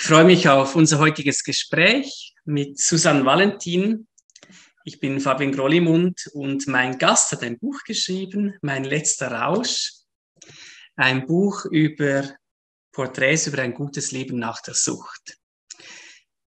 Ich 0.00 0.04
freue 0.04 0.24
mich 0.24 0.48
auf 0.48 0.76
unser 0.76 1.00
heutiges 1.00 1.42
Gespräch 1.42 2.32
mit 2.44 2.78
Susanne 2.78 3.24
Valentin. 3.24 4.06
Ich 4.84 5.00
bin 5.00 5.18
Fabian 5.18 5.50
Grollimund 5.50 6.30
und 6.34 6.68
mein 6.68 6.98
Gast 6.98 7.32
hat 7.32 7.42
ein 7.42 7.58
Buch 7.58 7.82
geschrieben, 7.84 8.54
Mein 8.62 8.84
letzter 8.84 9.32
Rausch. 9.32 9.92
Ein 10.94 11.26
Buch 11.26 11.64
über 11.64 12.22
Porträts 12.92 13.48
über 13.48 13.60
ein 13.60 13.74
gutes 13.74 14.12
Leben 14.12 14.38
nach 14.38 14.62
der 14.62 14.74
Sucht. 14.74 15.36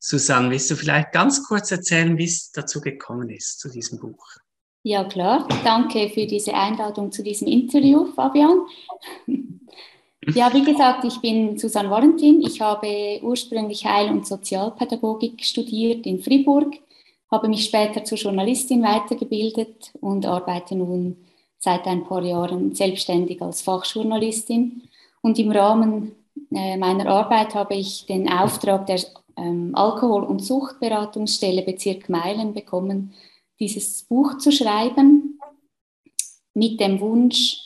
Susanne, 0.01 0.51
willst 0.51 0.73
du 0.73 0.75
vielleicht 0.75 1.13
ganz 1.13 1.47
kurz 1.47 1.71
erzählen, 1.71 2.19
wie 2.19 2.25
es 2.25 2.51
dazu 2.51 2.81
gekommen 2.81 3.31
ist, 3.31 3.61
zu 3.61 3.69
diesem 3.71 4.01
Buch? 4.01 4.27
Ja, 4.83 5.05
klar. 5.05 5.47
Danke 5.63 6.11
für 6.11 6.27
diese 6.27 6.53
Einladung 6.53 7.13
zu 7.13 7.23
diesem 7.23 7.47
Interview, 7.47 8.13
Fabian. 8.13 8.67
Ja, 10.34 10.52
wie 10.52 10.64
gesagt, 10.64 11.04
ich 11.04 11.20
bin 11.20 11.56
Susanne 11.56 11.88
Valentin. 11.88 12.40
Ich 12.40 12.61
habe 12.61 13.20
ursprünglich 13.22 13.86
Heil- 13.86 14.11
und 14.11 14.26
Sozialpädagogik 14.26 15.44
studiert 15.44 16.04
in 16.04 16.21
Fribourg, 16.21 16.75
habe 17.30 17.48
mich 17.48 17.64
später 17.67 18.03
zur 18.04 18.18
Journalistin 18.18 18.82
weitergebildet 18.82 19.93
und 20.00 20.26
arbeite 20.26 20.75
nun 20.75 21.17
seit 21.58 21.86
ein 21.86 22.04
paar 22.04 22.22
Jahren 22.22 22.75
selbstständig 22.75 23.40
als 23.40 23.62
Fachjournalistin. 23.62 24.82
Und 25.22 25.39
im 25.39 25.53
Rahmen 25.53 26.17
äh, 26.53 26.76
meiner 26.76 27.06
Arbeit 27.06 27.54
habe 27.54 27.76
ich 27.76 28.06
den 28.06 28.29
Auftrag 28.29 28.86
der 28.86 29.00
ähm, 29.36 29.75
Alkohol- 29.75 30.25
und 30.25 30.40
Suchtberatungsstelle 30.40 31.62
Bezirk 31.62 32.08
Meilen 32.08 32.53
bekommen, 32.53 33.14
dieses 33.61 34.03
Buch 34.03 34.39
zu 34.39 34.50
schreiben, 34.50 35.39
mit 36.53 36.81
dem 36.81 37.00
Wunsch, 37.00 37.66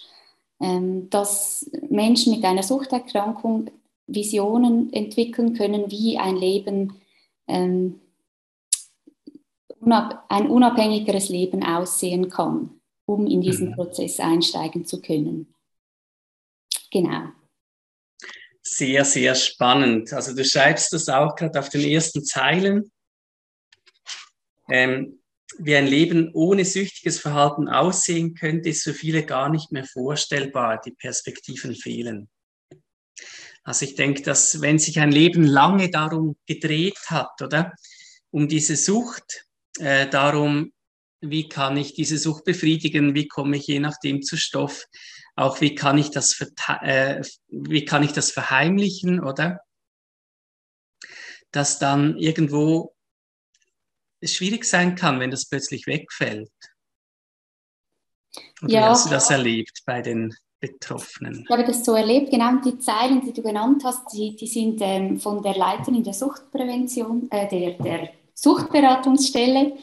dass 0.61 1.71
Menschen 1.89 2.35
mit 2.35 2.45
einer 2.45 2.63
Suchterkrankung 2.63 3.71
Visionen 4.07 4.93
entwickeln 4.93 5.55
können, 5.55 5.91
wie 5.91 6.19
ein 6.19 6.37
Leben, 6.37 7.01
ähm, 7.47 8.01
ein 9.81 10.51
unabhängigeres 10.51 11.31
Leben 11.31 11.63
aussehen 11.63 12.29
kann, 12.29 12.81
um 13.07 13.27
in 13.27 13.41
diesen 13.41 13.71
mhm. 13.71 13.75
Prozess 13.75 14.21
einsteigen 14.21 14.85
zu 14.85 15.01
können. 15.01 15.55
Genau. 16.91 17.29
Sehr, 18.63 19.05
sehr 19.05 19.35
spannend. 19.35 20.13
Also 20.13 20.35
du 20.35 20.45
schreibst 20.45 20.93
das 20.93 21.09
auch 21.09 21.35
gerade 21.35 21.59
auf 21.59 21.71
den 21.71 21.83
ersten 21.83 22.23
Zeilen. 22.25 22.91
Ähm, 24.69 25.20
wie 25.59 25.77
ein 25.77 25.87
Leben 25.87 26.31
ohne 26.33 26.65
süchtiges 26.65 27.19
Verhalten 27.19 27.69
aussehen 27.69 28.35
könnte, 28.35 28.69
ist 28.69 28.85
für 28.85 28.95
viele 28.95 29.25
gar 29.25 29.49
nicht 29.49 29.73
mehr 29.73 29.85
vorstellbar. 29.85 30.81
Die 30.81 30.93
Perspektiven 30.93 31.75
fehlen. 31.75 32.29
Also 33.63 33.85
ich 33.85 33.95
denke, 33.95 34.23
dass 34.23 34.61
wenn 34.61 34.79
sich 34.79 35.01
ein 35.01 35.13
Leben 35.13 35.45
lange 35.45 35.91
darum 35.91 36.37
gedreht 36.47 36.99
hat, 37.07 37.43
oder 37.43 37.75
um 38.31 38.49
diese 38.49 38.77
Sucht, 38.77 39.47
äh, 39.79 40.09
darum, 40.09 40.73
wie 41.21 41.49
kann 41.49 41.77
ich 41.77 41.95
diese 41.95 42.17
Sucht 42.17 42.45
befriedigen, 42.45 43.15
wie 43.15 43.29
komme 43.29 43.57
ich 43.57 43.67
je 43.67 43.81
nachdem 43.81 44.23
zu 44.23 44.37
Stoff, 44.37 44.87
auch 45.37 45.61
wie 45.61 45.75
kann 45.75 45.99
ich 45.99 46.11
das, 46.11 46.41
äh, 46.83 47.23
wie 47.49 47.85
kann 47.85 48.03
ich 48.03 48.13
das 48.13 48.31
verheimlichen, 48.31 49.21
oder? 49.21 49.61
Dass 51.51 51.79
dann 51.79 52.17
irgendwo 52.17 52.95
es 54.21 54.35
schwierig 54.35 54.65
sein 54.65 54.95
kann, 54.95 55.21
wenn 55.21 55.31
das 55.31 55.47
plötzlich 55.47 55.87
wegfällt. 55.87 56.51
Oder 58.63 58.73
ja. 58.73 58.81
wie 58.81 58.85
hast 58.85 59.07
du 59.07 59.11
das 59.11 59.31
erlebt 59.31 59.83
bei 59.87 60.03
den 60.03 60.35
Betroffenen? 60.61 61.45
Ich 61.45 61.51
habe 61.51 61.65
das 61.65 61.85
so 61.85 61.95
erlebt, 61.95 62.31
genau 62.31 62.57
die 62.57 62.79
Zeilen, 62.79 63.23
die 63.23 63.33
du 63.33 63.43
genannt 63.43 63.83
hast, 63.85 64.13
die, 64.13 64.37
die 64.37 64.47
sind 64.47 64.81
ähm, 64.83 65.19
von 65.19 65.43
der 65.43 65.57
Leiterin 65.57 66.05
der 66.05 66.13
Suchtprävention, 66.13 67.29
äh, 67.31 67.49
der, 67.49 67.73
der 67.79 68.11
Suchtberatungsstelle. 68.35 69.77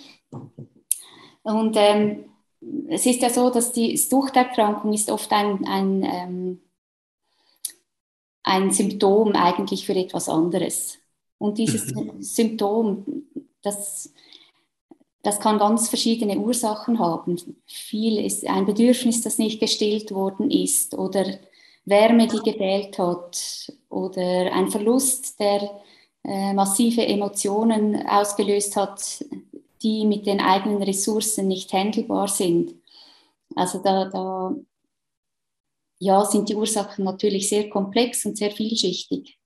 Und 1.42 1.76
ähm, 1.78 2.26
es 2.90 3.06
ist 3.06 3.22
ja 3.22 3.30
so, 3.30 3.50
dass 3.50 3.72
die 3.72 3.98
Suchterkrankung 3.98 4.94
ist 4.94 5.10
oft 5.10 5.32
ein, 5.32 5.66
ein, 5.66 6.04
ähm, 6.04 6.62
ein 8.44 8.72
Symptom 8.72 9.34
eigentlich 9.36 9.86
für 9.86 9.96
etwas 9.96 10.30
anderes. 10.30 11.00
Und 11.38 11.58
dieses 11.58 11.94
mhm. 11.94 12.22
Symptom, 12.22 13.06
das 13.62 14.12
das 15.24 15.40
kann 15.40 15.60
ganz 15.60 15.90
verschiedene 15.90 16.38
Ursachen 16.38 17.00
haben. 17.00 17.38
Viel 17.66 18.24
ist 18.24 18.46
ein 18.48 18.66
Bedürfnis, 18.66 19.22
das 19.22 19.38
nicht 19.38 19.60
gestillt 19.60 20.12
worden 20.12 20.50
ist 20.52 20.94
oder 20.98 21.26
Wärme, 21.86 22.28
die 22.28 22.40
gefehlt 22.40 22.98
hat 23.00 23.72
oder 23.90 24.54
ein 24.54 24.70
Verlust, 24.70 25.40
der 25.40 25.82
äh, 26.24 26.54
massive 26.54 27.06
Emotionen 27.06 28.06
ausgelöst 28.08 28.76
hat, 28.76 29.26
die 29.82 30.06
mit 30.06 30.26
den 30.26 30.42
eigenen 30.42 30.84
Ressourcen 30.84 31.48
nicht 31.48 31.72
handelbar 31.74 32.28
sind. 32.28 32.76
Also 33.56 33.80
da, 33.80 34.06
da 34.06 34.56
ja, 36.00 36.26
sind 36.26 36.50
die 36.50 36.56
Ursachen 36.56 37.06
natürlich 37.06 37.50
sehr 37.50 37.70
komplex 37.70 38.26
und 38.26 38.38
sehr 38.38 38.52
vielschichtig. 38.52 39.37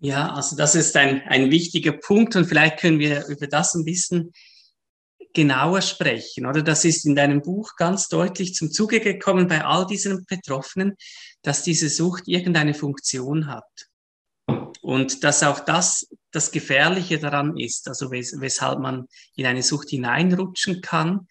Ja, 0.00 0.32
also 0.32 0.56
das 0.56 0.74
ist 0.74 0.96
ein, 0.96 1.22
ein 1.26 1.50
wichtiger 1.50 1.92
Punkt 1.92 2.36
und 2.36 2.46
vielleicht 2.46 2.78
können 2.78 3.00
wir 3.00 3.26
über 3.26 3.48
das 3.48 3.74
ein 3.74 3.84
bisschen 3.84 4.32
genauer 5.34 5.82
sprechen. 5.82 6.46
Oder 6.46 6.62
das 6.62 6.84
ist 6.84 7.04
in 7.04 7.16
deinem 7.16 7.42
Buch 7.42 7.72
ganz 7.76 8.08
deutlich 8.08 8.54
zum 8.54 8.70
Zuge 8.70 9.00
gekommen 9.00 9.48
bei 9.48 9.64
all 9.64 9.86
diesen 9.86 10.24
Betroffenen, 10.26 10.96
dass 11.42 11.62
diese 11.62 11.88
Sucht 11.88 12.24
irgendeine 12.26 12.74
Funktion 12.74 13.48
hat. 13.48 13.64
Und 14.80 15.24
dass 15.24 15.42
auch 15.42 15.60
das 15.60 16.08
das 16.30 16.50
Gefährliche 16.50 17.18
daran 17.18 17.56
ist, 17.56 17.88
also 17.88 18.10
wes 18.10 18.34
weshalb 18.40 18.80
man 18.80 19.06
in 19.34 19.46
eine 19.46 19.62
Sucht 19.62 19.90
hineinrutschen 19.90 20.82
kann 20.82 21.26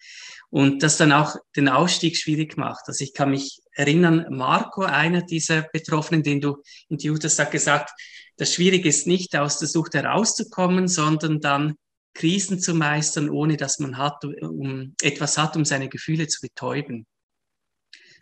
und 0.50 0.82
das 0.82 0.96
dann 0.96 1.12
auch 1.12 1.36
den 1.56 1.68
Ausstieg 1.68 2.16
schwierig 2.16 2.56
macht. 2.56 2.84
Also 2.86 3.04
ich 3.04 3.14
kann 3.14 3.30
mich 3.30 3.60
erinnern, 3.78 4.26
Marco, 4.30 4.82
einer 4.82 5.22
dieser 5.22 5.62
Betroffenen, 5.62 6.24
den 6.24 6.40
du 6.40 6.62
interviewt 6.88 7.22
hast, 7.24 7.38
hat 7.38 7.52
gesagt, 7.52 7.90
das 8.36 8.52
Schwierige 8.52 8.88
ist 8.88 9.06
nicht, 9.06 9.36
aus 9.36 9.58
der 9.60 9.68
Sucht 9.68 9.94
herauszukommen, 9.94 10.88
sondern 10.88 11.40
dann 11.40 11.74
Krisen 12.12 12.58
zu 12.58 12.74
meistern, 12.74 13.30
ohne 13.30 13.56
dass 13.56 13.78
man 13.78 13.96
hat, 13.96 14.24
um, 14.24 14.96
etwas 15.00 15.38
hat, 15.38 15.56
um 15.56 15.64
seine 15.64 15.88
Gefühle 15.88 16.26
zu 16.26 16.40
betäuben. 16.40 17.06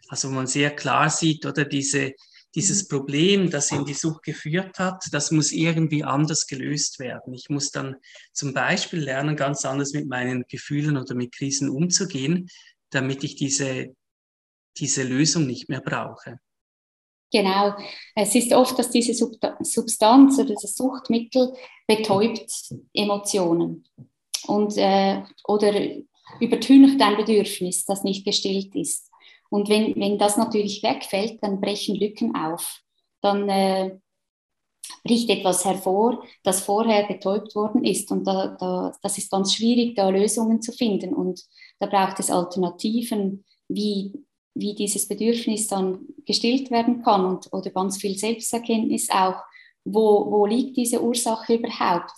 Also 0.09 0.29
wo 0.29 0.35
man 0.35 0.47
sehr 0.47 0.77
klar 0.77 1.09
sieht, 1.09 1.47
oder 1.47 1.65
diese, 1.65 2.13
dieses 2.55 2.85
mhm. 2.85 2.89
Problem, 2.89 3.51
das 3.51 3.73
in 3.73 3.87
die 3.87 3.95
Sucht 3.95 4.25
geführt 4.25 4.79
hat, 4.79 5.05
das 5.11 5.31
muss 5.31 5.53
irgendwie 5.53 6.05
anders 6.05 6.47
gelöst 6.47 6.99
werden. 6.99 7.33
Ich 7.33 7.49
muss 7.49 7.71
dann 7.71 7.97
zum 8.35 8.53
Beispiel 8.53 9.01
lernen, 9.01 9.37
ganz 9.37 9.65
anders 9.65 9.95
mit 9.95 10.07
meinen 10.07 10.45
Gefühlen 10.49 10.99
oder 10.99 11.15
mit 11.15 11.35
Krisen 11.35 11.71
umzugehen, 11.71 12.51
damit 12.91 13.25
ich 13.25 13.37
diese, 13.37 13.96
diese 14.79 15.03
Lösung 15.03 15.47
nicht 15.47 15.69
mehr 15.69 15.81
brauche. 15.81 16.39
Genau. 17.33 17.75
Es 18.15 18.35
ist 18.35 18.53
oft, 18.53 18.79
dass 18.79 18.91
diese 18.91 19.13
Substanz 19.15 20.39
oder 20.39 20.55
das 20.55 20.77
Suchtmittel 20.77 21.55
betäubt 21.87 22.51
Emotionen 22.93 23.85
und, 24.47 24.77
äh, 24.77 25.23
oder 25.45 25.73
übertüncht 26.41 27.01
ein 27.01 27.17
Bedürfnis, 27.17 27.85
das 27.85 28.05
nicht 28.05 28.25
gestillt 28.25 28.75
ist. 28.75 29.11
Und 29.51 29.69
wenn, 29.69 29.95
wenn 29.97 30.19
das 30.19 30.37
natürlich 30.37 30.83
wegfällt, 30.83 31.43
dann 31.43 31.61
brechen 31.61 31.97
Lücken 31.97 32.35
auf. 32.35 32.81
Dann 33.21 33.49
äh, 33.49 33.99
bricht 35.05 35.31
etwas 35.31 35.65
hervor, 35.65 36.25
das 36.43 36.63
vorher 36.63 37.07
betäubt 37.07 37.55
worden 37.55 37.85
ist. 37.85 38.11
Und 38.11 38.25
da, 38.25 38.57
da, 38.59 38.93
das 39.03 39.19
ist 39.19 39.31
ganz 39.31 39.55
schwierig, 39.55 39.95
da 39.95 40.09
Lösungen 40.09 40.63
zu 40.63 40.73
finden. 40.73 41.15
Und 41.15 41.43
da 41.79 41.87
braucht 41.87 42.19
es 42.21 42.31
Alternativen, 42.31 43.45
wie 43.69 44.26
wie 44.57 44.75
dieses 44.75 45.07
Bedürfnis 45.07 45.69
dann 45.69 46.01
gestillt 46.25 46.71
werden 46.71 47.03
kann 47.03 47.25
und, 47.25 47.53
oder 47.53 47.71
ganz 47.71 47.99
viel 47.99 48.17
Selbsterkenntnis 48.17 49.11
auch, 49.11 49.43
wo, 49.85 50.31
wo 50.31 50.47
liegt 50.47 50.77
diese 50.77 51.03
Ursache 51.03 51.55
überhaupt, 51.55 52.13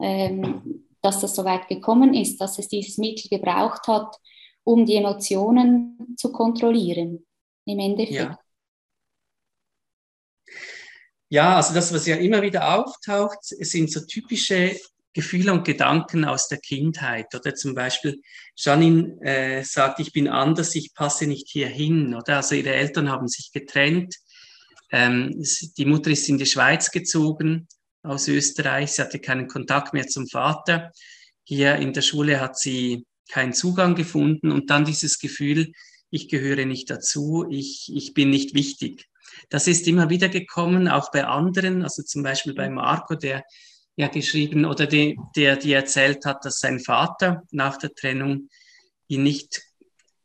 ähm, 0.00 0.84
dass 1.00 1.20
das 1.20 1.34
so 1.34 1.44
weit 1.44 1.66
gekommen 1.68 2.14
ist, 2.14 2.40
dass 2.40 2.58
es 2.58 2.68
dieses 2.68 2.98
Mittel 2.98 3.28
gebraucht 3.28 3.88
hat, 3.88 4.16
um 4.64 4.84
die 4.84 4.96
Emotionen 4.96 6.14
zu 6.16 6.30
kontrollieren 6.30 7.26
im 7.64 7.78
Endeffekt. 7.78 8.12
Ja. 8.12 8.38
Ja, 11.30 11.56
also 11.56 11.74
das, 11.74 11.92
was 11.92 12.06
ja 12.06 12.16
immer 12.16 12.40
wieder 12.40 12.78
auftaucht, 12.78 13.38
sind 13.42 13.90
so 13.92 14.00
typische 14.06 14.74
Gefühle 15.12 15.52
und 15.52 15.64
Gedanken 15.64 16.24
aus 16.24 16.48
der 16.48 16.58
Kindheit. 16.58 17.34
Oder 17.34 17.54
zum 17.54 17.74
Beispiel, 17.74 18.20
Janine 18.56 19.18
äh, 19.22 19.62
sagt, 19.64 20.00
ich 20.00 20.12
bin 20.12 20.28
anders, 20.28 20.74
ich 20.74 20.94
passe 20.94 21.26
nicht 21.26 21.48
hierhin. 21.48 22.14
Oder 22.14 22.36
also 22.36 22.54
ihre 22.54 22.74
Eltern 22.74 23.10
haben 23.10 23.28
sich 23.28 23.50
getrennt. 23.52 24.14
Ähm, 24.90 25.42
die 25.76 25.84
Mutter 25.84 26.10
ist 26.10 26.28
in 26.28 26.38
die 26.38 26.46
Schweiz 26.46 26.90
gezogen 26.90 27.68
aus 28.02 28.28
Österreich. 28.28 28.92
Sie 28.92 29.02
hatte 29.02 29.18
keinen 29.18 29.48
Kontakt 29.48 29.92
mehr 29.92 30.06
zum 30.06 30.26
Vater. 30.26 30.92
Hier 31.44 31.76
in 31.76 31.92
der 31.92 32.02
Schule 32.02 32.40
hat 32.40 32.58
sie 32.58 33.06
keinen 33.28 33.52
Zugang 33.52 33.94
gefunden 33.94 34.50
und 34.50 34.70
dann 34.70 34.84
dieses 34.84 35.18
Gefühl, 35.18 35.72
ich 36.10 36.28
gehöre 36.28 36.64
nicht 36.64 36.90
dazu, 36.90 37.46
ich, 37.50 37.90
ich 37.94 38.14
bin 38.14 38.30
nicht 38.30 38.54
wichtig. 38.54 39.06
das 39.50 39.68
ist 39.68 39.86
immer 39.86 40.08
wieder 40.08 40.28
gekommen, 40.28 40.88
auch 40.88 41.10
bei 41.12 41.24
anderen, 41.24 41.82
also 41.82 42.02
zum 42.02 42.22
Beispiel 42.22 42.54
bei 42.54 42.70
Marco, 42.70 43.14
der 43.14 43.44
ja 43.98 44.06
geschrieben 44.06 44.64
oder 44.64 44.86
die, 44.86 45.18
der 45.34 45.56
die 45.56 45.72
erzählt 45.72 46.24
hat, 46.24 46.44
dass 46.44 46.60
sein 46.60 46.78
Vater 46.78 47.42
nach 47.50 47.78
der 47.78 47.92
Trennung 47.92 48.48
ihn 49.08 49.24
nicht, 49.24 49.60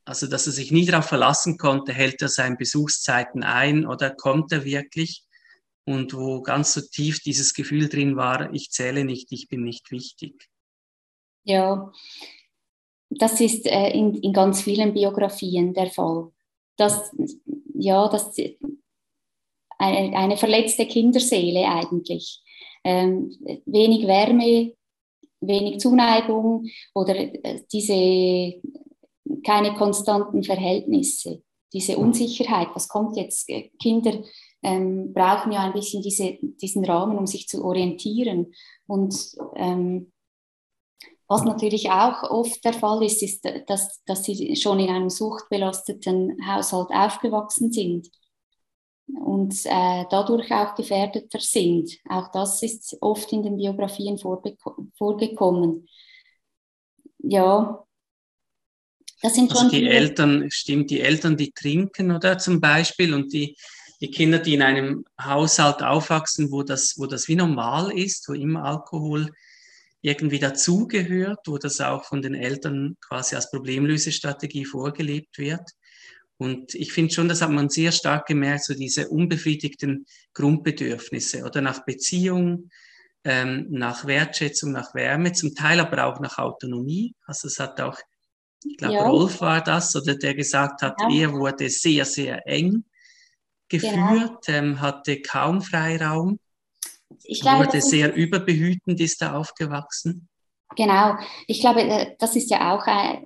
also 0.06 0.28
dass 0.28 0.46
er 0.46 0.54
sich 0.54 0.72
nie 0.72 0.86
darauf 0.86 1.06
verlassen 1.06 1.58
konnte, 1.58 1.92
hält 1.92 2.22
er 2.22 2.30
seine 2.30 2.56
Besuchszeiten 2.56 3.44
ein 3.44 3.88
oder 3.88 4.12
kommt 4.12 4.52
er 4.52 4.64
wirklich? 4.64 5.24
Und 5.86 6.14
wo 6.14 6.42
ganz 6.42 6.74
so 6.74 6.81
tief 6.81 7.20
dieses 7.22 7.56
Gefühl 7.56 7.90
drin 7.90 8.16
war, 8.16 8.54
ich 8.54 8.70
zähle 8.70 9.04
nicht, 9.04 9.31
ich 9.31 9.48
bin 9.50 9.64
nicht 9.64 9.92
wichtig. 9.92 10.50
Ja, 11.44 11.92
das 13.10 13.42
ist 13.42 13.66
äh, 13.66 13.90
in, 13.90 14.14
in 14.16 14.34
ganz 14.34 14.62
vielen 14.62 14.94
Biografien 14.94 15.74
der 15.74 15.90
Fall. 15.90 16.31
Dass, 16.78 17.12
ja, 17.74 18.08
das 18.08 18.36
eine, 19.80 20.16
eine 20.16 20.38
verletzte 20.38 20.88
Kinderseele 20.88 21.66
eigentlich. 21.68 22.43
Ähm, 22.83 23.31
wenig 23.65 24.07
Wärme, 24.07 24.74
wenig 25.41 25.80
Zuneigung 25.80 26.68
oder 26.94 27.15
äh, 27.15 27.62
diese 27.71 28.62
keine 29.44 29.74
konstanten 29.74 30.44
Verhältnisse, 30.44 31.44
diese 31.71 31.97
Unsicherheit, 31.97 32.69
was 32.74 32.88
kommt 32.88 33.18
jetzt? 33.18 33.50
Äh, 33.50 33.69
Kinder 33.81 34.24
ähm, 34.62 35.13
brauchen 35.13 35.51
ja 35.51 35.62
ein 35.62 35.74
bisschen 35.74 36.01
diese, 36.01 36.38
diesen 36.41 36.85
Rahmen, 36.85 37.18
um 37.18 37.27
sich 37.27 37.47
zu 37.47 37.63
orientieren. 37.63 38.53
Und 38.88 39.15
ähm, 39.56 40.12
was 41.27 41.44
natürlich 41.44 41.89
auch 41.89 42.24
oft 42.30 42.63
der 42.63 42.74
Fall 42.74 43.03
ist, 43.03 43.24
ist, 43.24 43.47
dass, 43.68 44.03
dass 44.06 44.24
sie 44.24 44.56
schon 44.56 44.80
in 44.80 44.89
einem 44.89 45.09
suchtbelasteten 45.09 46.38
Haushalt 46.45 46.89
aufgewachsen 46.91 47.71
sind 47.71 48.09
und 49.08 49.54
äh, 49.66 50.06
dadurch 50.10 50.52
auch 50.52 50.76
gefährdeter 50.76 51.40
sind. 51.40 51.98
Auch 52.10 52.32
das 52.32 52.62
ist 52.64 52.98
oft 53.02 53.32
in 53.32 53.44
den 53.44 53.58
Biografien 53.58 54.18
vorgekommen. 54.18 55.88
Ja, 57.20 57.86
das 59.22 59.36
sind 59.36 59.52
also 59.52 59.62
schon 59.62 59.72
die 59.72 59.88
Eltern, 59.88 60.52
stimmt, 60.52 60.90
die 60.92 61.00
Eltern, 61.00 61.38
die 61.38 61.52
trinken 61.52 62.12
oder 62.12 62.38
zum 62.38 62.60
Beispiel 62.60 63.14
und 63.14 63.32
die, 63.32 63.56
die 64.02 64.12
Kinder, 64.12 64.40
die 64.40 64.54
in 64.54 64.62
einem 64.62 65.06
Haushalt 65.20 65.82
aufwachsen, 65.82 66.52
wo 66.52 66.62
das, 66.64 66.96
wo 66.98 67.06
das 67.06 67.30
wie 67.30 67.38
normal 67.38 67.98
ist, 67.98 68.28
wo 68.28 68.34
immer 68.34 68.66
Alkohol 68.66 69.32
irgendwie 70.02 70.40
dazugehört, 70.40 71.40
wo 71.48 71.58
das 71.58 71.80
auch 71.80 72.04
von 72.04 72.22
den 72.22 72.36
Eltern 72.36 72.98
quasi 73.00 73.36
als 73.36 73.50
Problemlösestrategie 73.50 74.66
vorgelebt 74.66 75.38
wird. 75.38 75.72
Und 76.44 76.75
ich 76.75 76.92
finde 76.92 77.13
schon, 77.13 77.30
das 77.30 77.42
hat 77.42 77.51
man 77.51 77.69
sehr 77.69 77.94
stark 77.94 78.25
gemerkt, 78.25 78.66
so 78.66 78.74
diese 78.74 79.07
unbefriedigten 79.07 80.06
Grundbedürfnisse 80.34 81.45
oder 81.45 81.62
nach 81.62 81.86
Beziehung, 81.86 82.69
ähm, 83.24 83.68
nach 83.69 84.06
Wertschätzung, 84.06 84.74
nach 84.74 84.94
Wärme, 84.94 85.31
zum 85.31 85.56
Teil 85.56 85.80
aber 85.80 86.04
auch 86.04 86.19
nach 86.19 86.40
Autonomie. 86.40 87.16
Also 87.25 87.48
es 87.48 87.60
hat 87.60 87.80
auch, 87.80 87.98
ich 88.66 88.75
glaube, 88.75 88.95
ja. 88.95 89.07
Rolf 89.07 89.40
war 89.40 89.63
das, 89.63 89.95
oder 89.95 90.16
der 90.16 90.36
gesagt 90.36 90.81
hat, 90.81 90.95
ja. 91.00 91.10
er 91.10 91.31
wurde 91.31 91.69
sehr, 91.69 92.04
sehr 92.04 92.45
eng 92.45 92.84
geführt, 93.69 94.45
genau. 94.45 94.57
ähm, 94.60 94.81
hatte 94.81 95.22
kaum 95.22 95.62
Freiraum. 95.62 96.40
Glaube, 97.40 97.68
wurde 97.68 97.81
sehr 97.81 98.13
überbehütend, 98.13 99.00
ist 99.00 99.22
er 99.22 99.38
aufgewachsen. 99.38 100.28
Genau, 100.75 101.16
ich 101.48 101.62
glaube, 101.62 101.84
äh, 101.84 102.16
das 102.19 102.36
ist 102.36 102.50
ja 102.50 102.74
auch 102.74 102.86
ein, 102.86 103.25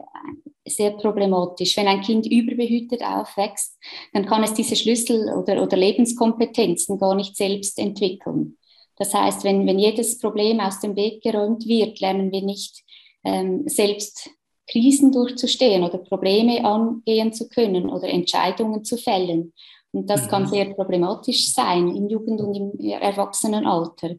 sehr 0.69 0.92
problematisch. 0.92 1.75
Wenn 1.78 1.88
ein 1.88 2.02
Kind 2.02 2.25
überbehütet 2.25 3.02
aufwächst, 3.04 3.78
dann 4.14 4.25
kann 4.25 4.44
es 4.44 4.54
diese 4.54 4.75
Schlüssel 4.75 5.34
oder, 5.34 5.62
oder 5.62 5.78
Lebenskompetenzen 5.78 6.98
gar 6.98 7.16
nicht 7.16 7.36
selbst 7.36 7.80
entwickeln. 7.80 8.58
Das 8.98 9.14
heißt, 9.14 9.44
wenn, 9.44 9.66
wenn 9.68 9.80
jedes 9.80 10.19
Problem 10.19 10.60
aus 10.60 10.80
dem 10.80 10.96
Weg 10.96 11.22
geräumt 11.22 11.68
wird, 11.68 12.00
lernen 12.00 12.31
wir 12.31 12.42
nicht 12.42 12.84
ähm, 13.24 13.64
selbst 13.68 14.30
Krisen 14.69 15.12
durchzustehen 15.12 15.84
oder 15.84 16.00
Probleme 16.00 16.66
angehen 16.66 17.31
zu 17.31 17.48
können 17.48 17.90
oder 17.90 18.10
Entscheidungen 18.10 18.84
zu 18.84 18.98
fällen. 18.98 19.54
Und 19.92 20.10
das 20.10 20.25
mhm. 20.25 20.30
kann 20.30 20.48
sehr 20.48 20.74
problematisch 20.74 21.54
sein 21.54 21.96
im 21.96 22.10
Jugend- 22.10 22.42
und 22.42 22.56
im 22.56 22.80
Erwachsenenalter. 22.80 24.16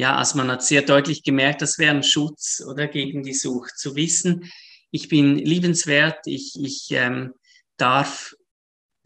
Ja, 0.00 0.16
also 0.16 0.38
man 0.38 0.50
hat 0.50 0.62
sehr 0.62 0.80
deutlich 0.80 1.24
gemerkt, 1.24 1.60
das 1.60 1.78
wäre 1.78 1.94
ein 1.94 2.02
Schutz 2.02 2.62
oder 2.66 2.88
gegen 2.88 3.22
die 3.22 3.34
Sucht. 3.34 3.76
Zu 3.76 3.96
wissen, 3.96 4.50
ich 4.90 5.08
bin 5.08 5.36
liebenswert, 5.36 6.20
ich, 6.24 6.54
ich 6.58 6.86
ähm, 6.92 7.34
darf 7.76 8.32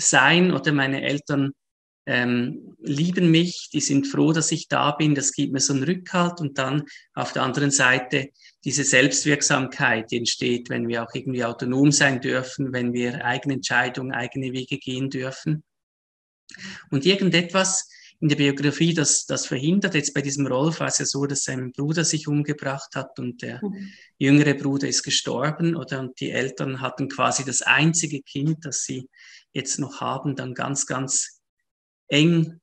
sein 0.01 0.53
oder 0.53 0.71
meine 0.71 1.03
Eltern 1.03 1.51
ähm, 2.07 2.77
lieben 2.79 3.33
mich, 3.33 3.71
die 3.73 3.81
sind 3.81 4.07
froh, 4.07 4.33
dass 4.33 4.53
ich 4.53 4.69
da 4.69 4.93
bin, 4.93 5.17
das 5.17 5.33
gibt 5.33 5.53
mir 5.53 5.59
so 5.59 5.73
einen 5.73 5.83
Rückhalt 5.83 6.41
und 6.41 6.59
dann 6.59 6.85
auf 7.15 7.33
der 7.33 7.43
anderen 7.43 7.73
Seite 7.73 8.29
diese 8.63 8.85
Selbstwirksamkeit, 8.85 10.13
die 10.13 10.19
entsteht, 10.19 10.71
wenn 10.71 10.87
wir 10.87 11.03
auch 11.03 11.13
irgendwie 11.13 11.45
autonom 11.45 11.91
sein 11.91 12.21
dürfen, 12.21 12.73
wenn 12.73 12.93
wir 12.93 13.25
eigene 13.25 13.55
Entscheidungen, 13.55 14.13
eigene 14.13 14.53
Wege 14.53 14.79
gehen 14.79 15.11
dürfen. 15.11 15.65
Und 16.93 17.05
irgendetwas 17.05 17.89
in 18.21 18.29
der 18.29 18.37
Biografie 18.37 18.95
das, 18.95 19.27
das 19.27 19.47
verhindert. 19.47 19.95
Jetzt 19.95 20.15
bei 20.15 20.23
diesem 20.23 20.47
Rolf 20.47 20.81
war 20.81 20.87
es 20.89 20.99
ja 20.99 21.05
so, 21.05 21.27
dass 21.27 21.45
sein 21.45 21.73
Bruder 21.73 22.05
sich 22.05 22.29
umgebracht 22.29 22.95
hat 22.95 23.19
und 23.19 23.43
der 23.43 23.61
mhm. 23.63 23.91
jüngere 24.19 24.55
Bruder 24.55 24.89
ist 24.89 25.03
gestorben 25.03 25.77
oder 25.77 26.01
und 26.01 26.19
die 26.21 26.31
Eltern 26.31 26.81
hatten 26.81 27.09
quasi 27.09 27.45
das 27.45 27.63
einzige 27.63 28.23
Kind, 28.23 28.65
das 28.65 28.85
sie 28.85 29.09
jetzt 29.53 29.79
noch 29.79 30.01
haben, 30.01 30.37
dann 30.37 30.55
ganz, 30.55 30.87
ganz 30.87 31.41
eng 32.09 32.61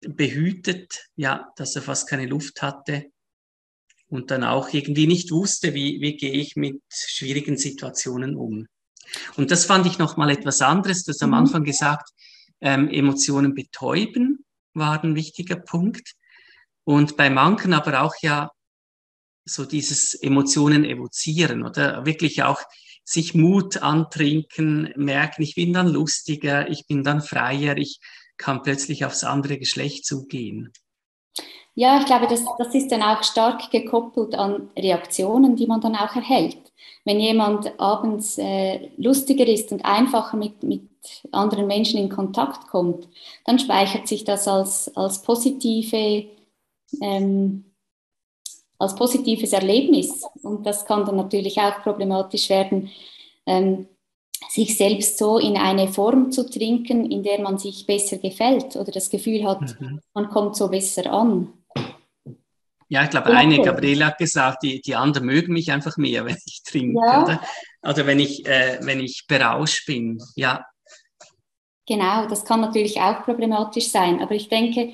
behütet, 0.00 1.08
ja, 1.16 1.50
dass 1.56 1.76
er 1.76 1.82
fast 1.82 2.08
keine 2.08 2.26
Luft 2.26 2.62
hatte 2.62 3.06
und 4.08 4.30
dann 4.30 4.44
auch 4.44 4.72
irgendwie 4.72 5.06
nicht 5.06 5.30
wusste, 5.30 5.74
wie, 5.74 6.00
wie 6.00 6.16
gehe 6.16 6.32
ich 6.32 6.56
mit 6.56 6.80
schwierigen 6.90 7.56
Situationen 7.56 8.36
um. 8.36 8.66
Und 9.36 9.50
das 9.50 9.64
fand 9.64 9.86
ich 9.86 9.98
nochmal 9.98 10.30
etwas 10.30 10.62
anderes. 10.62 11.04
Du 11.04 11.10
hast 11.10 11.22
am 11.22 11.30
mhm. 11.30 11.34
Anfang 11.34 11.64
gesagt, 11.64 12.10
ähm, 12.60 12.88
Emotionen 12.88 13.54
betäuben 13.54 14.35
war 14.76 15.02
ein 15.02 15.14
wichtiger 15.14 15.56
Punkt. 15.56 16.12
Und 16.84 17.16
bei 17.16 17.30
manchen 17.30 17.72
aber 17.72 18.02
auch 18.02 18.14
ja 18.22 18.50
so 19.44 19.64
dieses 19.64 20.14
Emotionen 20.14 20.84
evozieren 20.84 21.64
oder 21.64 22.04
wirklich 22.04 22.42
auch 22.42 22.60
sich 23.04 23.34
Mut 23.34 23.78
antrinken, 23.78 24.92
merken, 24.96 25.42
ich 25.42 25.54
bin 25.54 25.72
dann 25.72 25.88
lustiger, 25.88 26.68
ich 26.68 26.86
bin 26.86 27.04
dann 27.04 27.22
freier, 27.22 27.76
ich 27.76 28.00
kann 28.36 28.62
plötzlich 28.62 29.04
aufs 29.04 29.24
andere 29.24 29.58
Geschlecht 29.58 30.04
zugehen. 30.04 30.72
Ja, 31.78 32.00
ich 32.00 32.06
glaube, 32.06 32.26
das, 32.26 32.42
das 32.56 32.74
ist 32.74 32.90
dann 32.90 33.02
auch 33.02 33.22
stark 33.22 33.70
gekoppelt 33.70 34.34
an 34.34 34.70
Reaktionen, 34.78 35.56
die 35.56 35.66
man 35.66 35.82
dann 35.82 35.94
auch 35.94 36.16
erhält. 36.16 36.56
Wenn 37.04 37.20
jemand 37.20 37.78
abends 37.78 38.38
äh, 38.38 38.88
lustiger 38.96 39.46
ist 39.46 39.72
und 39.72 39.84
einfacher 39.84 40.38
mit, 40.38 40.62
mit 40.62 40.88
anderen 41.32 41.66
Menschen 41.66 42.00
in 42.00 42.08
Kontakt 42.08 42.68
kommt, 42.68 43.06
dann 43.44 43.58
speichert 43.58 44.08
sich 44.08 44.24
das 44.24 44.48
als, 44.48 44.96
als, 44.96 45.20
positive, 45.20 46.24
ähm, 47.02 47.66
als 48.78 48.94
positives 48.94 49.52
Erlebnis. 49.52 50.24
Und 50.42 50.64
das 50.66 50.86
kann 50.86 51.04
dann 51.04 51.16
natürlich 51.16 51.60
auch 51.60 51.82
problematisch 51.82 52.48
werden, 52.48 52.90
ähm, 53.44 53.86
sich 54.48 54.78
selbst 54.78 55.18
so 55.18 55.36
in 55.36 55.58
eine 55.58 55.88
Form 55.88 56.32
zu 56.32 56.48
trinken, 56.48 57.10
in 57.10 57.22
der 57.22 57.40
man 57.42 57.58
sich 57.58 57.84
besser 57.84 58.16
gefällt 58.16 58.76
oder 58.76 58.92
das 58.92 59.10
Gefühl 59.10 59.44
hat, 59.44 59.60
mhm. 59.78 60.00
man 60.14 60.30
kommt 60.30 60.56
so 60.56 60.68
besser 60.68 61.12
an. 61.12 61.52
Ja, 62.88 63.02
ich 63.02 63.10
glaube, 63.10 63.30
eine, 63.30 63.60
Gabriele 63.60 64.06
hat 64.06 64.18
gesagt, 64.18 64.62
die, 64.62 64.80
die 64.80 64.94
anderen 64.94 65.26
mögen 65.26 65.52
mich 65.52 65.72
einfach 65.72 65.96
mehr, 65.96 66.24
wenn 66.26 66.38
ich 66.46 66.62
trinke, 66.62 67.00
ja. 67.04 67.22
oder? 67.22 67.40
Oder 67.82 68.06
wenn 68.06 68.18
ich, 68.18 68.46
äh, 68.46 68.78
wenn 68.82 69.00
ich 69.00 69.26
berauscht 69.26 69.86
bin, 69.86 70.22
ja. 70.34 70.64
Genau, 71.86 72.26
das 72.26 72.44
kann 72.44 72.60
natürlich 72.60 73.00
auch 73.00 73.22
problematisch 73.22 73.88
sein, 73.88 74.20
aber 74.20 74.34
ich 74.34 74.48
denke, 74.48 74.92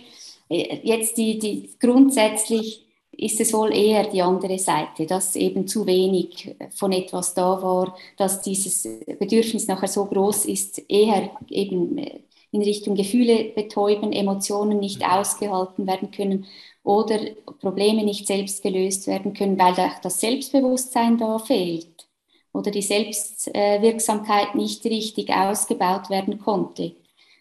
äh, 0.49 0.81
jetzt 0.83 1.17
die, 1.17 1.39
die 1.39 1.71
grundsätzlich 1.81 2.87
ist 3.13 3.41
es 3.41 3.53
wohl 3.53 3.75
eher 3.75 4.09
die 4.09 4.23
andere 4.23 4.59
Seite, 4.59 5.07
dass 5.07 5.37
eben 5.37 5.69
zu 5.69 5.87
wenig 5.87 6.57
von 6.75 6.93
etwas 6.93 7.35
da 7.35 7.63
war, 7.63 7.97
dass 8.17 8.41
dieses 8.41 8.89
Bedürfnis 9.19 9.69
nachher 9.69 9.89
so 9.89 10.07
groß 10.07 10.47
ist, 10.47 10.83
eher 10.89 11.31
eben 11.49 11.99
äh, 11.99 12.21
in 12.53 12.63
Richtung 12.63 12.95
Gefühle 12.95 13.53
betäuben, 13.55 14.13
Emotionen 14.13 14.79
nicht 14.79 15.01
mhm. 15.01 15.07
ausgehalten 15.07 15.87
werden 15.87 16.11
können 16.11 16.47
oder 16.83 17.19
Probleme 17.61 18.05
nicht 18.05 18.27
selbst 18.27 18.62
gelöst 18.62 19.07
werden 19.07 19.35
können, 19.35 19.59
weil 19.59 19.75
das 20.03 20.21
Selbstbewusstsein 20.21 21.17
da 21.17 21.39
fehlt 21.39 22.09
oder 22.53 22.71
die 22.71 22.83
Selbstwirksamkeit 22.83 24.55
nicht 24.55 24.85
richtig 24.85 25.31
ausgebaut 25.31 26.11
werden 26.11 26.39
konnte, 26.39 26.97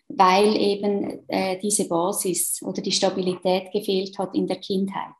weil 0.08 0.56
eben 0.56 1.28
äh, 1.28 1.60
diese 1.60 1.88
Basis 1.88 2.62
oder 2.62 2.82
die 2.82 2.92
Stabilität 2.92 3.72
gefehlt 3.72 4.18
hat 4.18 4.36
in 4.36 4.48
der 4.48 4.58
Kindheit. 4.58 5.14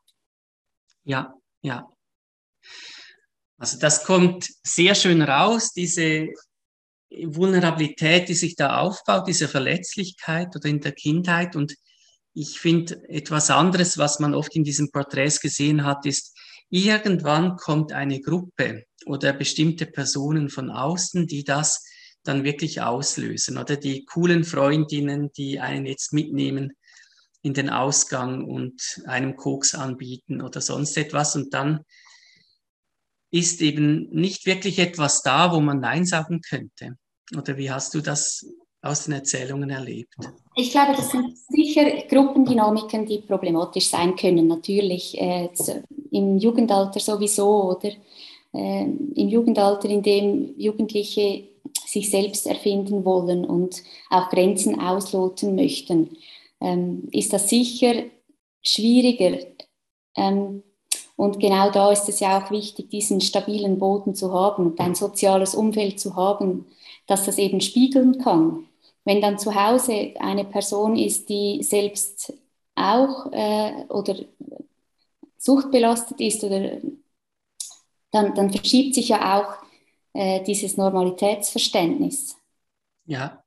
Ja, 1.04 1.34
ja. 1.62 1.88
Also 3.58 3.78
das 3.78 4.04
kommt 4.04 4.48
sehr 4.62 4.94
schön 4.94 5.22
raus, 5.22 5.72
diese 5.72 6.28
Vulnerabilität, 7.10 8.28
die 8.28 8.34
sich 8.34 8.56
da 8.56 8.80
aufbaut, 8.80 9.28
diese 9.28 9.48
Verletzlichkeit 9.48 10.54
oder 10.56 10.68
in 10.68 10.80
der 10.80 10.92
Kindheit. 10.92 11.54
Und 11.54 11.74
ich 12.34 12.58
finde, 12.58 13.08
etwas 13.08 13.50
anderes, 13.50 13.98
was 13.98 14.18
man 14.18 14.34
oft 14.34 14.54
in 14.56 14.64
diesen 14.64 14.90
Porträts 14.90 15.40
gesehen 15.40 15.84
hat, 15.84 16.06
ist, 16.06 16.36
irgendwann 16.70 17.56
kommt 17.56 17.92
eine 17.92 18.20
Gruppe 18.20 18.84
oder 19.04 19.32
bestimmte 19.32 19.86
Personen 19.86 20.48
von 20.48 20.70
außen, 20.70 21.26
die 21.26 21.44
das 21.44 21.84
dann 22.22 22.44
wirklich 22.44 22.80
auslösen. 22.80 23.58
Oder 23.58 23.76
die 23.76 24.04
coolen 24.04 24.44
Freundinnen, 24.44 25.30
die 25.36 25.60
einen 25.60 25.86
jetzt 25.86 26.12
mitnehmen 26.12 26.72
in 27.42 27.54
den 27.54 27.68
Ausgang 27.68 28.44
und 28.44 29.02
einem 29.06 29.36
Koks 29.36 29.74
anbieten 29.74 30.40
oder 30.40 30.60
sonst 30.60 30.96
etwas. 30.96 31.34
Und 31.36 31.52
dann 31.52 31.80
ist 33.30 33.60
eben 33.60 34.08
nicht 34.10 34.46
wirklich 34.46 34.78
etwas 34.78 35.22
da, 35.22 35.52
wo 35.52 35.60
man 35.60 35.80
Nein 35.80 36.06
sagen 36.06 36.40
könnte. 36.40 36.96
Oder 37.36 37.56
wie 37.56 37.70
hast 37.70 37.94
du 37.94 38.00
das 38.00 38.46
aus 38.82 39.04
den 39.04 39.14
Erzählungen 39.14 39.70
erlebt? 39.70 40.14
Ich 40.56 40.70
glaube, 40.70 40.92
das 40.96 41.10
sind 41.10 41.38
sicher 41.48 41.84
Gruppendynamiken, 42.08 43.06
die 43.06 43.18
problematisch 43.18 43.88
sein 43.88 44.16
können. 44.16 44.48
Natürlich 44.48 45.18
äh, 45.20 45.48
im 46.10 46.38
Jugendalter 46.38 47.00
sowieso 47.00 47.70
oder 47.70 47.90
äh, 48.52 48.82
im 48.82 49.28
Jugendalter, 49.28 49.88
in 49.88 50.02
dem 50.02 50.54
Jugendliche 50.58 51.44
sich 51.86 52.10
selbst 52.10 52.46
erfinden 52.46 53.04
wollen 53.04 53.44
und 53.44 53.82
auch 54.10 54.28
Grenzen 54.30 54.80
ausloten 54.80 55.54
möchten, 55.54 56.16
ähm, 56.60 57.08
ist 57.12 57.32
das 57.32 57.48
sicher 57.48 57.94
schwieriger. 58.62 59.38
Ähm, 60.16 60.62
und 61.16 61.38
genau 61.38 61.70
da 61.70 61.92
ist 61.92 62.08
es 62.08 62.20
ja 62.20 62.42
auch 62.42 62.50
wichtig, 62.50 62.90
diesen 62.90 63.20
stabilen 63.20 63.78
Boden 63.78 64.14
zu 64.14 64.32
haben 64.32 64.66
und 64.66 64.80
ein 64.80 64.94
soziales 64.94 65.54
Umfeld 65.54 66.00
zu 66.00 66.16
haben, 66.16 66.66
das 67.06 67.26
das 67.26 67.38
eben 67.38 67.60
spiegeln 67.60 68.18
kann. 68.18 68.66
Wenn 69.04 69.20
dann 69.20 69.38
zu 69.38 69.54
Hause 69.54 70.14
eine 70.18 70.44
Person 70.44 70.96
ist, 70.96 71.28
die 71.28 71.62
selbst 71.62 72.32
auch 72.74 73.32
äh, 73.32 73.84
oder 73.88 74.16
suchtbelastet 75.38 76.20
ist, 76.20 76.44
oder, 76.44 76.78
dann, 78.12 78.34
dann 78.34 78.50
verschiebt 78.50 78.94
sich 78.94 79.08
ja 79.08 79.40
auch 79.40 79.54
äh, 80.12 80.42
dieses 80.44 80.76
Normalitätsverständnis. 80.76 82.36
Ja. 83.06 83.42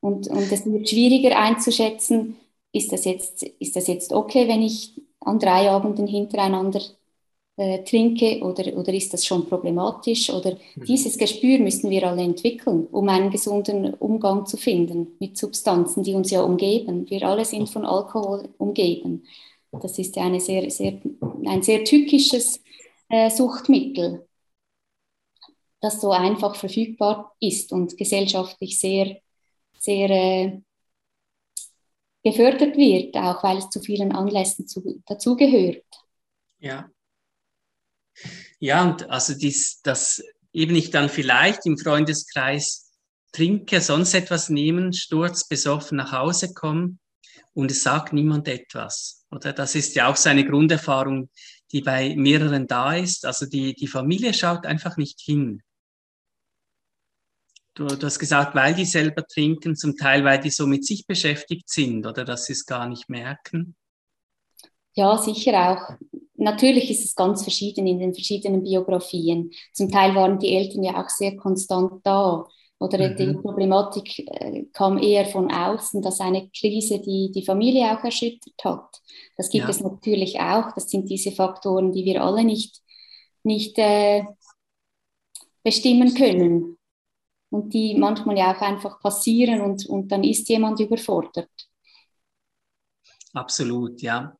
Und, 0.00 0.28
und 0.28 0.52
es 0.52 0.66
wird 0.66 0.88
schwieriger 0.88 1.36
einzuschätzen, 1.38 2.36
ist 2.72 2.92
das, 2.92 3.04
jetzt, 3.04 3.42
ist 3.42 3.74
das 3.74 3.86
jetzt 3.86 4.12
okay, 4.12 4.46
wenn 4.46 4.62
ich 4.62 5.00
an 5.20 5.38
drei 5.38 5.70
Abenden 5.70 6.06
hintereinander 6.06 6.80
äh, 7.58 7.82
trinke 7.82 8.40
oder, 8.40 8.72
oder 8.76 8.94
ist 8.94 9.12
das 9.12 9.26
schon 9.26 9.48
problematisch? 9.48 10.30
Oder 10.30 10.56
mhm. 10.76 10.84
dieses 10.84 11.18
Gespür 11.18 11.58
müssen 11.58 11.90
wir 11.90 12.08
alle 12.08 12.22
entwickeln, 12.22 12.86
um 12.86 13.08
einen 13.08 13.30
gesunden 13.30 13.94
Umgang 13.94 14.46
zu 14.46 14.56
finden 14.56 15.16
mit 15.18 15.36
Substanzen, 15.36 16.04
die 16.04 16.14
uns 16.14 16.30
ja 16.30 16.42
umgeben. 16.42 17.10
Wir 17.10 17.24
alle 17.24 17.44
sind 17.44 17.68
von 17.68 17.84
Alkohol 17.84 18.48
umgeben. 18.58 19.24
Das 19.72 19.98
ist 19.98 20.14
ja 20.14 20.22
eine 20.22 20.40
sehr, 20.40 20.70
sehr, 20.70 21.00
ein 21.46 21.62
sehr 21.62 21.84
tückisches 21.84 22.62
äh, 23.08 23.28
Suchtmittel, 23.28 24.26
das 25.80 26.00
so 26.00 26.12
einfach 26.12 26.54
verfügbar 26.54 27.34
ist 27.40 27.72
und 27.72 27.96
gesellschaftlich 27.96 28.78
sehr, 28.78 29.16
sehr 29.78 30.10
äh, 30.10 30.60
gefördert 32.22 32.76
wird, 32.76 33.16
auch 33.16 33.42
weil 33.42 33.58
es 33.58 33.68
zu 33.68 33.80
vielen 33.80 34.12
Anlässen 34.12 34.68
zu, 34.68 35.02
dazugehört. 35.06 35.84
Ja, 36.60 36.88
ja, 38.58 38.82
und 38.82 39.08
also 39.10 39.34
dies, 39.34 39.80
das 39.82 40.22
eben 40.52 40.74
ich 40.74 40.90
dann 40.90 41.08
vielleicht 41.08 41.66
im 41.66 41.78
Freundeskreis 41.78 42.90
trinke, 43.32 43.80
sonst 43.80 44.14
etwas 44.14 44.48
nehmen, 44.48 44.92
sturz 44.92 45.46
besoffen 45.46 45.98
nach 45.98 46.12
Hause 46.12 46.54
kommen 46.54 46.98
und 47.54 47.70
es 47.70 47.82
sagt 47.82 48.12
niemand 48.12 48.48
etwas. 48.48 49.26
Oder 49.30 49.52
das 49.52 49.74
ist 49.74 49.94
ja 49.94 50.08
auch 50.08 50.16
so 50.16 50.30
eine 50.30 50.44
Grunderfahrung, 50.44 51.30
die 51.70 51.82
bei 51.82 52.16
mehreren 52.16 52.66
da 52.66 52.94
ist. 52.94 53.26
Also 53.26 53.46
die, 53.46 53.74
die 53.74 53.86
Familie 53.86 54.32
schaut 54.32 54.64
einfach 54.64 54.96
nicht 54.96 55.20
hin. 55.20 55.62
Du, 57.74 57.86
du 57.86 58.06
hast 58.06 58.18
gesagt, 58.18 58.54
weil 58.54 58.74
die 58.74 58.84
selber 58.84 59.24
trinken, 59.24 59.76
zum 59.76 59.96
Teil, 59.96 60.24
weil 60.24 60.40
die 60.40 60.50
so 60.50 60.66
mit 60.66 60.84
sich 60.84 61.06
beschäftigt 61.06 61.68
sind 61.68 62.06
oder 62.06 62.24
dass 62.24 62.46
sie 62.46 62.54
es 62.54 62.66
gar 62.66 62.88
nicht 62.88 63.08
merken. 63.08 63.76
Ja, 64.94 65.16
sicher 65.16 65.70
auch. 65.70 65.96
Natürlich 66.38 66.88
ist 66.90 67.04
es 67.04 67.16
ganz 67.16 67.42
verschieden 67.42 67.86
in 67.86 67.98
den 67.98 68.14
verschiedenen 68.14 68.62
Biografien. 68.62 69.50
Zum 69.72 69.90
Teil 69.90 70.14
waren 70.14 70.38
die 70.38 70.54
Eltern 70.54 70.84
ja 70.84 71.02
auch 71.02 71.08
sehr 71.08 71.36
konstant 71.36 72.00
da. 72.04 72.46
Oder 72.80 73.10
mhm. 73.10 73.16
die 73.16 73.32
Problematik 73.34 74.20
äh, 74.20 74.66
kam 74.72 74.98
eher 74.98 75.26
von 75.26 75.50
außen, 75.50 76.00
dass 76.00 76.20
eine 76.20 76.48
Krise 76.50 77.00
die 77.00 77.32
die 77.34 77.44
Familie 77.44 77.86
auch 77.90 78.04
erschüttert 78.04 78.54
hat. 78.62 79.00
Das 79.36 79.50
gibt 79.50 79.64
ja. 79.64 79.70
es 79.70 79.80
natürlich 79.80 80.38
auch. 80.38 80.72
Das 80.76 80.88
sind 80.88 81.10
diese 81.10 81.32
Faktoren, 81.32 81.90
die 81.90 82.04
wir 82.04 82.22
alle 82.22 82.44
nicht, 82.44 82.80
nicht 83.42 83.76
äh, 83.78 84.24
bestimmen 85.64 86.14
können 86.14 86.78
und 87.50 87.74
die 87.74 87.96
manchmal 87.96 88.38
ja 88.38 88.54
auch 88.54 88.60
einfach 88.60 89.00
passieren 89.00 89.60
und, 89.60 89.86
und 89.86 90.08
dann 90.12 90.22
ist 90.22 90.48
jemand 90.48 90.78
überfordert. 90.78 91.50
Absolut, 93.34 94.00
ja. 94.02 94.36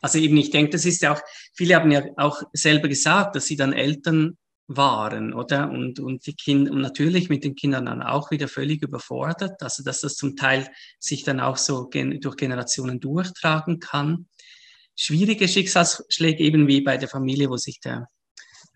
Also 0.00 0.18
eben, 0.18 0.36
ich 0.36 0.50
denke, 0.50 0.70
das 0.70 0.84
ist 0.84 1.02
ja 1.02 1.14
auch, 1.14 1.20
viele 1.54 1.76
haben 1.76 1.90
ja 1.90 2.04
auch 2.16 2.42
selber 2.52 2.88
gesagt, 2.88 3.36
dass 3.36 3.46
sie 3.46 3.56
dann 3.56 3.72
Eltern 3.72 4.36
waren, 4.68 5.34
oder? 5.34 5.70
Und, 5.70 6.00
und 6.00 6.26
die 6.26 6.34
Kinder, 6.34 6.72
und 6.72 6.80
natürlich 6.80 7.28
mit 7.28 7.44
den 7.44 7.54
Kindern 7.54 7.86
dann 7.86 8.02
auch 8.02 8.30
wieder 8.30 8.48
völlig 8.48 8.82
überfordert, 8.82 9.62
also 9.62 9.82
dass 9.82 10.00
das 10.00 10.14
zum 10.14 10.36
Teil 10.36 10.68
sich 10.98 11.24
dann 11.24 11.40
auch 11.40 11.56
so 11.56 11.88
gen 11.88 12.20
durch 12.20 12.36
Generationen 12.36 13.00
durchtragen 13.00 13.80
kann. 13.80 14.28
Schwierige 14.94 15.48
Schicksalsschläge 15.48 16.42
eben 16.42 16.68
wie 16.68 16.80
bei 16.80 16.96
der 16.96 17.08
Familie, 17.08 17.48
wo 17.48 17.56
sich 17.56 17.80
der 17.80 18.06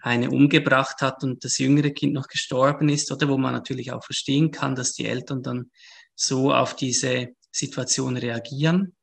eine 0.00 0.30
umgebracht 0.30 1.00
hat 1.02 1.22
und 1.24 1.44
das 1.44 1.58
jüngere 1.58 1.90
Kind 1.90 2.12
noch 2.12 2.28
gestorben 2.28 2.88
ist, 2.88 3.10
oder 3.12 3.28
wo 3.28 3.38
man 3.38 3.52
natürlich 3.52 3.92
auch 3.92 4.04
verstehen 4.04 4.50
kann, 4.50 4.74
dass 4.74 4.92
die 4.92 5.06
Eltern 5.06 5.42
dann 5.42 5.70
so 6.14 6.52
auf 6.52 6.76
diese 6.76 7.28
Situation 7.50 8.16
reagieren. 8.16 8.95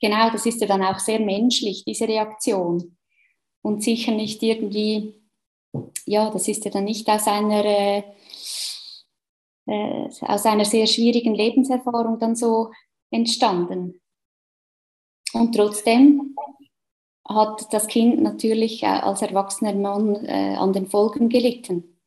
Genau, 0.00 0.30
das 0.30 0.46
ist 0.46 0.60
ja 0.60 0.66
dann 0.66 0.82
auch 0.82 0.98
sehr 0.98 1.20
menschlich, 1.20 1.84
diese 1.84 2.06
Reaktion. 2.06 2.96
Und 3.62 3.82
sicher 3.82 4.12
nicht 4.12 4.42
irgendwie, 4.42 5.20
ja, 6.04 6.30
das 6.30 6.48
ist 6.48 6.64
ja 6.64 6.70
dann 6.70 6.84
nicht 6.84 7.08
aus 7.08 7.26
einer, 7.26 7.64
äh, 7.64 8.02
äh, 9.66 10.08
aus 10.20 10.46
einer 10.46 10.64
sehr 10.64 10.86
schwierigen 10.86 11.34
Lebenserfahrung 11.34 12.18
dann 12.18 12.36
so 12.36 12.70
entstanden. 13.10 14.00
Und 15.32 15.54
trotzdem 15.54 16.36
hat 17.28 17.72
das 17.72 17.88
Kind 17.88 18.22
natürlich 18.22 18.82
äh, 18.82 18.86
als 18.86 19.22
erwachsener 19.22 19.74
Mann 19.74 20.24
äh, 20.24 20.54
an 20.56 20.72
den 20.72 20.86
Folgen 20.86 21.28
gelitten. 21.28 21.98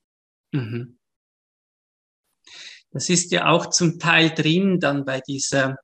Mhm. 0.51 0.98
Das 2.91 3.10
ist 3.10 3.31
ja 3.31 3.51
auch 3.51 3.67
zum 3.67 4.00
Teil 4.00 4.31
drin 4.31 4.79
dann 4.79 5.05
bei 5.05 5.19
dieser 5.19 5.77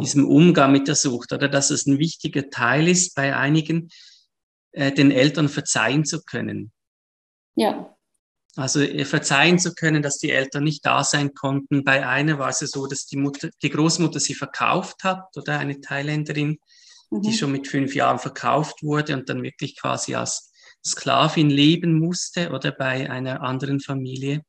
diesem 0.00 0.26
Umgang 0.26 0.72
mit 0.72 0.88
der 0.88 0.94
Sucht 0.94 1.32
oder 1.32 1.48
dass 1.48 1.70
es 1.70 1.86
ein 1.86 1.98
wichtiger 1.98 2.50
Teil 2.50 2.88
ist 2.88 3.14
bei 3.14 3.36
einigen, 3.36 3.88
äh, 4.72 4.92
den 4.92 5.10
Eltern 5.10 5.48
verzeihen 5.48 6.04
zu 6.04 6.22
können. 6.22 6.72
Ja. 7.54 7.96
Also 8.56 8.80
äh, 8.80 9.04
verzeihen 9.04 9.58
zu 9.58 9.74
können, 9.74 10.02
dass 10.02 10.18
die 10.18 10.30
Eltern 10.30 10.64
nicht 10.64 10.84
da 10.84 11.04
sein 11.04 11.34
konnten. 11.34 11.84
Bei 11.84 12.06
einer 12.06 12.38
war 12.38 12.48
es 12.48 12.60
ja 12.60 12.66
so, 12.66 12.86
dass 12.86 13.06
die, 13.06 13.16
Mutter, 13.16 13.50
die 13.62 13.70
Großmutter 13.70 14.20
sie 14.20 14.34
verkauft 14.34 15.04
hat 15.04 15.24
oder 15.36 15.58
eine 15.58 15.80
Thailänderin, 15.80 16.58
mhm. 17.10 17.22
die 17.22 17.32
schon 17.32 17.52
mit 17.52 17.68
fünf 17.68 17.94
Jahren 17.94 18.18
verkauft 18.18 18.82
wurde 18.82 19.14
und 19.14 19.28
dann 19.28 19.42
wirklich 19.42 19.78
quasi 19.78 20.14
als 20.14 20.52
Sklavin 20.86 21.50
leben 21.50 21.98
musste 21.98 22.50
oder 22.50 22.72
bei 22.72 23.10
einer 23.10 23.42
anderen 23.42 23.80
Familie. 23.80 24.42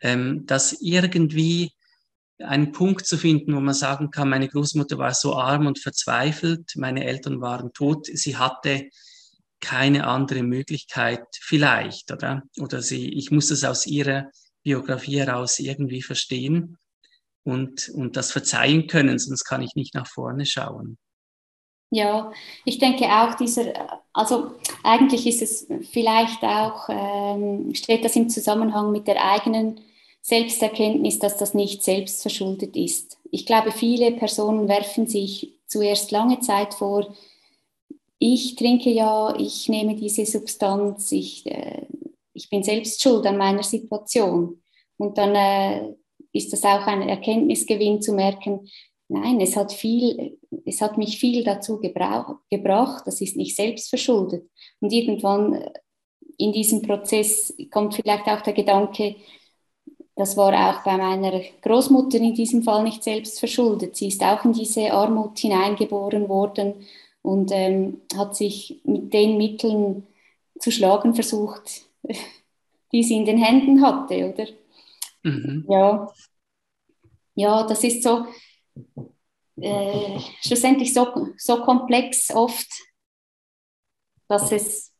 Ähm, 0.00 0.46
dass 0.46 0.72
irgendwie 0.80 1.72
einen 2.46 2.72
Punkt 2.72 3.06
zu 3.06 3.16
finden, 3.16 3.54
wo 3.54 3.60
man 3.60 3.74
sagen 3.74 4.10
kann, 4.10 4.28
meine 4.28 4.48
Großmutter 4.48 4.98
war 4.98 5.14
so 5.14 5.34
arm 5.36 5.66
und 5.66 5.78
verzweifelt, 5.78 6.72
meine 6.76 7.04
Eltern 7.04 7.40
waren 7.40 7.72
tot, 7.72 8.06
sie 8.06 8.36
hatte 8.36 8.88
keine 9.60 10.06
andere 10.06 10.42
Möglichkeit 10.42 11.24
vielleicht, 11.40 12.10
oder? 12.10 12.42
Oder 12.58 12.82
sie, 12.82 13.08
ich 13.08 13.30
muss 13.30 13.50
es 13.50 13.64
aus 13.64 13.86
ihrer 13.86 14.30
Biografie 14.62 15.20
heraus 15.20 15.58
irgendwie 15.58 16.02
verstehen 16.02 16.78
und, 17.44 17.88
und 17.90 18.16
das 18.16 18.32
verzeihen 18.32 18.86
können, 18.86 19.18
sonst 19.18 19.44
kann 19.44 19.62
ich 19.62 19.74
nicht 19.74 19.94
nach 19.94 20.06
vorne 20.06 20.46
schauen. 20.46 20.98
Ja, 21.90 22.32
ich 22.64 22.78
denke 22.78 23.04
auch 23.04 23.34
dieser, 23.34 24.00
also 24.12 24.52
eigentlich 24.82 25.26
ist 25.26 25.42
es 25.42 25.66
vielleicht 25.90 26.42
auch, 26.42 26.88
ähm, 26.88 27.74
steht 27.74 28.04
das 28.04 28.16
im 28.16 28.30
Zusammenhang 28.30 28.92
mit 28.92 29.06
der 29.06 29.22
eigenen 29.22 29.78
Selbsterkenntnis, 30.22 31.18
dass 31.18 31.36
das 31.36 31.52
nicht 31.52 31.82
selbstverschuldet 31.82 32.76
ist. 32.76 33.18
Ich 33.30 33.44
glaube, 33.44 33.72
viele 33.72 34.12
Personen 34.12 34.68
werfen 34.68 35.06
sich 35.06 35.58
zuerst 35.66 36.12
lange 36.12 36.40
Zeit 36.40 36.74
vor, 36.74 37.14
ich 38.18 38.54
trinke 38.54 38.90
ja, 38.90 39.34
ich 39.36 39.68
nehme 39.68 39.96
diese 39.96 40.24
Substanz, 40.24 41.10
ich, 41.10 41.44
äh, 41.46 41.86
ich 42.34 42.48
bin 42.48 42.62
selbst 42.62 43.02
schuld 43.02 43.26
an 43.26 43.36
meiner 43.36 43.64
Situation. 43.64 44.62
Und 44.96 45.18
dann 45.18 45.34
äh, 45.34 45.92
ist 46.32 46.52
das 46.52 46.62
auch 46.62 46.86
ein 46.86 47.08
Erkenntnisgewinn 47.08 48.00
zu 48.00 48.12
merken, 48.12 48.68
nein, 49.08 49.40
es 49.40 49.56
hat, 49.56 49.72
viel, 49.72 50.38
es 50.64 50.80
hat 50.80 50.98
mich 50.98 51.18
viel 51.18 51.42
dazu 51.42 51.80
gebracht, 51.80 53.02
das 53.06 53.20
ist 53.20 53.36
nicht 53.36 53.56
selbst 53.56 53.88
verschuldet. 53.88 54.48
Und 54.78 54.92
irgendwann 54.92 55.54
äh, 55.54 55.72
in 56.38 56.52
diesem 56.52 56.82
Prozess 56.82 57.52
kommt 57.72 57.96
vielleicht 57.96 58.28
auch 58.28 58.42
der 58.42 58.52
Gedanke, 58.52 59.16
das 60.14 60.36
war 60.36 60.52
auch 60.52 60.84
bei 60.84 60.96
meiner 60.96 61.40
Großmutter 61.62 62.18
in 62.18 62.34
diesem 62.34 62.62
Fall 62.62 62.82
nicht 62.82 63.02
selbst 63.02 63.38
verschuldet. 63.38 63.96
Sie 63.96 64.08
ist 64.08 64.22
auch 64.22 64.44
in 64.44 64.52
diese 64.52 64.92
Armut 64.92 65.38
hineingeboren 65.38 66.28
worden 66.28 66.86
und 67.22 67.50
ähm, 67.52 68.02
hat 68.16 68.36
sich 68.36 68.80
mit 68.84 69.12
den 69.12 69.38
Mitteln 69.38 70.06
zu 70.58 70.70
schlagen 70.70 71.14
versucht, 71.14 71.86
die 72.92 73.02
sie 73.02 73.16
in 73.16 73.24
den 73.24 73.38
Händen 73.38 73.82
hatte, 73.82 74.32
oder? 74.32 74.46
Mhm. 75.22 75.64
Ja. 75.68 76.12
ja, 77.34 77.62
das 77.66 77.82
ist 77.84 78.02
so 78.02 78.26
äh, 79.56 80.18
schlussendlich 80.40 80.92
so, 80.92 81.28
so 81.38 81.62
komplex 81.62 82.30
oft, 82.34 82.68
dass 84.28 84.52
es 84.52 84.92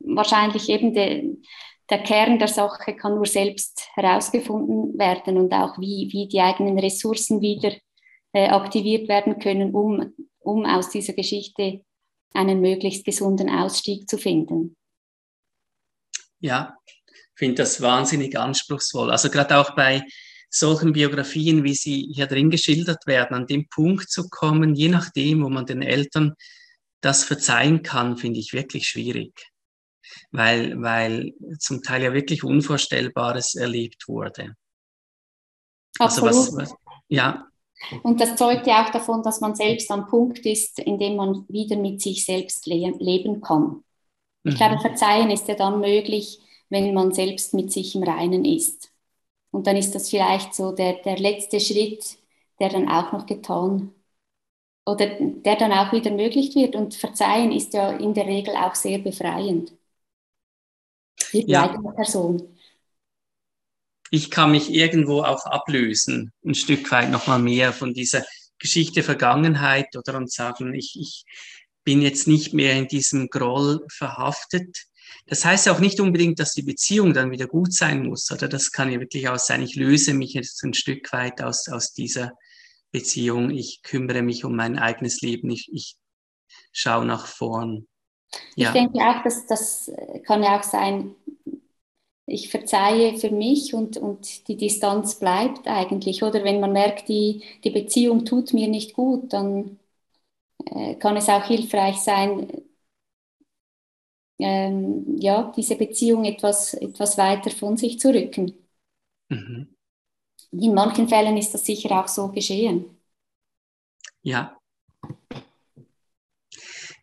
wahrscheinlich 0.00 0.68
eben 0.68 0.94
de, 0.94 1.36
der 1.90 2.02
Kern 2.02 2.38
der 2.38 2.48
Sache 2.48 2.94
kann 2.94 3.14
nur 3.14 3.26
selbst 3.26 3.88
herausgefunden 3.94 4.98
werden 4.98 5.36
und 5.36 5.52
auch 5.52 5.78
wie, 5.78 6.08
wie 6.12 6.28
die 6.28 6.40
eigenen 6.40 6.78
Ressourcen 6.78 7.40
wieder 7.40 7.72
äh, 8.32 8.48
aktiviert 8.48 9.08
werden 9.08 9.38
können, 9.38 9.74
um, 9.74 10.14
um 10.38 10.64
aus 10.64 10.90
dieser 10.90 11.14
Geschichte 11.14 11.84
einen 12.32 12.60
möglichst 12.60 13.04
gesunden 13.04 13.50
Ausstieg 13.50 14.08
zu 14.08 14.18
finden. 14.18 14.76
Ja, 16.38 16.76
finde 17.34 17.56
das 17.56 17.80
wahnsinnig 17.80 18.38
anspruchsvoll. 18.38 19.10
Also 19.10 19.28
gerade 19.30 19.56
auch 19.58 19.74
bei 19.74 20.02
solchen 20.48 20.92
Biografien, 20.92 21.64
wie 21.64 21.74
sie 21.74 22.10
hier 22.12 22.26
drin 22.26 22.50
geschildert 22.50 23.06
werden, 23.06 23.34
an 23.34 23.46
dem 23.46 23.68
Punkt 23.68 24.10
zu 24.10 24.28
kommen, 24.28 24.74
je 24.74 24.88
nachdem, 24.88 25.42
wo 25.42 25.48
man 25.48 25.66
den 25.66 25.82
Eltern 25.82 26.34
das 27.00 27.24
verzeihen 27.24 27.82
kann, 27.82 28.16
finde 28.16 28.40
ich 28.40 28.52
wirklich 28.52 28.86
schwierig. 28.86 29.32
Weil, 30.32 30.80
weil 30.80 31.34
zum 31.58 31.82
Teil 31.82 32.02
ja 32.02 32.12
wirklich 32.12 32.44
Unvorstellbares 32.44 33.54
erlebt 33.54 34.08
wurde. 34.08 34.54
Absolut. 35.98 36.28
Also 36.28 36.56
was, 36.56 36.70
was, 36.70 36.74
ja. 37.08 37.46
Und 38.02 38.20
das 38.20 38.36
zeugt 38.36 38.66
ja 38.66 38.84
auch 38.84 38.90
davon, 38.90 39.22
dass 39.22 39.40
man 39.40 39.54
selbst 39.54 39.90
am 39.90 40.06
Punkt 40.06 40.44
ist, 40.44 40.78
in 40.78 40.98
dem 40.98 41.16
man 41.16 41.46
wieder 41.48 41.76
mit 41.76 42.00
sich 42.00 42.24
selbst 42.24 42.66
le 42.66 42.92
leben 42.98 43.40
kann. 43.40 43.82
Ich 44.44 44.54
mhm. 44.54 44.56
glaube, 44.56 44.80
Verzeihen 44.80 45.30
ist 45.30 45.48
ja 45.48 45.54
dann 45.54 45.80
möglich, 45.80 46.40
wenn 46.68 46.94
man 46.94 47.12
selbst 47.12 47.54
mit 47.54 47.72
sich 47.72 47.94
im 47.94 48.02
Reinen 48.02 48.44
ist. 48.44 48.92
Und 49.50 49.66
dann 49.66 49.76
ist 49.76 49.94
das 49.94 50.10
vielleicht 50.10 50.54
so 50.54 50.72
der, 50.72 50.94
der 51.02 51.18
letzte 51.18 51.58
Schritt, 51.58 52.18
der 52.60 52.68
dann 52.68 52.88
auch 52.88 53.12
noch 53.12 53.26
getan 53.26 53.92
oder 54.86 55.06
der 55.18 55.56
dann 55.56 55.72
auch 55.72 55.92
wieder 55.92 56.10
möglich 56.10 56.54
wird. 56.54 56.76
Und 56.76 56.94
Verzeihen 56.94 57.50
ist 57.50 57.74
ja 57.74 57.90
in 57.90 58.14
der 58.14 58.26
Regel 58.26 58.54
auch 58.54 58.74
sehr 58.74 58.98
befreiend 58.98 59.72
für 61.30 61.42
die 61.42 61.52
ja. 61.52 61.70
eigene 61.70 61.92
Person. 61.92 62.56
Ich 64.10 64.30
kann 64.30 64.50
mich 64.50 64.70
irgendwo 64.70 65.22
auch 65.22 65.46
ablösen, 65.46 66.32
ein 66.44 66.54
Stück 66.54 66.90
weit 66.90 67.10
nochmal 67.10 67.38
mehr 67.38 67.72
von 67.72 67.94
dieser 67.94 68.24
Geschichte 68.58 69.02
Vergangenheit 69.02 69.96
oder 69.96 70.16
und 70.16 70.30
sagen, 70.30 70.74
ich, 70.74 70.96
ich 71.00 71.24
bin 71.84 72.02
jetzt 72.02 72.26
nicht 72.26 72.52
mehr 72.52 72.74
in 72.74 72.88
diesem 72.88 73.28
Groll 73.28 73.86
verhaftet, 73.90 74.76
das 75.26 75.44
heißt 75.44 75.68
auch 75.68 75.78
nicht 75.78 76.00
unbedingt, 76.00 76.40
dass 76.40 76.54
die 76.54 76.62
Beziehung 76.62 77.14
dann 77.14 77.30
wieder 77.30 77.46
gut 77.46 77.72
sein 77.72 78.04
muss, 78.04 78.30
oder 78.30 78.48
das 78.48 78.72
kann 78.72 78.90
ja 78.90 78.98
wirklich 78.98 79.28
auch 79.28 79.38
sein, 79.38 79.62
ich 79.62 79.76
löse 79.76 80.12
mich 80.12 80.34
jetzt 80.34 80.62
ein 80.64 80.74
Stück 80.74 81.12
weit 81.12 81.40
aus, 81.40 81.68
aus 81.68 81.92
dieser 81.92 82.32
Beziehung, 82.90 83.50
ich 83.50 83.82
kümmere 83.82 84.22
mich 84.22 84.44
um 84.44 84.56
mein 84.56 84.78
eigenes 84.78 85.20
Leben, 85.20 85.50
ich, 85.50 85.70
ich 85.72 85.96
schaue 86.72 87.04
nach 87.04 87.26
vorn. 87.26 87.86
Ja. 88.56 88.70
Ich 88.70 88.70
denke 88.72 88.98
auch, 89.00 89.22
dass 89.24 89.46
das 89.46 89.90
kann 90.26 90.42
ja 90.42 90.58
auch 90.58 90.62
sein, 90.62 91.14
ich 92.26 92.48
verzeihe 92.50 93.18
für 93.18 93.30
mich 93.30 93.74
und, 93.74 93.96
und 93.98 94.46
die 94.48 94.56
Distanz 94.56 95.18
bleibt 95.18 95.66
eigentlich. 95.66 96.22
Oder 96.22 96.44
wenn 96.44 96.60
man 96.60 96.72
merkt, 96.72 97.08
die, 97.08 97.42
die 97.64 97.70
Beziehung 97.70 98.24
tut 98.24 98.52
mir 98.54 98.68
nicht 98.68 98.94
gut, 98.94 99.32
dann 99.32 99.78
äh, 100.66 100.96
kann 100.96 101.16
es 101.16 101.28
auch 101.28 101.44
hilfreich 101.44 101.98
sein, 101.98 102.48
ähm, 104.40 105.16
ja, 105.18 105.52
diese 105.56 105.76
Beziehung 105.76 106.24
etwas, 106.24 106.74
etwas 106.74 107.16
weiter 107.18 107.50
von 107.50 107.76
sich 107.76 108.00
zu 108.00 108.08
rücken. 108.12 108.54
Mhm. 109.30 109.70
In 110.52 110.74
manchen 110.74 111.08
Fällen 111.08 111.36
ist 111.36 111.54
das 111.54 111.66
sicher 111.66 111.90
auch 112.00 112.06
so 112.06 112.28
geschehen. 112.28 112.96
Ja. 114.22 114.59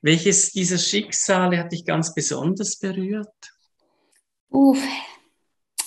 Welches 0.08 0.54
dieser 0.54 0.78
Schicksale 0.78 1.58
hat 1.58 1.74
dich 1.74 1.84
ganz 1.84 2.13
besonders 2.13 2.80
berührt? 2.80 3.28
Uff, 4.50 4.82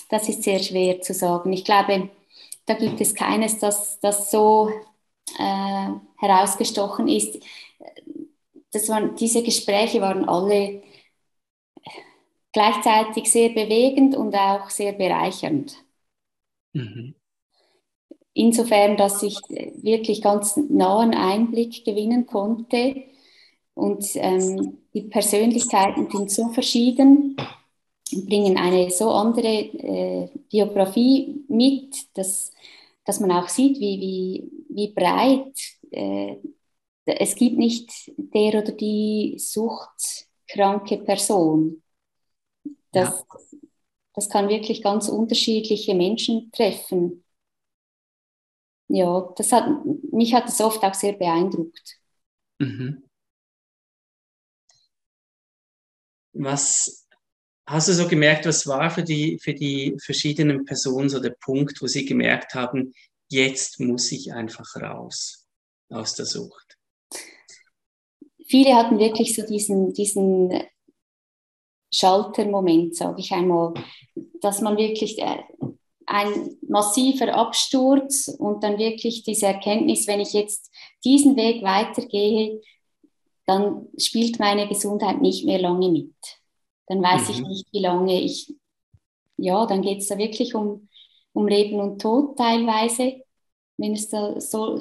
das 0.09 0.29
ist 0.29 0.43
sehr 0.43 0.59
schwer 0.59 1.01
zu 1.01 1.15
sagen. 1.15 1.51
Ich 1.51 1.65
glaube, 1.65 2.11
da 2.67 2.75
gibt 2.75 3.01
es 3.01 3.15
keines, 3.15 3.57
das, 3.57 3.99
das 3.99 4.29
so 4.29 4.69
äh, 5.39 5.87
herausgestochen 6.19 7.07
ist. 7.07 7.39
Das 8.71 8.89
waren, 8.89 9.15
diese 9.15 9.41
Gespräche 9.41 10.01
waren 10.01 10.29
alle 10.29 10.83
gleichzeitig 12.51 13.31
sehr 13.31 13.49
bewegend 13.49 14.15
und 14.15 14.35
auch 14.35 14.69
sehr 14.69 14.93
bereichernd. 14.93 15.83
Mhm. 16.73 17.15
Insofern, 18.33 18.97
dass 18.97 19.23
ich 19.23 19.39
wirklich 19.49 20.21
ganz 20.21 20.57
nahen 20.57 21.15
Einblick 21.15 21.83
gewinnen 21.83 22.27
konnte 22.27 23.09
und 23.73 24.05
ähm, 24.15 24.77
die 24.93 25.03
Persönlichkeiten 25.03 26.09
sind 26.09 26.31
so 26.31 26.49
verschieden 26.49 27.35
und 28.11 28.25
bringen 28.25 28.57
eine 28.57 28.91
so 28.91 29.09
andere 29.11 29.47
äh, 29.47 30.29
Biografie 30.49 31.43
mit, 31.47 31.95
dass, 32.17 32.51
dass 33.05 33.19
man 33.19 33.31
auch 33.31 33.47
sieht, 33.47 33.79
wie, 33.79 33.99
wie, 33.99 34.51
wie 34.69 34.93
breit 34.93 35.55
äh, 35.91 36.35
es 37.05 37.35
gibt 37.35 37.57
nicht 37.57 38.11
der 38.17 38.61
oder 38.61 38.71
die 38.71 39.35
suchtkranke 39.37 40.97
Person. 40.99 41.81
Das, 42.91 43.09
ja. 43.09 43.39
das 44.13 44.29
kann 44.29 44.49
wirklich 44.49 44.81
ganz 44.81 45.09
unterschiedliche 45.09 45.95
Menschen 45.95 46.51
treffen. 46.51 47.23
Ja, 48.87 49.33
das 49.37 49.51
hat, 49.51 49.69
mich 50.11 50.33
hat 50.33 50.49
es 50.49 50.59
oft 50.59 50.83
auch 50.83 50.93
sehr 50.93 51.13
beeindruckt. 51.13 51.97
Mhm. 52.59 53.03
Was 56.33 57.07
hast 57.65 57.87
du 57.87 57.93
so 57.93 58.07
gemerkt, 58.07 58.45
was 58.45 58.67
war 58.67 58.89
für 58.91 59.03
die, 59.03 59.39
für 59.39 59.53
die 59.53 59.95
verschiedenen 60.03 60.65
Personen 60.65 61.09
so 61.09 61.19
der 61.19 61.35
Punkt, 61.39 61.81
wo 61.81 61.87
sie 61.87 62.05
gemerkt 62.05 62.53
haben, 62.53 62.93
jetzt 63.29 63.79
muss 63.79 64.11
ich 64.11 64.33
einfach 64.33 64.75
raus 64.75 65.47
aus 65.89 66.15
der 66.15 66.25
Sucht? 66.25 66.77
Viele 68.47 68.75
hatten 68.75 68.99
wirklich 68.99 69.35
so 69.35 69.45
diesen, 69.45 69.93
diesen 69.93 70.63
Schaltermoment, 71.93 72.95
sage 72.95 73.21
ich 73.21 73.31
einmal, 73.31 73.73
dass 74.41 74.61
man 74.61 74.77
wirklich 74.77 75.19
äh, 75.19 75.43
ein 76.05 76.57
massiver 76.67 77.33
Absturz 77.33 78.27
und 78.27 78.63
dann 78.63 78.77
wirklich 78.77 79.23
diese 79.23 79.47
Erkenntnis, 79.47 80.07
wenn 80.07 80.19
ich 80.19 80.33
jetzt 80.33 80.69
diesen 81.05 81.35
Weg 81.37 81.63
weitergehe, 81.63 82.61
dann 83.51 83.87
spielt 83.97 84.39
meine 84.39 84.67
Gesundheit 84.67 85.21
nicht 85.21 85.45
mehr 85.45 85.59
lange 85.59 85.89
mit. 85.89 86.15
Dann 86.87 87.03
weiß 87.03 87.27
mhm. 87.27 87.33
ich 87.33 87.41
nicht, 87.41 87.67
wie 87.73 87.79
lange 87.79 88.21
ich, 88.21 88.55
ja, 89.37 89.65
dann 89.65 89.81
geht 89.81 89.99
es 89.99 90.07
da 90.07 90.17
wirklich 90.17 90.55
um, 90.55 90.87
um 91.33 91.47
Leben 91.47 91.79
und 91.79 92.01
Tod 92.01 92.37
teilweise, 92.37 93.21
wenn 93.77 93.93
es 93.93 94.07
da 94.09 94.39
so, 94.39 94.79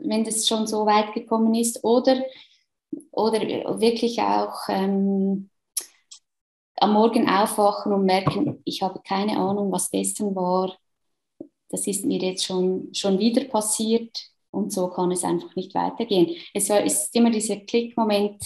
wenn 0.00 0.24
das 0.24 0.48
schon 0.48 0.66
so 0.66 0.84
weit 0.84 1.14
gekommen 1.14 1.54
ist, 1.54 1.84
oder, 1.84 2.24
oder 3.12 3.40
wirklich 3.80 4.20
auch 4.20 4.68
ähm, 4.68 5.48
am 6.76 6.92
Morgen 6.94 7.28
aufwachen 7.28 7.92
und 7.92 8.04
merken, 8.04 8.62
ich 8.64 8.82
habe 8.82 9.00
keine 9.06 9.38
Ahnung, 9.38 9.70
was 9.70 9.90
gestern 9.90 10.34
war. 10.34 10.76
Das 11.68 11.86
ist 11.86 12.04
mir 12.04 12.18
jetzt 12.18 12.44
schon, 12.44 12.92
schon 12.92 13.18
wieder 13.20 13.44
passiert 13.44 14.31
und 14.52 14.72
so 14.72 14.88
kann 14.88 15.10
es 15.10 15.24
einfach 15.24 15.54
nicht 15.56 15.74
weitergehen. 15.74 16.36
Es 16.54 16.70
ist 16.70 17.14
immer 17.14 17.30
dieser 17.30 17.56
Klickmoment 17.56 18.42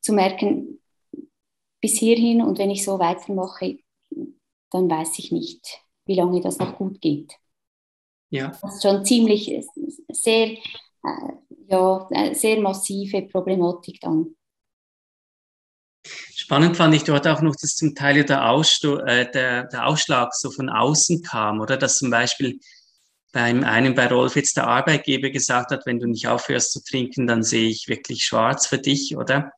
zu 0.00 0.12
merken, 0.12 0.80
bis 1.80 1.98
hierhin 1.98 2.42
und 2.42 2.58
wenn 2.58 2.70
ich 2.70 2.84
so 2.84 2.98
weitermache, 2.98 3.78
dann 4.70 4.88
weiß 4.88 5.18
ich 5.18 5.32
nicht, 5.32 5.82
wie 6.06 6.14
lange 6.14 6.40
das 6.40 6.58
noch 6.58 6.76
gut 6.76 7.00
geht. 7.00 7.34
Ja. 8.30 8.48
Das 8.62 8.76
ist 8.76 8.82
schon 8.82 9.04
ziemlich 9.04 9.52
sehr, 10.12 10.52
äh, 10.52 11.32
ja, 11.68 12.08
sehr 12.32 12.60
massive 12.60 13.22
Problematik 13.22 14.00
dann 14.00 14.36
Spannend 16.34 16.76
fand 16.76 16.94
ich 16.94 17.04
dort 17.04 17.28
auch 17.28 17.42
noch, 17.42 17.54
dass 17.54 17.76
zum 17.76 17.94
Teil 17.94 18.24
der, 18.24 18.48
Aussto 18.48 18.98
äh, 18.98 19.30
der, 19.30 19.64
der 19.64 19.86
Ausschlag 19.86 20.34
so 20.34 20.50
von 20.50 20.68
außen 20.68 21.22
kam, 21.22 21.60
oder 21.60 21.76
dass 21.76 21.98
zum 21.98 22.10
Beispiel 22.10 22.58
beim 23.32 23.64
einen 23.64 23.94
bei 23.94 24.06
Rolf 24.06 24.36
jetzt 24.36 24.56
der 24.56 24.66
Arbeitgeber 24.66 25.30
gesagt 25.30 25.70
hat, 25.70 25.86
wenn 25.86 25.98
du 25.98 26.06
nicht 26.06 26.26
aufhörst 26.26 26.72
zu 26.72 26.82
trinken, 26.82 27.26
dann 27.26 27.42
sehe 27.42 27.68
ich 27.68 27.88
wirklich 27.88 28.24
schwarz 28.24 28.66
für 28.66 28.78
dich, 28.78 29.16
oder? 29.16 29.52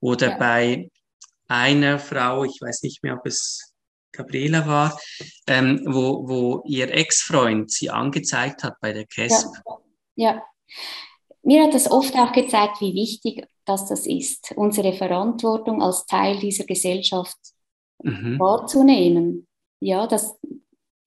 Oder 0.00 0.30
ja. 0.30 0.36
bei 0.36 0.90
einer 1.48 1.98
Frau, 1.98 2.44
ich 2.44 2.60
weiß 2.60 2.82
nicht 2.82 3.02
mehr, 3.02 3.14
ob 3.14 3.26
es 3.26 3.74
Gabriela 4.12 4.66
war, 4.66 4.98
ähm, 5.46 5.82
wo, 5.86 6.28
wo 6.28 6.62
ihr 6.66 6.92
Ex-Freund 6.92 7.70
sie 7.70 7.90
angezeigt 7.90 8.62
hat 8.62 8.74
bei 8.80 8.92
der 8.92 9.06
CASP. 9.06 9.48
Ja. 10.16 10.34
ja. 10.34 10.42
Mir 11.42 11.64
hat 11.64 11.74
das 11.74 11.90
oft 11.90 12.14
auch 12.16 12.32
gezeigt, 12.32 12.80
wie 12.80 12.94
wichtig 12.94 13.46
dass 13.70 13.86
das 13.86 14.06
ist, 14.06 14.52
unsere 14.56 14.92
Verantwortung 14.92 15.80
als 15.80 16.04
Teil 16.06 16.38
dieser 16.40 16.64
Gesellschaft 16.64 17.38
mhm. 18.02 18.38
wahrzunehmen. 18.38 19.46
Ja, 19.80 20.06
dass, 20.06 20.36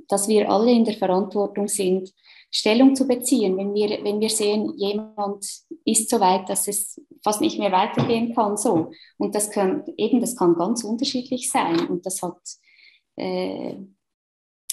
dass 0.07 0.27
wir 0.27 0.49
alle 0.49 0.71
in 0.71 0.85
der 0.85 0.95
Verantwortung 0.95 1.67
sind, 1.67 2.11
Stellung 2.51 2.95
zu 2.95 3.07
beziehen, 3.07 3.57
wenn 3.57 3.73
wir, 3.73 4.03
wenn 4.03 4.19
wir 4.19 4.29
sehen, 4.29 4.73
jemand 4.77 5.45
ist 5.85 6.09
so 6.09 6.19
weit, 6.19 6.47
dass 6.49 6.67
es 6.67 7.01
fast 7.23 7.41
nicht 7.41 7.57
mehr 7.57 7.71
weitergehen 7.71 8.35
kann. 8.35 8.57
So. 8.57 8.91
Und 9.17 9.33
das 9.33 9.49
kann 9.49 9.83
eben, 9.97 10.21
das 10.21 10.35
kann 10.35 10.55
ganz 10.55 10.83
unterschiedlich 10.83 11.49
sein. 11.49 11.87
Und 11.87 12.05
das 12.05 12.21
hat 12.21 12.37
äh, 13.15 13.75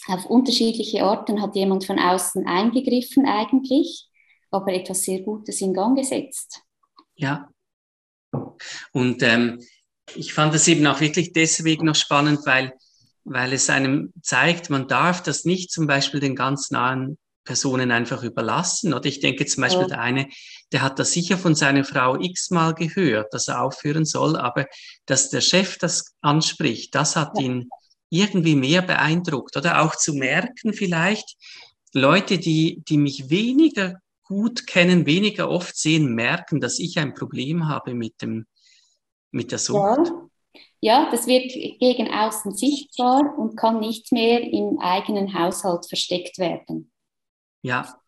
auf 0.09 0.27
unterschiedliche 0.27 1.05
Arten 1.05 1.41
hat 1.41 1.57
jemand 1.57 1.87
von 1.87 1.99
außen 1.99 2.47
eingegriffen 2.47 3.27
eigentlich, 3.27 4.09
aber 4.51 4.75
etwas 4.75 5.03
sehr 5.03 5.21
Gutes 5.21 5.61
in 5.63 5.73
Gang 5.73 5.97
gesetzt. 5.97 6.63
Ja, 7.15 7.49
und 8.93 9.23
ähm, 9.23 9.61
ich 10.15 10.33
fand 10.33 10.55
es 10.55 10.69
eben 10.69 10.87
auch 10.87 11.01
wirklich 11.01 11.33
deswegen 11.33 11.87
noch 11.87 11.95
spannend, 11.95 12.41
weil, 12.45 12.73
weil 13.31 13.53
es 13.53 13.71
einem 13.71 14.13
zeigt, 14.23 14.71
man 14.71 14.89
darf 14.89 15.23
das 15.23 15.45
nicht 15.45 15.71
zum 15.71 15.87
Beispiel 15.87 16.19
den 16.19 16.35
ganz 16.35 16.73
nahen 16.73 17.17
Personen 17.45 17.93
einfach 17.93 18.25
überlassen. 18.25 18.93
Oder 18.93 19.07
ich 19.07 19.21
denke 19.21 19.47
zum 19.47 19.63
Beispiel, 19.63 19.83
ja. 19.83 19.89
der 19.89 20.01
eine, 20.01 20.29
der 20.73 20.83
hat 20.83 20.99
das 20.99 21.13
sicher 21.13 21.39
von 21.39 21.55
seiner 21.55 21.85
Frau 21.85 22.21
x-mal 22.21 22.75
gehört, 22.75 23.33
dass 23.33 23.47
er 23.47 23.63
aufhören 23.63 24.05
soll, 24.05 24.37
aber 24.37 24.67
dass 25.07 25.31
der 25.31 25.43
Chef 25.43 25.79
das 25.79 26.17
anspricht, 26.21 26.97
das 26.97 27.15
hat 27.15 27.31
ja. 27.37 27.45
ihn 27.45 27.69
irgendwie 28.09 28.57
mehr 28.57 28.83
beeindruckt. 28.83 29.57
Oder 29.57 29.83
auch 29.83 29.95
zu 29.95 30.15
merken 30.15 30.73
vielleicht, 30.73 31.37
Leute, 31.93 32.39
die, 32.39 32.83
die 32.89 32.99
mich 32.99 33.31
weniger 33.31 34.01
gut 34.25 34.67
kennen, 34.67 35.07
weniger 35.07 35.49
oft 35.49 35.77
sehen, 35.77 36.17
merken, 36.17 36.61
dass 36.61 36.81
ich 36.81 36.99
ein 36.99 37.15
Problem 37.15 37.69
habe 37.69 37.95
mit, 37.95 38.23
dem, 38.23 38.47
mit 39.31 39.53
der 39.53 39.59
Sucht. 39.59 40.09
Ja. 40.09 40.30
Ja, 40.81 41.11
das 41.11 41.27
wird 41.27 41.53
gegen 41.79 42.13
außen 42.13 42.55
sichtbar 42.55 43.39
und 43.39 43.57
kann 43.57 43.81
nicht 43.81 44.13
mehr 44.13 44.41
im 44.41 44.79
eigenen 44.81 45.35
Haushalt 45.39 45.87
versteckt 45.87 46.39
werden. 46.39 46.91
Ja. 47.63 48.01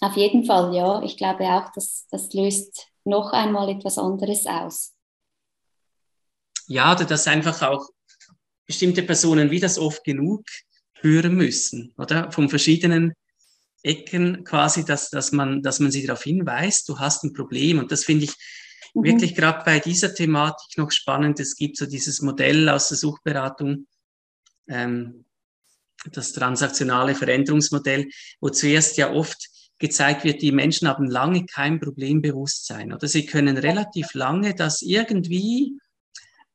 Auf 0.00 0.16
jeden 0.16 0.44
Fall, 0.44 0.74
ja. 0.74 1.02
Ich 1.02 1.16
glaube 1.16 1.44
auch, 1.44 1.72
dass 1.72 2.06
das 2.10 2.32
löst 2.32 2.86
noch 3.04 3.32
einmal 3.32 3.68
etwas 3.68 3.98
anderes 3.98 4.46
aus. 4.46 4.94
Ja, 6.68 6.94
oder 6.94 7.04
dass 7.04 7.26
einfach 7.26 7.62
auch 7.62 7.88
bestimmte 8.66 9.02
Personen 9.02 9.50
wie 9.50 9.58
das 9.58 9.78
oft 9.78 10.04
genug 10.04 10.44
hören 11.00 11.34
müssen, 11.34 11.92
oder? 11.98 12.30
Von 12.30 12.48
verschiedenen 12.48 13.14
Ecken 13.82 14.44
quasi, 14.44 14.84
dass, 14.84 15.10
dass, 15.10 15.32
man, 15.32 15.62
dass 15.62 15.80
man 15.80 15.90
sie 15.90 16.06
darauf 16.06 16.22
hinweist, 16.22 16.88
du 16.88 16.98
hast 16.98 17.24
ein 17.24 17.32
Problem. 17.32 17.78
Und 17.80 17.90
das 17.90 18.04
finde 18.04 18.26
ich 18.26 18.34
mhm. 18.94 19.04
wirklich 19.04 19.34
gerade 19.34 19.64
bei 19.64 19.80
dieser 19.80 20.14
Thematik 20.14 20.76
noch 20.78 20.90
spannend. 20.90 21.40
Es 21.40 21.56
gibt 21.56 21.76
so 21.76 21.86
dieses 21.86 22.22
Modell 22.22 22.68
aus 22.68 22.88
der 22.88 22.98
Suchberatung, 22.98 23.86
ähm, 24.68 25.24
das 26.12 26.32
transaktionale 26.32 27.14
Veränderungsmodell, 27.14 28.08
wo 28.40 28.48
zuerst 28.48 28.96
ja 28.96 29.12
oft 29.12 29.48
gezeigt 29.78 30.24
wird, 30.24 30.42
die 30.42 30.52
Menschen 30.52 30.88
haben 30.88 31.10
lange 31.10 31.46
kein 31.46 31.80
Problembewusstsein 31.80 32.92
oder 32.92 33.08
sie 33.08 33.26
können 33.26 33.56
relativ 33.56 34.14
lange 34.14 34.54
das 34.54 34.82
irgendwie 34.82 35.78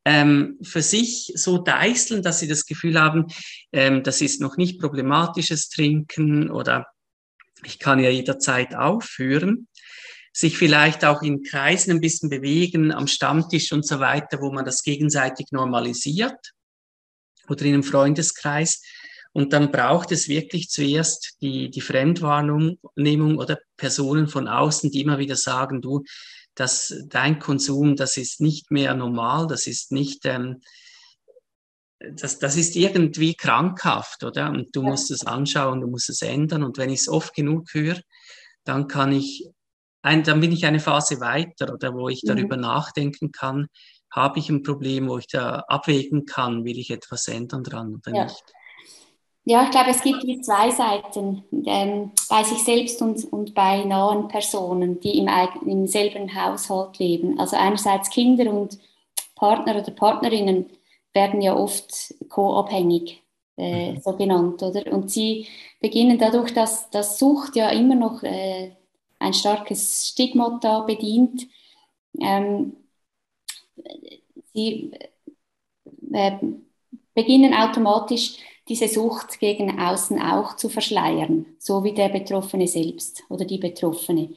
ähm, 0.05 0.59
für 0.61 0.83
sich 0.83 1.31
so 1.35 1.57
deißeln, 1.57 2.21
dass 2.21 2.39
sie 2.39 2.47
das 2.47 2.65
Gefühl 2.65 2.99
haben, 2.99 3.25
ähm, 3.71 4.03
das 4.03 4.21
ist 4.21 4.39
noch 4.39 4.57
nicht 4.57 4.79
problematisches 4.79 5.69
Trinken 5.69 6.51
oder 6.51 6.85
ich 7.63 7.79
kann 7.79 7.99
ja 7.99 8.11
jederzeit 8.11 8.75
aufhören, 8.75 9.67
sich 10.35 10.57
vielleicht 10.57 11.05
auch 11.05 11.21
in 11.21 11.43
Kreisen 11.43 11.91
ein 11.91 12.01
bisschen 12.01 12.29
bewegen, 12.29 12.91
am 12.91 13.07
Stammtisch 13.07 13.71
und 13.71 13.87
so 13.87 14.01
weiter, 14.01 14.41
wo 14.41 14.51
man 14.51 14.65
das 14.65 14.83
gegenseitig 14.83 15.47
normalisiert 15.51 16.51
oder 17.47 17.63
in 17.63 17.75
einem 17.75 17.83
Freundeskreis. 17.83 18.81
Und 19.31 19.53
dann 19.53 19.71
braucht 19.71 20.11
es 20.11 20.27
wirklich 20.27 20.67
zuerst 20.69 21.37
die, 21.41 21.69
die 21.69 21.79
Fremdwahrnehmung 21.79 23.37
oder 23.37 23.59
Personen 23.77 24.27
von 24.27 24.49
außen, 24.49 24.91
die 24.91 25.01
immer 25.01 25.19
wieder 25.19 25.37
sagen, 25.37 25.81
du, 25.81 26.03
dass 26.53 26.93
dein 27.07 27.39
Konsum, 27.39 27.95
das 27.95 28.17
ist 28.17 28.41
nicht 28.41 28.71
mehr 28.71 28.93
normal, 28.93 29.47
das 29.47 29.67
ist 29.67 29.93
nicht, 29.93 30.25
ähm, 30.25 30.59
das, 31.99 32.39
das 32.39 32.57
ist 32.57 32.75
irgendwie 32.75 33.35
krankhaft, 33.35 34.25
oder? 34.25 34.49
Und 34.49 34.75
du 34.75 34.81
musst 34.81 35.11
es 35.11 35.25
anschauen, 35.25 35.79
du 35.79 35.87
musst 35.87 36.09
es 36.09 36.21
ändern. 36.21 36.63
Und 36.63 36.77
wenn 36.77 36.89
ich 36.89 37.01
es 37.01 37.09
oft 37.09 37.33
genug 37.33 37.73
höre, 37.73 38.01
dann 38.65 38.89
kann 38.89 39.13
ich, 39.13 39.49
ein, 40.05 40.23
dann 40.23 40.39
bin 40.39 40.51
ich 40.51 40.65
eine 40.65 40.79
Phase 40.79 41.19
weiter, 41.19 41.73
oder 41.73 41.93
wo 41.93 42.09
ich 42.09 42.23
mhm. 42.23 42.27
darüber 42.29 42.57
nachdenken 42.57 43.31
kann, 43.31 43.67
habe 44.11 44.39
ich 44.39 44.49
ein 44.49 44.63
Problem, 44.63 45.09
wo 45.09 45.17
ich 45.17 45.27
da 45.27 45.65
abwägen 45.67 46.25
kann, 46.25 46.63
will 46.63 46.77
ich 46.77 46.91
etwas 46.91 47.27
ändern 47.27 47.63
dran 47.63 47.95
oder 47.95 48.15
ja. 48.15 48.23
nicht. 48.23 48.43
Ja, 49.47 49.63
ich 49.63 49.69
glaube, 49.69 49.91
es 49.91 50.01
gibt 50.01 50.23
die 50.23 50.41
zwei 50.41 50.71
Seiten, 50.71 51.43
ähm, 51.67 52.11
bei 52.29 52.43
sich 52.43 52.63
selbst 52.63 52.99
und, 53.01 53.31
und 53.31 53.53
bei 53.53 53.83
nahen 53.83 54.27
Personen, 54.27 54.99
die 54.99 55.19
im, 55.19 55.29
im 55.67 55.85
selben 55.85 56.33
Haushalt 56.33 56.97
leben. 56.97 57.39
Also 57.39 57.55
einerseits 57.55 58.09
Kinder 58.09 58.51
und 58.51 58.79
Partner 59.35 59.75
oder 59.75 59.91
Partnerinnen, 59.91 60.65
werden 61.13 61.41
ja 61.41 61.55
oft 61.55 62.13
co-abhängig, 62.29 63.21
äh, 63.57 63.93
mhm. 63.93 64.01
so 64.01 64.15
genannt, 64.15 64.61
oder? 64.63 64.91
Und 64.91 65.11
sie 65.11 65.47
beginnen 65.79 66.17
dadurch, 66.17 66.53
dass 66.53 66.89
das 66.89 67.19
Sucht 67.19 67.55
ja 67.55 67.69
immer 67.69 67.95
noch 67.95 68.23
äh, 68.23 68.71
ein 69.19 69.33
starkes 69.33 70.09
Stigmata 70.09 70.81
bedient. 70.81 71.47
Ähm, 72.19 72.77
sie 74.53 74.91
äh, 76.11 76.37
beginnen 77.13 77.53
automatisch 77.53 78.37
diese 78.67 78.87
Sucht 78.87 79.39
gegen 79.39 79.79
außen 79.79 80.19
auch 80.21 80.55
zu 80.55 80.69
verschleiern, 80.69 81.45
so 81.59 81.83
wie 81.83 81.93
der 81.93 82.09
Betroffene 82.09 82.67
selbst 82.67 83.23
oder 83.29 83.45
die 83.45 83.59
Betroffene. 83.59 84.29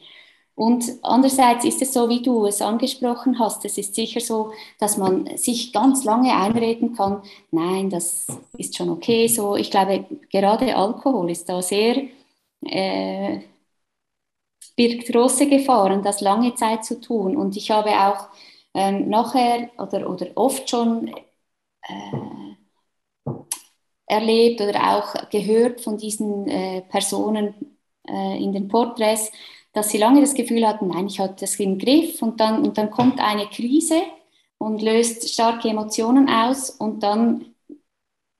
Und 0.54 0.84
andererseits 1.02 1.64
ist 1.64 1.80
es 1.82 1.92
so, 1.92 2.08
wie 2.08 2.20
du 2.20 2.44
es 2.46 2.60
angesprochen 2.60 3.38
hast, 3.38 3.64
es 3.64 3.78
ist 3.78 3.94
sicher 3.94 4.20
so, 4.20 4.52
dass 4.80 4.96
man 4.96 5.36
sich 5.36 5.72
ganz 5.72 6.04
lange 6.04 6.34
einreden 6.34 6.94
kann, 6.96 7.22
nein, 7.52 7.90
das 7.90 8.26
ist 8.56 8.76
schon 8.76 8.90
okay 8.90 9.28
so. 9.28 9.54
Ich 9.54 9.70
glaube, 9.70 10.04
gerade 10.30 10.74
Alkohol 10.74 11.30
ist 11.30 11.48
da 11.48 11.62
sehr, 11.62 12.08
äh, 12.62 13.38
birgt 14.78 15.08
große 15.12 15.48
Gefahren, 15.48 16.02
das 16.04 16.20
lange 16.20 16.54
Zeit 16.54 16.84
zu 16.84 17.00
tun. 17.00 17.36
Und 17.36 17.56
ich 17.56 17.70
habe 17.70 17.90
auch 17.90 18.28
ähm, 18.74 19.08
nachher 19.08 19.70
oder, 19.76 20.08
oder 20.08 20.28
oft 20.36 20.70
schon 20.70 21.08
äh, 21.82 22.54
erlebt 24.06 24.60
oder 24.60 24.96
auch 24.96 25.30
gehört 25.30 25.80
von 25.80 25.98
diesen 25.98 26.46
äh, 26.48 26.82
Personen 26.82 27.54
äh, 28.08 28.42
in 28.42 28.52
den 28.52 28.68
Porträts, 28.68 29.32
dass 29.72 29.90
sie 29.90 29.98
lange 29.98 30.20
das 30.20 30.34
Gefühl 30.34 30.66
hatten, 30.66 30.88
nein, 30.88 31.08
ich 31.08 31.18
hatte 31.20 31.36
das 31.40 31.56
im 31.56 31.78
Griff 31.78 32.22
und 32.22 32.40
dann, 32.40 32.64
und 32.64 32.78
dann 32.78 32.90
kommt 32.90 33.20
eine 33.20 33.48
Krise 33.48 34.00
und 34.58 34.80
löst 34.80 35.28
starke 35.28 35.68
Emotionen 35.68 36.28
aus 36.28 36.70
und 36.70 37.02
dann 37.02 37.54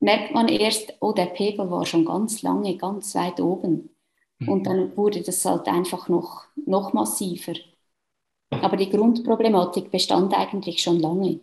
merkt 0.01 0.33
man 0.35 0.48
erst, 0.48 0.94
oh, 1.01 1.12
der 1.12 1.27
Pegel 1.27 1.70
war 1.70 1.85
schon 1.85 2.05
ganz 2.05 2.42
lange 2.42 2.77
ganz 2.77 3.14
weit 3.16 3.40
oben. 3.40 3.90
Mhm. 4.38 4.48
Und 4.48 4.66
dann 4.66 4.96
wurde 4.96 5.22
das 5.22 5.44
halt 5.44 5.66
einfach 5.68 6.09
noch, 6.09 6.44
noch 6.66 6.92
massiver. 6.92 7.55
Aber 8.51 8.77
die 8.77 8.90
Grundproblematik 8.90 9.90
bestand 9.90 10.35
eigentlich 10.35 10.81
schon 10.81 11.01
lange. 11.01 11.40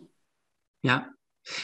Ja, 0.82 1.08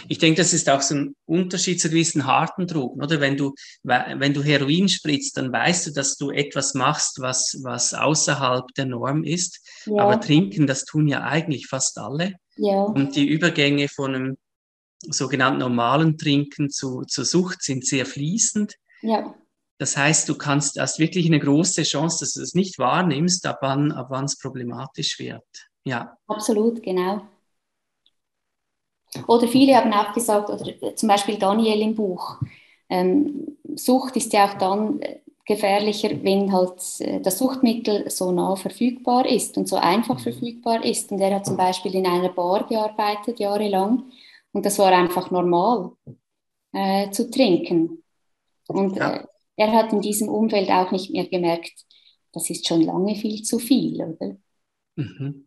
ich 0.09 0.19
denke, 0.19 0.41
das 0.41 0.53
ist 0.53 0.71
auch 0.71 0.81
so 0.81 0.95
ein 0.95 1.17
Unterschied 1.27 1.81
zu 1.81 1.89
diesen 1.89 2.27
harten 2.27 2.67
Drogen, 2.67 3.03
oder? 3.03 3.21
Wenn 3.21 3.37
du, 3.37 3.55
wenn 3.83 4.33
du 4.33 4.43
Heroin 4.43 4.89
spritzt, 4.89 5.37
dann 5.37 5.53
weißt 5.53 5.89
du, 5.89 5.93
dass 5.93 6.17
du 6.17 6.31
etwas 6.31 6.75
machst, 6.75 7.21
was, 7.21 7.59
was 7.63 7.93
außerhalb 7.93 8.67
der 8.77 8.87
Norm 8.87 9.25
ist. 9.25 9.61
Ja. 9.87 10.05
Aber 10.05 10.21
trinken, 10.21 10.67
das 10.67 10.85
tun 10.85 11.09
ja 11.09 11.23
eigentlich 11.23 11.67
fast 11.67 11.99
alle. 11.99 12.35
Ja. 12.57 12.83
Und 12.83 13.17
die 13.17 13.27
Übergänge 13.27 13.89
von 13.89 14.15
einem 14.15 14.37
sogenannten 15.01 15.59
normalen 15.59 16.17
Trinken 16.17 16.71
zu, 16.71 17.03
zur 17.03 17.25
Sucht 17.25 17.63
sind 17.63 17.85
sehr 17.85 18.07
fließend. 18.07 18.75
Ja. 19.01 19.35
Das 19.83 19.97
heißt, 19.97 20.29
du 20.29 20.39
kannst, 20.39 20.79
hast 20.79 21.01
wirklich 21.01 21.27
eine 21.27 21.41
große 21.41 21.83
Chance, 21.83 22.19
dass 22.21 22.35
du 22.35 22.43
es 22.43 22.55
nicht 22.55 22.79
wahrnimmst, 22.79 23.45
ab 23.49 23.59
wann, 23.63 23.91
ab 23.91 24.07
wann 24.11 24.27
es 24.27 24.39
problematisch 24.39 25.19
wird. 25.19 25.43
Ja. 25.83 26.17
Absolut, 26.29 26.81
genau. 26.85 27.23
Oder 29.27 29.49
viele 29.49 29.75
haben 29.75 29.93
auch 29.93 30.13
gesagt, 30.15 30.51
oder 30.51 30.95
zum 30.95 31.09
Beispiel 31.09 31.37
Daniel 31.37 31.81
im 31.81 31.97
Buch, 31.97 32.37
ähm, 32.89 33.57
Sucht 33.75 34.15
ist 34.15 34.33
ja 34.33 34.49
auch 34.49 34.55
dann 34.57 35.01
gefährlicher, 35.47 36.11
wenn 36.23 36.53
halt 36.53 36.81
äh, 37.01 37.19
das 37.21 37.39
Suchtmittel 37.39 38.09
so 38.09 38.31
nah 38.31 38.55
verfügbar 38.55 39.27
ist 39.27 39.59
und 39.59 39.69
so 39.69 39.75
einfach 39.75 40.19
mhm. 40.19 40.23
verfügbar 40.23 40.85
ist. 40.85 41.11
Und 41.11 41.19
er 41.19 41.35
hat 41.35 41.47
zum 41.47 41.57
Beispiel 41.57 41.97
in 41.97 42.07
einer 42.07 42.29
Bar 42.29 42.69
gearbeitet, 42.69 43.41
jahrelang, 43.41 44.05
und 44.53 44.65
das 44.65 44.79
war 44.79 44.93
einfach 44.93 45.33
normal 45.33 45.91
äh, 46.73 47.11
zu 47.11 47.29
trinken. 47.33 48.05
Und 48.69 48.95
ja. 48.97 49.17
äh, 49.17 49.27
er 49.57 49.73
hat 49.73 49.93
in 49.93 50.01
diesem 50.01 50.29
Umfeld 50.29 50.71
auch 50.71 50.91
nicht 50.93 51.11
mehr 51.11 51.27
gemerkt, 51.29 51.73
das 52.33 52.49
ist 52.51 52.67
schon 52.67 52.83
lange 52.83 53.15
viel 53.17 53.43
zu 53.43 53.59
viel, 53.59 54.03
oder? 54.03 54.37
Mhm. 54.97 55.47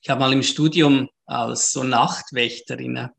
Ich 0.00 0.08
habe 0.08 0.20
mal 0.20 0.32
im 0.32 0.42
Studium 0.42 1.08
als 1.26 1.72
so 1.72 1.82
Nachtwächter 1.82 2.78
in 2.78 2.96
einer 2.96 3.12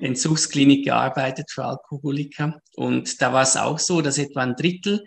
Entzugsklinik 0.00 0.84
gearbeitet 0.84 1.50
für 1.50 1.64
Alkoholiker. 1.64 2.60
Und 2.76 3.20
da 3.20 3.32
war 3.32 3.42
es 3.42 3.56
auch 3.56 3.78
so, 3.78 4.00
dass 4.00 4.18
etwa 4.18 4.42
ein 4.42 4.54
Drittel 4.54 5.04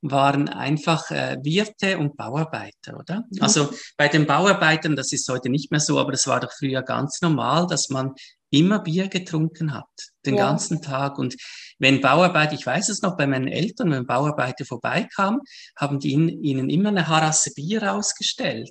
waren 0.00 0.48
einfach 0.48 1.10
äh, 1.10 1.38
Wirte 1.42 1.98
und 1.98 2.16
Bauarbeiter, 2.16 2.98
oder? 2.98 3.24
Mhm. 3.30 3.42
Also 3.42 3.70
bei 3.96 4.08
den 4.08 4.26
Bauarbeitern, 4.26 4.94
das 4.94 5.12
ist 5.12 5.28
heute 5.28 5.48
nicht 5.48 5.70
mehr 5.70 5.80
so, 5.80 5.98
aber 5.98 6.12
das 6.12 6.26
war 6.26 6.40
doch 6.40 6.52
früher 6.52 6.82
ganz 6.82 7.20
normal, 7.20 7.66
dass 7.66 7.88
man 7.88 8.14
immer 8.50 8.78
Bier 8.78 9.08
getrunken 9.08 9.74
hat, 9.74 9.88
den 10.24 10.36
ja. 10.36 10.46
ganzen 10.46 10.80
Tag. 10.82 11.18
Und 11.18 11.36
wenn 11.78 12.00
Bauarbeiter, 12.00 12.54
ich 12.54 12.66
weiß 12.66 12.88
es 12.88 13.02
noch 13.02 13.16
bei 13.16 13.26
meinen 13.26 13.48
Eltern, 13.48 13.90
wenn 13.90 14.06
Bauarbeiter 14.06 14.64
vorbeikamen, 14.64 15.40
haben 15.76 15.98
die 16.00 16.12
ihnen 16.12 16.70
immer 16.70 16.88
eine 16.88 17.08
Harasse 17.08 17.52
Bier 17.54 17.92
ausgestellt. 17.92 18.70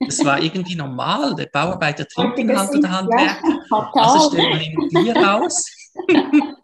Das 0.00 0.24
war 0.24 0.40
irgendwie 0.40 0.74
normal. 0.74 1.34
Der 1.34 1.46
Bauarbeiter 1.46 2.06
trinken 2.14 2.56
halt 2.56 2.74
oder 2.74 2.90
Handwerker. 2.90 3.42
Ja, 3.70 3.90
also 3.92 4.30
stellt 4.30 4.50
man 4.50 4.60
ihnen 4.60 4.88
Bier 4.88 5.34
aus. 5.34 5.64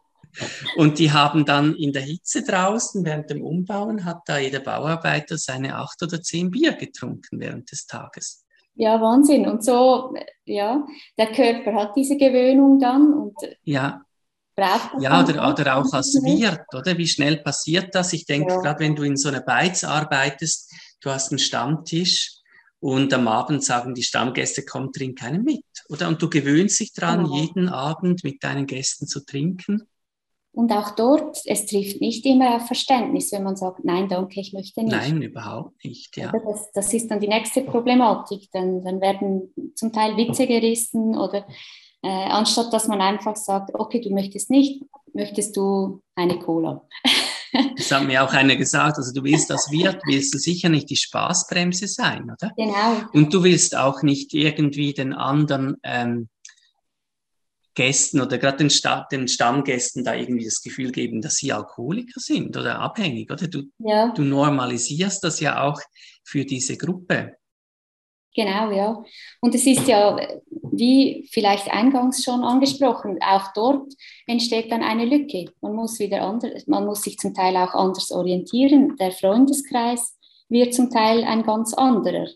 Und 0.76 0.98
die 0.98 1.12
haben 1.12 1.44
dann 1.44 1.74
in 1.74 1.92
der 1.92 2.02
Hitze 2.02 2.42
draußen 2.42 3.04
während 3.04 3.28
dem 3.28 3.42
Umbauen, 3.42 4.06
hat 4.06 4.22
da 4.24 4.38
jeder 4.38 4.60
Bauarbeiter 4.60 5.36
seine 5.36 5.76
acht 5.76 6.02
oder 6.02 6.22
zehn 6.22 6.50
Bier 6.50 6.72
getrunken 6.72 7.38
während 7.38 7.70
des 7.70 7.86
Tages. 7.86 8.44
Ja, 8.74 9.00
Wahnsinn. 9.00 9.46
Und 9.46 9.62
so, 9.62 10.14
ja, 10.46 10.84
der 11.18 11.26
Körper 11.32 11.74
hat 11.74 11.96
diese 11.96 12.16
Gewöhnung 12.16 12.78
dann 12.78 13.12
und 13.12 13.34
ja. 13.64 14.02
Ja, 15.00 15.22
oder, 15.22 15.48
oder 15.48 15.76
auch 15.76 15.92
als 15.92 16.14
Wirt, 16.22 16.66
oder? 16.74 16.96
Wie 16.98 17.06
schnell 17.06 17.38
passiert 17.38 17.94
das? 17.94 18.12
Ich 18.12 18.26
denke, 18.26 18.52
ja. 18.52 18.60
gerade 18.60 18.80
wenn 18.80 18.94
du 18.94 19.02
in 19.02 19.16
so 19.16 19.28
einer 19.28 19.40
Beiz 19.40 19.84
arbeitest, 19.84 20.72
du 21.00 21.10
hast 21.10 21.30
einen 21.30 21.38
Stammtisch 21.38 22.42
und 22.80 23.14
am 23.14 23.28
Abend 23.28 23.64
sagen 23.64 23.94
die 23.94 24.02
Stammgäste, 24.02 24.64
komm, 24.64 24.92
trink 24.92 25.18
keinen 25.18 25.44
mit, 25.44 25.64
oder? 25.88 26.08
Und 26.08 26.20
du 26.20 26.28
gewöhnst 26.28 26.80
dich 26.80 26.92
dran, 26.92 27.26
ja. 27.26 27.40
jeden 27.40 27.68
Abend 27.68 28.24
mit 28.24 28.42
deinen 28.42 28.66
Gästen 28.66 29.06
zu 29.06 29.24
trinken. 29.24 29.82
Und 30.54 30.70
auch 30.70 30.90
dort, 30.90 31.38
es 31.46 31.64
trifft 31.64 32.02
nicht 32.02 32.26
immer 32.26 32.56
auf 32.56 32.66
Verständnis, 32.66 33.32
wenn 33.32 33.42
man 33.42 33.56
sagt, 33.56 33.84
nein, 33.84 34.06
danke, 34.08 34.38
ich 34.38 34.52
möchte 34.52 34.82
nicht. 34.82 34.92
Nein, 34.92 35.22
überhaupt 35.22 35.82
nicht. 35.82 36.14
Ja. 36.18 36.30
Das, 36.30 36.70
das 36.74 36.92
ist 36.92 37.10
dann 37.10 37.20
die 37.20 37.28
nächste 37.28 37.62
Problematik. 37.62 38.50
Dann, 38.52 38.84
dann 38.84 39.00
werden 39.00 39.54
zum 39.74 39.92
Teil 39.92 40.14
Witze 40.18 40.46
gerissen 40.46 41.16
oder 41.16 41.46
äh, 42.02 42.08
anstatt 42.08 42.72
dass 42.72 42.88
man 42.88 43.00
einfach 43.00 43.36
sagt, 43.36 43.74
okay, 43.74 44.00
du 44.00 44.10
möchtest 44.10 44.50
nicht, 44.50 44.82
möchtest 45.14 45.56
du 45.56 46.02
eine 46.14 46.38
Cola. 46.38 46.86
Das 47.76 47.92
hat 47.92 48.04
mir 48.04 48.24
auch 48.24 48.32
einer 48.32 48.56
gesagt, 48.56 48.96
also 48.96 49.12
du 49.12 49.24
willst 49.24 49.52
als 49.52 49.70
Wirt, 49.70 50.00
willst 50.06 50.32
du 50.32 50.38
sicher 50.38 50.70
nicht 50.70 50.88
die 50.88 50.96
Spaßbremse 50.96 51.86
sein, 51.86 52.22
oder? 52.22 52.50
Genau. 52.56 53.02
Und 53.12 53.34
du 53.34 53.44
willst 53.44 53.76
auch 53.76 54.02
nicht 54.02 54.32
irgendwie 54.32 54.94
den 54.94 55.12
anderen 55.12 55.76
ähm, 55.82 56.30
Gästen 57.74 58.20
oder 58.22 58.38
gerade 58.38 58.58
den, 58.58 58.70
Sta 58.70 59.06
den 59.10 59.28
Stammgästen 59.28 60.04
da 60.04 60.14
irgendwie 60.14 60.44
das 60.44 60.62
Gefühl 60.62 60.92
geben, 60.92 61.20
dass 61.20 61.36
sie 61.36 61.52
Alkoholiker 61.52 62.20
sind 62.20 62.56
oder 62.56 62.78
abhängig, 62.78 63.30
oder? 63.30 63.46
Du, 63.48 63.64
ja. 63.78 64.12
du 64.12 64.22
normalisierst 64.22 65.22
das 65.22 65.40
ja 65.40 65.62
auch 65.62 65.80
für 66.24 66.46
diese 66.46 66.76
Gruppe. 66.76 67.36
Genau, 68.34 68.70
ja. 68.70 69.02
Und 69.40 69.54
es 69.54 69.66
ist 69.66 69.86
ja, 69.86 70.16
wie 70.72 71.28
vielleicht 71.30 71.72
eingangs 71.72 72.24
schon 72.24 72.42
angesprochen, 72.42 73.18
auch 73.22 73.52
dort 73.54 73.92
entsteht 74.26 74.72
dann 74.72 74.82
eine 74.82 75.04
Lücke. 75.04 75.46
Man 75.60 75.74
muss 75.74 75.98
wieder 75.98 76.22
anders, 76.22 76.66
man 76.66 76.86
muss 76.86 77.02
sich 77.02 77.18
zum 77.18 77.34
Teil 77.34 77.56
auch 77.56 77.74
anders 77.74 78.10
orientieren. 78.10 78.96
Der 78.96 79.12
Freundeskreis 79.12 80.16
wird 80.48 80.74
zum 80.74 80.90
Teil 80.90 81.24
ein 81.24 81.42
ganz 81.44 81.74
anderer 81.74 82.26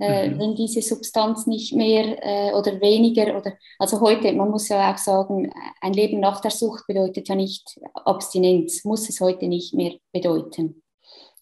äh, 0.00 0.28
mhm. 0.28 0.38
wenn 0.38 0.54
diese 0.54 0.80
Substanz 0.80 1.46
nicht 1.46 1.72
mehr 1.72 2.24
äh, 2.24 2.52
oder 2.52 2.80
weniger 2.80 3.36
oder 3.36 3.54
also 3.78 4.00
heute, 4.00 4.32
man 4.32 4.50
muss 4.50 4.68
ja 4.68 4.92
auch 4.92 4.98
sagen, 4.98 5.52
ein 5.80 5.92
Leben 5.92 6.20
nach 6.20 6.40
der 6.40 6.52
Sucht 6.52 6.86
bedeutet 6.86 7.28
ja 7.28 7.34
nicht 7.34 7.80
Abstinenz, 7.94 8.84
muss 8.84 9.08
es 9.08 9.20
heute 9.20 9.48
nicht 9.48 9.74
mehr 9.74 9.94
bedeuten. 10.12 10.82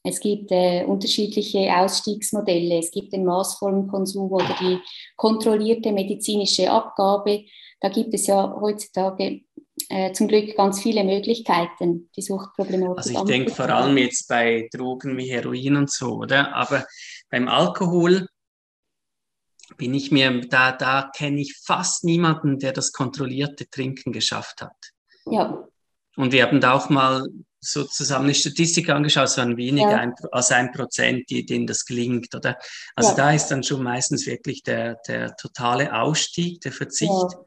Es 0.06 0.20
gibt 0.20 0.52
äh, 0.52 0.84
unterschiedliche 0.84 1.76
Ausstiegsmodelle. 1.76 2.78
Es 2.78 2.92
gibt 2.92 3.12
den 3.12 3.24
maßvollen 3.24 3.88
Konsum 3.88 4.30
oder 4.30 4.56
die 4.60 4.78
kontrollierte 5.16 5.90
medizinische 5.90 6.70
Abgabe. 6.70 7.44
Da 7.80 7.88
gibt 7.88 8.14
es 8.14 8.28
ja 8.28 8.56
heutzutage 8.60 9.42
äh, 9.88 10.12
zum 10.12 10.28
Glück 10.28 10.56
ganz 10.56 10.80
viele 10.80 11.02
Möglichkeiten, 11.02 12.08
die 12.16 12.22
Suchtproblematik. 12.22 12.98
Also 12.98 13.10
ich 13.10 13.24
denke 13.24 13.50
vor 13.50 13.68
allem 13.68 13.96
jetzt 13.98 14.28
bei 14.28 14.68
Drogen 14.72 15.16
wie 15.18 15.28
Heroin 15.28 15.76
und 15.76 15.90
so, 15.90 16.18
oder? 16.18 16.54
Aber 16.54 16.86
beim 17.28 17.48
Alkohol 17.48 18.28
bin 19.76 19.92
ich 19.92 20.12
mir, 20.12 20.40
da, 20.48 20.70
da 20.70 21.10
kenne 21.16 21.40
ich 21.40 21.56
fast 21.64 22.04
niemanden, 22.04 22.60
der 22.60 22.72
das 22.72 22.92
kontrollierte 22.92 23.68
Trinken 23.68 24.12
geschafft 24.12 24.62
hat. 24.62 24.76
Ja. 25.28 25.66
Und 26.16 26.32
wir 26.32 26.44
haben 26.44 26.60
da 26.60 26.74
auch 26.74 26.88
mal 26.88 27.26
so 27.66 27.84
zusammen 27.84 28.26
eine 28.26 28.34
Statistik 28.34 28.88
angeschaut, 28.88 29.24
es 29.24 29.36
waren 29.36 29.56
weniger 29.56 29.90
ja. 29.90 30.14
als 30.30 30.50
ein 30.50 30.72
Prozent, 30.72 31.28
die, 31.30 31.44
denen 31.44 31.66
das 31.66 31.84
gelingt, 31.84 32.34
oder? 32.34 32.58
Also 32.94 33.10
ja. 33.10 33.16
da 33.16 33.32
ist 33.32 33.48
dann 33.48 33.62
schon 33.62 33.82
meistens 33.82 34.26
wirklich 34.26 34.62
der, 34.62 34.96
der 35.06 35.36
totale 35.36 35.94
Ausstieg, 35.94 36.60
der 36.60 36.72
Verzicht 36.72 37.10
ja. 37.10 37.38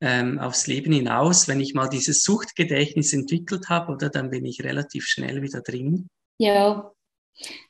ähm, 0.00 0.38
aufs 0.38 0.66
Leben 0.66 0.92
hinaus. 0.92 1.48
Wenn 1.48 1.60
ich 1.60 1.74
mal 1.74 1.88
dieses 1.88 2.22
Suchtgedächtnis 2.22 3.12
entwickelt 3.12 3.68
habe, 3.68 3.92
oder 3.92 4.10
dann 4.10 4.30
bin 4.30 4.44
ich 4.44 4.64
relativ 4.64 5.06
schnell 5.06 5.42
wieder 5.42 5.60
drin. 5.60 6.08
Ja, 6.38 6.92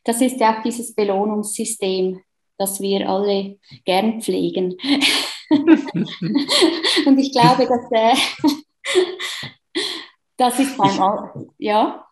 das 0.05 0.21
ist 0.21 0.41
ja 0.41 0.59
auch 0.59 0.63
dieses 0.63 0.95
Belohnungssystem, 0.95 2.21
das 2.59 2.81
wir 2.81 3.09
alle 3.09 3.59
gern 3.85 4.23
pflegen. 4.23 4.77
und 5.51 7.19
ich 7.19 7.31
glaube, 7.33 7.67
dass 7.67 7.91
äh, 7.93 8.17
das 10.37 10.59
ist 10.59 10.77
beim 10.77 11.01
Al 11.01 11.47
ja. 11.59 12.03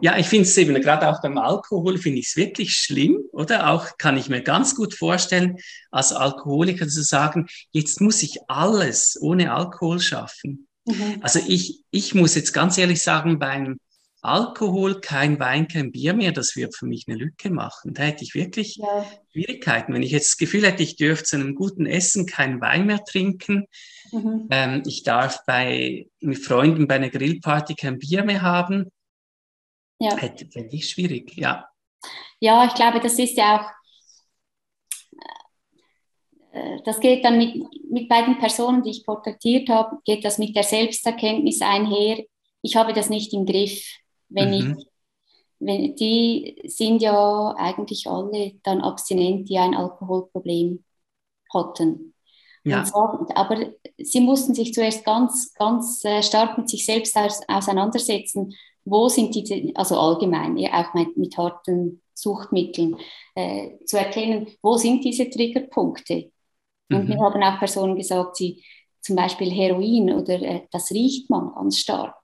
Ja, 0.00 0.16
ich 0.16 0.28
finde 0.28 0.44
es 0.44 0.56
eben, 0.56 0.80
gerade 0.80 1.08
auch 1.08 1.20
beim 1.20 1.38
Alkohol 1.38 1.98
finde 1.98 2.20
ich 2.20 2.28
es 2.28 2.36
wirklich 2.36 2.76
schlimm, 2.76 3.18
oder? 3.32 3.68
Auch 3.70 3.98
kann 3.98 4.16
ich 4.16 4.28
mir 4.28 4.40
ganz 4.40 4.76
gut 4.76 4.94
vorstellen, 4.94 5.58
als 5.90 6.12
Alkoholiker 6.12 6.86
zu 6.86 7.02
sagen, 7.02 7.48
jetzt 7.72 8.00
muss 8.00 8.22
ich 8.22 8.38
alles 8.46 9.18
ohne 9.20 9.52
Alkohol 9.52 9.98
schaffen. 9.98 10.68
Mhm. 10.86 11.18
Also 11.20 11.40
ich, 11.48 11.82
ich 11.90 12.14
muss 12.14 12.36
jetzt 12.36 12.52
ganz 12.52 12.78
ehrlich 12.78 13.02
sagen, 13.02 13.40
beim 13.40 13.78
Alkohol, 14.24 15.00
kein 15.00 15.40
Wein, 15.40 15.66
kein 15.66 15.90
Bier 15.90 16.14
mehr, 16.14 16.30
das 16.30 16.54
wird 16.54 16.76
für 16.76 16.86
mich 16.86 17.08
eine 17.08 17.18
Lücke 17.18 17.50
machen. 17.50 17.92
Da 17.92 18.04
hätte 18.04 18.22
ich 18.22 18.34
wirklich 18.34 18.76
ja. 18.76 19.04
Schwierigkeiten. 19.32 19.92
Wenn 19.92 20.04
ich 20.04 20.12
jetzt 20.12 20.30
das 20.30 20.36
Gefühl 20.36 20.64
hätte, 20.64 20.84
ich 20.84 20.94
dürfte 20.94 21.24
zu 21.24 21.36
einem 21.36 21.56
guten 21.56 21.86
Essen 21.86 22.24
keinen 22.26 22.60
Wein 22.60 22.86
mehr 22.86 23.02
trinken, 23.04 23.66
mhm. 24.12 24.46
ähm, 24.50 24.84
ich 24.86 25.02
darf 25.02 25.44
bei, 25.44 26.06
mit 26.20 26.38
Freunden 26.38 26.86
bei 26.86 26.94
einer 26.94 27.10
Grillparty 27.10 27.74
kein 27.74 27.98
Bier 27.98 28.22
mehr 28.22 28.42
haben, 28.42 28.92
ja. 29.98 30.16
hätte 30.16 30.46
fände 30.46 30.76
ich 30.76 30.88
schwierig, 30.88 31.36
ja. 31.36 31.68
Ja, 32.38 32.64
ich 32.64 32.74
glaube, 32.74 33.00
das 33.00 33.18
ist 33.18 33.36
ja 33.36 33.56
auch, 33.56 33.70
äh, 36.52 36.78
das 36.84 37.00
geht 37.00 37.24
dann 37.24 37.38
mit, 37.38 37.56
mit 37.90 38.08
beiden 38.08 38.38
Personen, 38.38 38.84
die 38.84 38.90
ich 38.90 39.04
porträtiert 39.04 39.68
habe, 39.68 39.96
geht 40.04 40.24
das 40.24 40.38
mit 40.38 40.54
der 40.54 40.62
Selbsterkenntnis 40.62 41.60
einher. 41.60 42.24
Ich 42.62 42.76
habe 42.76 42.92
das 42.92 43.10
nicht 43.10 43.32
im 43.32 43.46
Griff 43.46 43.82
wenn 44.34 44.50
mhm. 44.50 44.76
ich, 44.78 44.86
wenn, 45.58 45.96
die 45.96 46.62
sind 46.66 47.02
ja 47.02 47.54
eigentlich 47.56 48.06
alle 48.06 48.52
dann 48.62 48.80
abstinent, 48.80 49.48
die 49.48 49.58
ein 49.58 49.74
Alkoholproblem 49.74 50.84
hatten. 51.52 52.14
Ja. 52.64 52.84
So, 52.84 53.26
aber 53.34 53.72
sie 53.98 54.20
mussten 54.20 54.54
sich 54.54 54.72
zuerst 54.72 55.04
ganz, 55.04 55.52
ganz 55.54 56.04
äh, 56.04 56.22
stark 56.22 56.58
mit 56.58 56.68
sich 56.68 56.86
selbst 56.86 57.16
aus, 57.16 57.40
auseinandersetzen. 57.48 58.54
Wo 58.84 59.08
sind 59.08 59.34
die, 59.34 59.72
also 59.76 59.98
allgemein, 59.98 60.56
ja, 60.56 60.70
auch 60.80 60.94
mit, 60.94 61.16
mit 61.16 61.36
harten 61.36 62.02
Suchtmitteln, 62.14 62.96
äh, 63.34 63.84
zu 63.84 63.98
erkennen, 63.98 64.46
wo 64.62 64.76
sind 64.76 65.04
diese 65.04 65.28
Triggerpunkte. 65.28 66.30
Und 66.90 67.04
mhm. 67.04 67.14
mir 67.14 67.20
haben 67.20 67.42
auch 67.42 67.58
Personen 67.58 67.96
gesagt, 67.96 68.36
sie 68.36 68.62
zum 69.00 69.16
Beispiel 69.16 69.50
Heroin 69.50 70.12
oder 70.12 70.40
äh, 70.40 70.62
das 70.70 70.90
riecht 70.92 71.28
man 71.30 71.52
ganz 71.54 71.78
stark. 71.78 72.14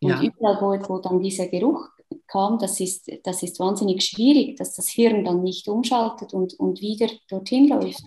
Und 0.00 0.10
ja. 0.10 0.22
überall, 0.22 0.60
wo, 0.60 0.88
wo 0.88 0.98
dann 0.98 1.20
dieser 1.20 1.48
Geruch 1.48 1.88
kam, 2.26 2.58
das 2.58 2.80
ist, 2.80 3.10
das 3.24 3.42
ist 3.42 3.58
wahnsinnig 3.60 4.02
schwierig, 4.02 4.56
dass 4.56 4.74
das 4.74 4.88
Hirn 4.88 5.24
dann 5.24 5.42
nicht 5.42 5.68
umschaltet 5.68 6.34
und, 6.34 6.54
und 6.54 6.80
wieder 6.80 7.08
dorthin 7.28 7.68
läuft. 7.68 8.02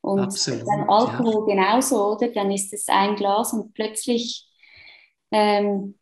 Und 0.00 0.20
Absolut, 0.20 0.66
beim 0.66 0.88
Alkohol 0.88 1.48
ja. 1.48 1.54
genauso, 1.54 2.12
oder? 2.12 2.28
Dann 2.28 2.50
ist 2.50 2.72
es 2.72 2.88
ein 2.88 3.16
Glas 3.16 3.52
und 3.52 3.74
plötzlich 3.74 4.48
ähm, 5.32 5.96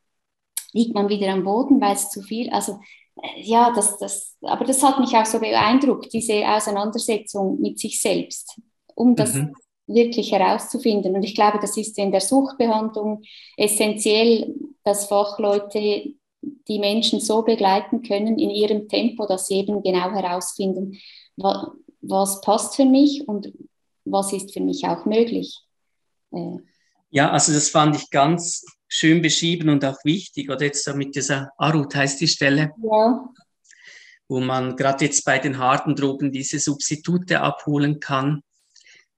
liegt 0.72 0.94
man 0.94 1.08
wieder 1.08 1.28
am 1.32 1.44
Boden, 1.44 1.80
weil 1.80 1.94
es 1.94 2.10
zu 2.10 2.20
viel, 2.20 2.50
also 2.50 2.80
äh, 3.22 3.40
ja, 3.40 3.72
das, 3.74 3.98
das, 3.98 4.36
aber 4.42 4.64
das 4.64 4.82
hat 4.82 4.98
mich 4.98 5.16
auch 5.16 5.24
so 5.24 5.40
beeindruckt, 5.40 6.12
diese 6.12 6.46
Auseinandersetzung 6.46 7.60
mit 7.60 7.78
sich 7.78 8.00
selbst, 8.00 8.60
um 8.94 9.16
das 9.16 9.34
mhm. 9.34 9.54
wirklich 9.86 10.32
herauszufinden. 10.32 11.14
Und 11.14 11.22
ich 11.22 11.34
glaube, 11.34 11.58
das 11.60 11.76
ist 11.76 11.96
in 11.98 12.12
der 12.12 12.20
Suchtbehandlung 12.20 13.22
essentiell, 13.56 14.54
dass 14.84 15.06
Fachleute 15.06 16.14
die 16.68 16.78
Menschen 16.78 17.20
so 17.20 17.42
begleiten 17.42 18.02
können 18.02 18.38
in 18.38 18.50
ihrem 18.50 18.88
Tempo, 18.88 19.26
dass 19.26 19.46
sie 19.46 19.56
eben 19.56 19.82
genau 19.82 20.10
herausfinden, 20.10 20.98
was, 21.36 22.40
passt 22.42 22.76
für 22.76 22.84
mich 22.84 23.26
und 23.26 23.52
was 24.04 24.32
ist 24.32 24.52
für 24.52 24.60
mich 24.60 24.84
auch 24.86 25.06
möglich. 25.06 25.60
Äh, 26.32 26.58
ja, 27.10 27.30
also 27.30 27.52
das 27.52 27.70
fand 27.70 27.96
ich 27.96 28.10
ganz 28.10 28.64
schön 28.88 29.22
beschrieben 29.22 29.68
und 29.70 29.84
auch 29.84 29.96
wichtig. 30.04 30.50
Oder 30.50 30.66
jetzt 30.66 30.92
mit 30.94 31.14
dieser 31.14 31.50
Arut 31.56 31.94
heißt 31.94 32.20
die 32.20 32.28
Stelle. 32.28 32.72
Ja. 32.82 33.28
Wo 34.28 34.40
man 34.40 34.76
gerade 34.76 35.04
jetzt 35.04 35.24
bei 35.24 35.38
den 35.38 35.58
harten 35.58 35.94
Drogen 35.94 36.32
diese 36.32 36.58
Substitute 36.58 37.40
abholen 37.40 38.00
kann. 38.00 38.42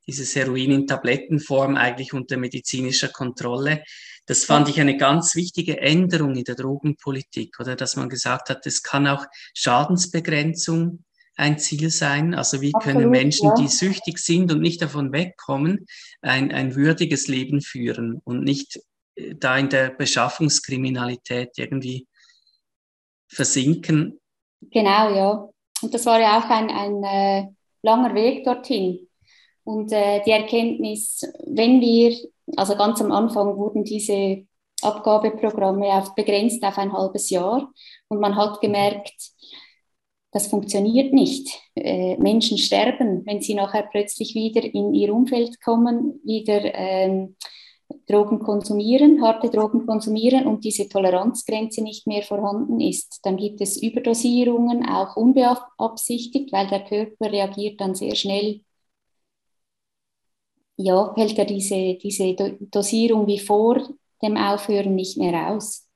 Dieses 0.07 0.37
Heroin 0.37 0.71
in 0.73 0.87
Tablettenform 0.87 1.77
eigentlich 1.77 2.13
unter 2.13 2.37
medizinischer 2.37 3.09
Kontrolle. 3.09 3.83
Das 4.27 4.45
fand 4.45 4.69
ich 4.69 4.81
eine 4.81 4.97
ganz 4.97 5.35
wichtige 5.35 5.81
Änderung 5.81 6.35
in 6.35 6.45
der 6.45 6.57
Drogenpolitik, 6.57 7.61
oder 7.61 7.77
dass 7.77 7.97
man 7.97 8.09
gesagt 8.09 8.51
hat, 8.51 8.67
es 8.67 8.83
kann 8.83 9.07
auch 9.07 9.25
Schadensbegrenzung 9.55 11.05
ein 11.37 11.59
Ziel 11.59 11.91
sein. 11.91 12.35
Also 12.35 12.61
wie 12.61 12.75
Absolut, 12.75 12.97
können 12.97 13.11
Menschen, 13.11 13.49
ja. 13.49 13.55
die 13.55 13.69
süchtig 13.69 14.19
sind 14.19 14.51
und 14.53 14.61
nicht 14.61 14.83
davon 14.83 15.13
wegkommen, 15.13 15.87
ein, 16.23 16.51
ein 16.53 16.75
würdiges 16.75 17.29
Leben 17.29 17.61
führen 17.61 18.21
und 18.25 18.43
nicht 18.43 18.81
äh, 19.15 19.35
da 19.35 19.57
in 19.57 19.69
der 19.69 19.91
Beschaffungskriminalität 19.91 21.51
irgendwie 21.57 22.07
versinken. 23.29 24.21
Genau, 24.61 25.15
ja. 25.15 25.49
Und 25.83 25.95
das 25.95 26.07
war 26.07 26.21
ja 26.21 26.39
auch 26.39 26.49
ein, 26.49 26.71
ein 26.71 27.05
äh, 27.05 27.49
langer 27.83 28.15
Weg 28.15 28.45
dorthin. 28.45 29.07
Und 29.65 29.93
äh, 29.93 30.23
die 30.25 30.31
Erkenntnis, 30.31 31.23
wenn 31.45 31.81
wir, 31.81 32.17
also 32.57 32.77
ganz 32.77 33.01
am 33.01 33.13
Anfang 33.13 33.57
wurden 33.57 33.85
diese 33.85 34.47
Abgabeprogramme 34.83 35.87
auf, 35.95 36.15
begrenzt 36.15 36.63
auf 36.63 36.79
ein 36.79 36.93
halbes 36.93 37.31
Jahr 37.31 37.73
und 38.09 38.21
man 38.21 38.37
hat 38.37 38.61
gemerkt, 38.61 39.15
das 40.33 40.49
funktioniert 40.49 41.15
nicht. 41.15 41.49
Äh, 41.75 42.19
Menschen 42.19 42.59
sterben, 42.59 43.25
wenn 43.25 43.41
sie 43.41 43.55
nachher 43.55 43.89
plötzlich 43.91 44.35
wieder 44.35 44.63
in 44.63 44.93
ihr 44.93 45.15
Umfeld 45.15 45.63
kommen, 45.63 46.21
wieder 46.25 46.75
ähm, 46.75 47.37
Drogen 48.07 48.41
konsumieren, 48.41 49.23
harte 49.23 49.49
Drogen 49.49 49.87
konsumieren 49.87 50.47
und 50.47 50.65
diese 50.65 50.89
Toleranzgrenze 50.89 51.83
nicht 51.83 52.07
mehr 52.07 52.23
vorhanden 52.23 52.81
ist. 52.81 53.21
Dann 53.23 53.37
gibt 53.37 53.61
es 53.61 53.81
Überdosierungen, 53.81 54.87
auch 54.87 55.17
unbeabsichtigt, 55.17 56.53
weil 56.53 56.67
der 56.67 56.85
Körper 56.85 57.33
reagiert 57.33 57.81
dann 57.81 57.95
sehr 57.95 58.15
schnell. 58.15 58.61
Ja, 60.77 61.15
hält 61.17 61.39
er 61.39 61.47
diese, 61.47 61.95
diese 61.95 62.35
Dosierung 62.61 63.27
wie 63.27 63.39
vor 63.39 63.81
dem 64.23 64.37
Aufhören 64.37 64.95
nicht 64.95 65.17
mehr 65.17 65.51
aus. 65.51 65.89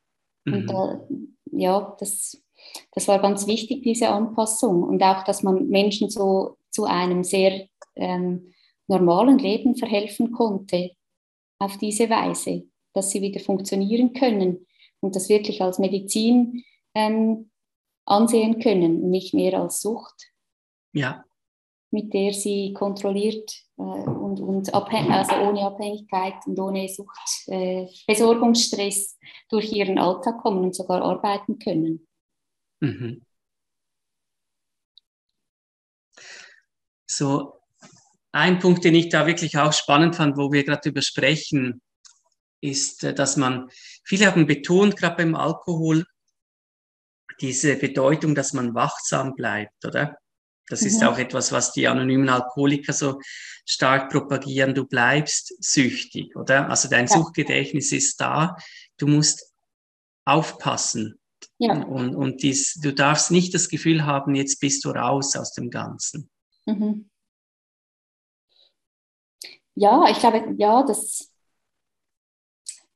Mhm. 0.44 0.54
Und 0.54 0.66
da, 0.66 1.00
ja, 1.52 1.96
das 1.98 2.40
das 2.92 3.08
war 3.08 3.20
ganz 3.20 3.46
wichtig, 3.46 3.82
diese 3.82 4.08
Anpassung. 4.08 4.82
Und 4.82 5.02
auch, 5.02 5.24
dass 5.24 5.42
man 5.42 5.68
Menschen 5.68 6.10
so 6.10 6.56
zu 6.70 6.84
einem 6.84 7.24
sehr 7.24 7.66
ähm, 7.96 8.52
normalen 8.86 9.38
Leben 9.38 9.76
verhelfen 9.76 10.32
konnte, 10.32 10.90
auf 11.58 11.76
diese 11.78 12.08
Weise, 12.08 12.64
dass 12.94 13.10
sie 13.10 13.20
wieder 13.20 13.40
funktionieren 13.40 14.12
können 14.12 14.66
und 15.00 15.14
das 15.14 15.28
wirklich 15.28 15.62
als 15.62 15.78
Medizin 15.78 16.64
ähm, 16.94 17.50
ansehen 18.06 18.60
können, 18.60 19.10
nicht 19.10 19.34
mehr 19.34 19.60
als 19.60 19.80
Sucht. 19.80 20.32
Ja. 20.92 21.24
Mit 21.92 22.14
der 22.14 22.32
sie 22.32 22.72
kontrolliert 22.72 23.50
äh, 23.76 23.82
und, 23.82 24.40
und 24.40 24.72
also 24.72 25.34
ohne 25.36 25.62
Abhängigkeit 25.62 26.34
und 26.46 26.58
ohne 26.58 26.88
Sucht, 26.88 27.18
äh, 27.48 27.86
Besorgungsstress 28.06 29.18
durch 29.48 29.72
ihren 29.72 29.98
Alltag 29.98 30.38
kommen 30.38 30.62
und 30.64 30.74
sogar 30.74 31.02
arbeiten 31.02 31.58
können. 31.58 32.06
Mhm. 32.80 33.24
So, 37.06 37.60
ein 38.32 38.60
Punkt, 38.60 38.84
den 38.84 38.94
ich 38.94 39.08
da 39.08 39.26
wirklich 39.26 39.58
auch 39.58 39.72
spannend 39.72 40.14
fand, 40.14 40.36
wo 40.36 40.52
wir 40.52 40.64
gerade 40.64 40.80
drüber 40.82 41.02
sprechen, 41.02 41.82
ist, 42.60 43.02
äh, 43.04 43.14
dass 43.14 43.36
man, 43.36 43.68
viele 44.04 44.26
haben 44.26 44.46
betont, 44.46 44.96
gerade 44.96 45.16
beim 45.16 45.34
Alkohol, 45.34 46.04
diese 47.40 47.76
Bedeutung, 47.76 48.34
dass 48.34 48.52
man 48.52 48.74
wachsam 48.74 49.34
bleibt, 49.34 49.84
oder? 49.84 50.19
Das 50.70 50.82
mhm. 50.82 50.86
ist 50.86 51.04
auch 51.04 51.18
etwas, 51.18 51.52
was 51.52 51.72
die 51.72 51.88
anonymen 51.88 52.28
Alkoholiker 52.28 52.92
so 52.92 53.20
stark 53.66 54.10
propagieren. 54.10 54.74
Du 54.74 54.86
bleibst 54.86 55.54
süchtig, 55.62 56.36
oder? 56.36 56.70
Also 56.70 56.88
dein 56.88 57.06
ja. 57.06 57.16
Suchtgedächtnis 57.16 57.92
ist 57.92 58.20
da. 58.20 58.56
Du 58.96 59.06
musst 59.06 59.52
aufpassen. 60.24 61.18
Ja. 61.58 61.74
Und, 61.84 62.14
und 62.14 62.42
dies, 62.42 62.80
du 62.82 62.92
darfst 62.92 63.30
nicht 63.30 63.54
das 63.54 63.68
Gefühl 63.68 64.06
haben, 64.06 64.34
jetzt 64.34 64.60
bist 64.60 64.84
du 64.84 64.90
raus 64.90 65.36
aus 65.36 65.52
dem 65.52 65.70
Ganzen. 65.70 66.30
Mhm. 66.66 67.10
Ja, 69.74 70.04
ich 70.10 70.18
glaube, 70.18 70.54
ja, 70.58 70.82
das 70.82 71.32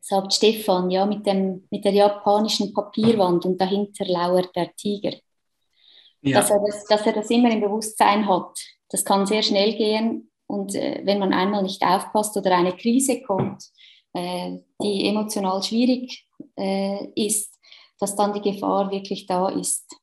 sagt 0.00 0.34
Stefan, 0.34 0.90
ja, 0.90 1.06
mit, 1.06 1.26
dem, 1.26 1.66
mit 1.70 1.84
der 1.84 1.92
japanischen 1.92 2.74
Papierwand 2.74 3.46
und 3.46 3.58
dahinter 3.58 4.04
lauert 4.04 4.54
der 4.54 4.74
Tiger. 4.76 5.16
Ja. 6.24 6.40
Dass, 6.40 6.50
er 6.50 6.60
das, 6.60 6.84
dass 6.84 7.06
er 7.06 7.12
das 7.12 7.30
immer 7.30 7.50
im 7.50 7.60
Bewusstsein 7.60 8.26
hat. 8.26 8.58
Das 8.88 9.04
kann 9.04 9.26
sehr 9.26 9.42
schnell 9.42 9.74
gehen 9.74 10.30
und 10.46 10.74
äh, 10.74 11.02
wenn 11.04 11.18
man 11.18 11.32
einmal 11.32 11.62
nicht 11.62 11.82
aufpasst 11.82 12.36
oder 12.36 12.56
eine 12.56 12.76
Krise 12.76 13.20
kommt, 13.22 13.64
äh, 14.14 14.58
die 14.82 15.06
emotional 15.06 15.62
schwierig 15.62 16.26
äh, 16.56 17.08
ist, 17.14 17.58
dass 17.98 18.16
dann 18.16 18.32
die 18.32 18.52
Gefahr 18.52 18.90
wirklich 18.90 19.26
da 19.26 19.48
ist. 19.48 19.96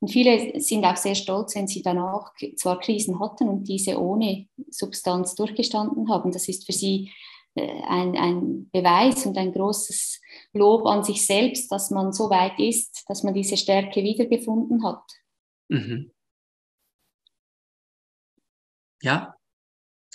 Und 0.00 0.08
viele 0.08 0.60
sind 0.60 0.84
auch 0.84 0.96
sehr 0.96 1.14
stolz, 1.14 1.56
wenn 1.56 1.66
sie 1.66 1.82
danach 1.82 2.32
zwar 2.56 2.78
Krisen 2.78 3.18
hatten 3.18 3.48
und 3.48 3.64
diese 3.64 3.98
ohne 4.00 4.46
Substanz 4.70 5.34
durchgestanden 5.34 6.10
haben. 6.10 6.30
Das 6.30 6.48
ist 6.48 6.66
für 6.66 6.72
sie 6.72 7.10
äh, 7.54 7.82
ein, 7.88 8.16
ein 8.16 8.70
Beweis 8.70 9.24
und 9.24 9.38
ein 9.38 9.52
großes 9.52 10.20
Lob 10.52 10.86
an 10.86 11.02
sich 11.02 11.26
selbst, 11.26 11.72
dass 11.72 11.90
man 11.90 12.12
so 12.12 12.28
weit 12.28 12.58
ist, 12.58 13.04
dass 13.08 13.22
man 13.22 13.34
diese 13.34 13.56
Stärke 13.56 14.02
wiedergefunden 14.02 14.84
hat. 14.84 15.02
Mhm. 15.68 16.12
Ja, 19.02 19.34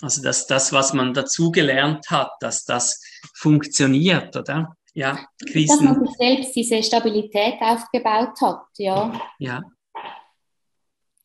also 0.01 0.21
dass 0.23 0.47
das, 0.47 0.73
was 0.73 0.93
man 0.93 1.13
dazugelernt 1.13 2.09
hat, 2.09 2.31
dass 2.39 2.65
das 2.65 2.99
funktioniert, 3.35 4.35
oder? 4.35 4.75
ja, 4.93 5.25
Krisen. 5.51 5.85
Dass 5.85 5.97
man 5.97 6.05
sich 6.05 6.15
selbst 6.17 6.55
diese 6.55 6.83
Stabilität 6.83 7.55
aufgebaut 7.61 8.39
hat, 8.41 8.65
ja. 8.77 9.19
Ja. 9.39 9.61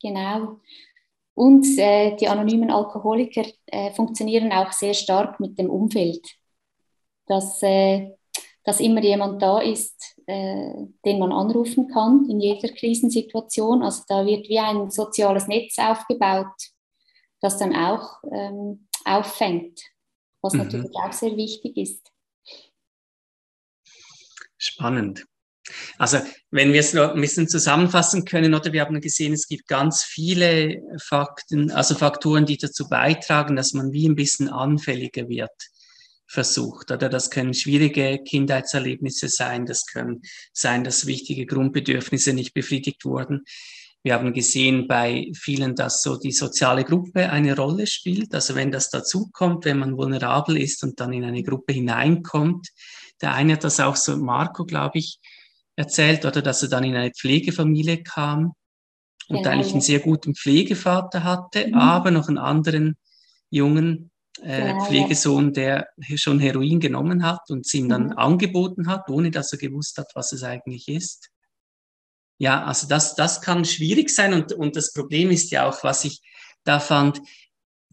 Genau. 0.00 0.60
Und 1.34 1.66
äh, 1.78 2.16
die 2.16 2.28
anonymen 2.28 2.70
Alkoholiker 2.70 3.44
äh, 3.66 3.92
funktionieren 3.92 4.52
auch 4.52 4.72
sehr 4.72 4.94
stark 4.94 5.40
mit 5.40 5.58
dem 5.58 5.68
Umfeld. 5.68 6.24
Dass, 7.26 7.62
äh, 7.62 8.15
dass 8.66 8.80
immer 8.80 9.00
jemand 9.00 9.40
da 9.40 9.60
ist, 9.60 10.16
äh, 10.26 10.72
den 11.04 11.18
man 11.20 11.32
anrufen 11.32 11.88
kann 11.88 12.28
in 12.28 12.40
jeder 12.40 12.68
Krisensituation. 12.68 13.82
Also 13.82 14.02
da 14.08 14.26
wird 14.26 14.48
wie 14.48 14.58
ein 14.58 14.90
soziales 14.90 15.46
Netz 15.46 15.78
aufgebaut, 15.78 16.52
das 17.40 17.58
dann 17.58 17.76
auch 17.76 18.18
ähm, 18.32 18.88
auffängt, 19.04 19.80
was 20.42 20.54
mhm. 20.54 20.64
natürlich 20.64 20.90
auch 20.96 21.12
sehr 21.12 21.36
wichtig 21.36 21.76
ist. 21.76 22.10
Spannend. 24.58 25.24
Also 25.96 26.18
wenn 26.50 26.72
wir 26.72 26.80
es 26.80 26.92
noch 26.92 27.14
ein 27.14 27.20
bisschen 27.20 27.48
zusammenfassen 27.48 28.24
können, 28.24 28.52
oder 28.54 28.72
wir 28.72 28.80
haben 28.80 29.00
gesehen, 29.00 29.32
es 29.32 29.46
gibt 29.46 29.68
ganz 29.68 30.02
viele 30.02 30.82
Fakten, 31.00 31.70
also 31.70 31.94
Faktoren, 31.94 32.46
die 32.46 32.56
dazu 32.56 32.88
beitragen, 32.88 33.54
dass 33.54 33.74
man 33.74 33.92
wie 33.92 34.08
ein 34.08 34.16
bisschen 34.16 34.48
anfälliger 34.48 35.28
wird 35.28 35.52
versucht. 36.26 36.90
Oder 36.90 37.08
das 37.08 37.30
können 37.30 37.54
schwierige 37.54 38.18
Kindheitserlebnisse 38.18 39.28
sein, 39.28 39.66
das 39.66 39.86
können 39.86 40.22
sein, 40.52 40.84
dass 40.84 41.06
wichtige 41.06 41.46
Grundbedürfnisse 41.46 42.32
nicht 42.32 42.54
befriedigt 42.54 43.04
wurden. 43.04 43.44
Wir 44.02 44.14
haben 44.14 44.32
gesehen 44.32 44.86
bei 44.86 45.32
vielen, 45.34 45.74
dass 45.74 46.00
so 46.00 46.16
die 46.16 46.30
soziale 46.30 46.84
Gruppe 46.84 47.30
eine 47.30 47.56
Rolle 47.56 47.88
spielt. 47.88 48.34
Also 48.34 48.54
wenn 48.54 48.70
das 48.70 48.88
dazukommt, 48.88 49.64
wenn 49.64 49.78
man 49.78 49.96
vulnerabel 49.96 50.58
ist 50.58 50.84
und 50.84 51.00
dann 51.00 51.12
in 51.12 51.24
eine 51.24 51.42
Gruppe 51.42 51.72
hineinkommt, 51.72 52.68
der 53.20 53.34
eine 53.34 53.54
hat 53.54 53.64
das 53.64 53.80
auch 53.80 53.96
so, 53.96 54.16
Marco, 54.16 54.64
glaube 54.64 54.98
ich, 54.98 55.18
erzählt, 55.74 56.24
oder 56.24 56.42
dass 56.42 56.62
er 56.62 56.68
dann 56.68 56.84
in 56.84 56.94
eine 56.94 57.10
Pflegefamilie 57.10 58.02
kam 58.02 58.52
und 59.28 59.38
genau. 59.38 59.50
eigentlich 59.50 59.72
einen 59.72 59.80
sehr 59.80 60.00
guten 60.00 60.34
Pflegevater 60.34 61.24
hatte, 61.24 61.66
mhm. 61.66 61.74
aber 61.74 62.10
noch 62.10 62.28
einen 62.28 62.38
anderen 62.38 62.96
jungen 63.50 64.10
äh, 64.42 64.72
genau, 64.72 64.84
Pflegesohn, 64.84 65.52
der 65.52 65.88
schon 66.16 66.38
Heroin 66.38 66.80
genommen 66.80 67.24
hat 67.24 67.50
und 67.50 67.66
es 67.66 67.74
ihm 67.74 67.88
dann 67.88 68.06
mhm. 68.06 68.18
angeboten 68.18 68.88
hat, 68.88 69.08
ohne 69.08 69.30
dass 69.30 69.52
er 69.52 69.58
gewusst 69.58 69.98
hat, 69.98 70.10
was 70.14 70.32
es 70.32 70.42
eigentlich 70.42 70.88
ist. 70.88 71.30
Ja, 72.38 72.64
also 72.64 72.86
das, 72.86 73.14
das 73.14 73.40
kann 73.40 73.64
schwierig 73.64 74.10
sein 74.10 74.34
und, 74.34 74.52
und 74.52 74.76
das 74.76 74.92
Problem 74.92 75.30
ist 75.30 75.50
ja 75.50 75.68
auch, 75.68 75.82
was 75.84 76.04
ich 76.04 76.20
da 76.64 76.80
fand, 76.80 77.20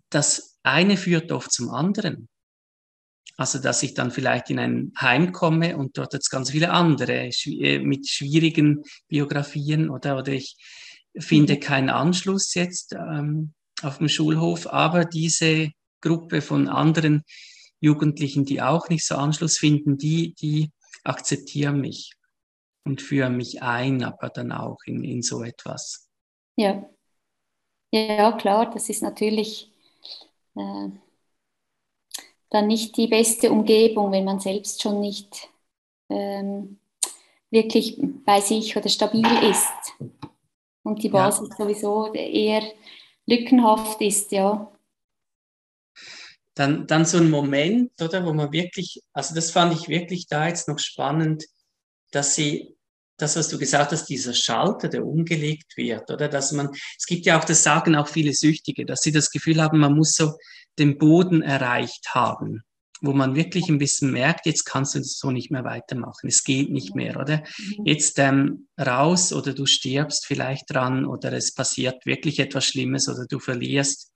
das 0.09 0.57
eine 0.63 0.97
führt 0.97 1.31
oft 1.31 1.51
zum 1.51 1.69
anderen. 1.69 2.27
Also, 3.35 3.57
dass 3.57 3.81
ich 3.81 3.95
dann 3.95 4.11
vielleicht 4.11 4.49
in 4.51 4.59
ein 4.59 4.91
Heim 4.99 5.31
komme 5.31 5.75
und 5.75 5.97
dort 5.97 6.13
jetzt 6.13 6.29
ganz 6.29 6.51
viele 6.51 6.69
andere 6.69 7.29
äh, 7.45 7.79
mit 7.79 8.07
schwierigen 8.07 8.83
Biografien 9.07 9.89
oder, 9.89 10.17
oder 10.17 10.33
ich 10.33 10.55
finde 11.17 11.55
mhm. 11.55 11.59
keinen 11.59 11.89
Anschluss 11.89 12.53
jetzt 12.53 12.93
ähm, 12.93 13.53
auf 13.81 13.97
dem 13.97 14.09
Schulhof, 14.09 14.67
aber 14.67 15.05
diese 15.05 15.71
Gruppe 16.03 16.41
von 16.41 16.67
anderen 16.67 17.23
Jugendlichen, 17.79 18.45
die 18.45 18.61
auch 18.61 18.89
nicht 18.89 19.05
so 19.05 19.15
Anschluss 19.15 19.57
finden, 19.57 19.97
die, 19.97 20.33
die 20.35 20.71
akzeptieren 21.03 21.81
mich 21.81 22.13
und 22.85 23.01
führen 23.01 23.37
mich 23.37 23.63
ein, 23.63 24.03
aber 24.03 24.29
dann 24.29 24.51
auch 24.51 24.77
in, 24.85 25.03
in 25.03 25.21
so 25.21 25.43
etwas. 25.43 26.09
Ja. 26.55 26.87
Ja, 27.91 28.31
klar, 28.33 28.71
das 28.71 28.89
ist 28.89 29.03
natürlich 29.03 29.71
äh, 30.55 30.89
dann 32.49 32.67
nicht 32.67 32.97
die 32.97 33.07
beste 33.07 33.51
Umgebung, 33.51 34.11
wenn 34.11 34.25
man 34.25 34.39
selbst 34.39 34.81
schon 34.81 34.99
nicht 34.99 35.49
ähm, 36.09 36.79
wirklich 37.51 37.97
bei 38.25 38.41
sich 38.41 38.75
oder 38.75 38.89
stabil 38.89 39.27
ist 39.43 39.93
und 40.83 41.03
die 41.03 41.09
Basis 41.09 41.49
ja. 41.49 41.55
sowieso 41.55 42.11
eher 42.13 42.63
lückenhaft 43.25 44.01
ist, 44.01 44.31
ja. 44.31 44.72
Dann, 46.55 46.85
dann 46.85 47.05
so 47.05 47.17
ein 47.17 47.29
Moment, 47.29 47.99
oder, 48.01 48.25
wo 48.25 48.33
man 48.33 48.51
wirklich, 48.51 49.01
also 49.13 49.33
das 49.33 49.51
fand 49.51 49.73
ich 49.73 49.87
wirklich 49.87 50.27
da 50.27 50.47
jetzt 50.47 50.67
noch 50.67 50.79
spannend, 50.79 51.45
dass 52.11 52.35
sie, 52.35 52.75
das, 53.17 53.35
was 53.35 53.49
du 53.49 53.57
gesagt 53.57 53.91
hast, 53.91 54.05
dieser 54.05 54.33
Schalter, 54.33 54.87
der 54.87 55.05
umgelegt 55.05 55.77
wird, 55.77 56.09
oder, 56.11 56.27
dass 56.27 56.51
man, 56.51 56.69
es 56.97 57.05
gibt 57.05 57.25
ja 57.25 57.39
auch, 57.39 57.43
das 57.43 57.63
sagen 57.63 57.95
auch 57.95 58.07
viele 58.07 58.33
Süchtige, 58.33 58.85
dass 58.85 59.01
sie 59.01 59.11
das 59.11 59.31
Gefühl 59.31 59.61
haben, 59.61 59.79
man 59.79 59.95
muss 59.95 60.13
so 60.13 60.33
den 60.79 60.97
Boden 60.97 61.41
erreicht 61.41 62.09
haben, 62.13 62.63
wo 63.01 63.13
man 63.13 63.35
wirklich 63.35 63.67
ein 63.67 63.79
bisschen 63.79 64.11
merkt, 64.11 64.45
jetzt 64.45 64.63
kannst 64.63 64.95
du 64.95 65.03
so 65.03 65.29
nicht 65.29 65.51
mehr 65.51 65.65
weitermachen, 65.65 66.27
es 66.27 66.43
geht 66.43 66.71
nicht 66.71 66.95
mehr, 66.95 67.19
oder? 67.19 67.43
Mhm. 67.57 67.85
Jetzt 67.85 68.17
ähm, 68.17 68.67
raus 68.79 69.33
oder 69.33 69.53
du 69.53 69.65
stirbst 69.65 70.25
vielleicht 70.25 70.73
dran 70.73 71.05
oder 71.05 71.33
es 71.33 71.53
passiert 71.53 72.05
wirklich 72.05 72.39
etwas 72.39 72.65
Schlimmes 72.65 73.09
oder 73.09 73.25
du 73.27 73.39
verlierst 73.39 74.12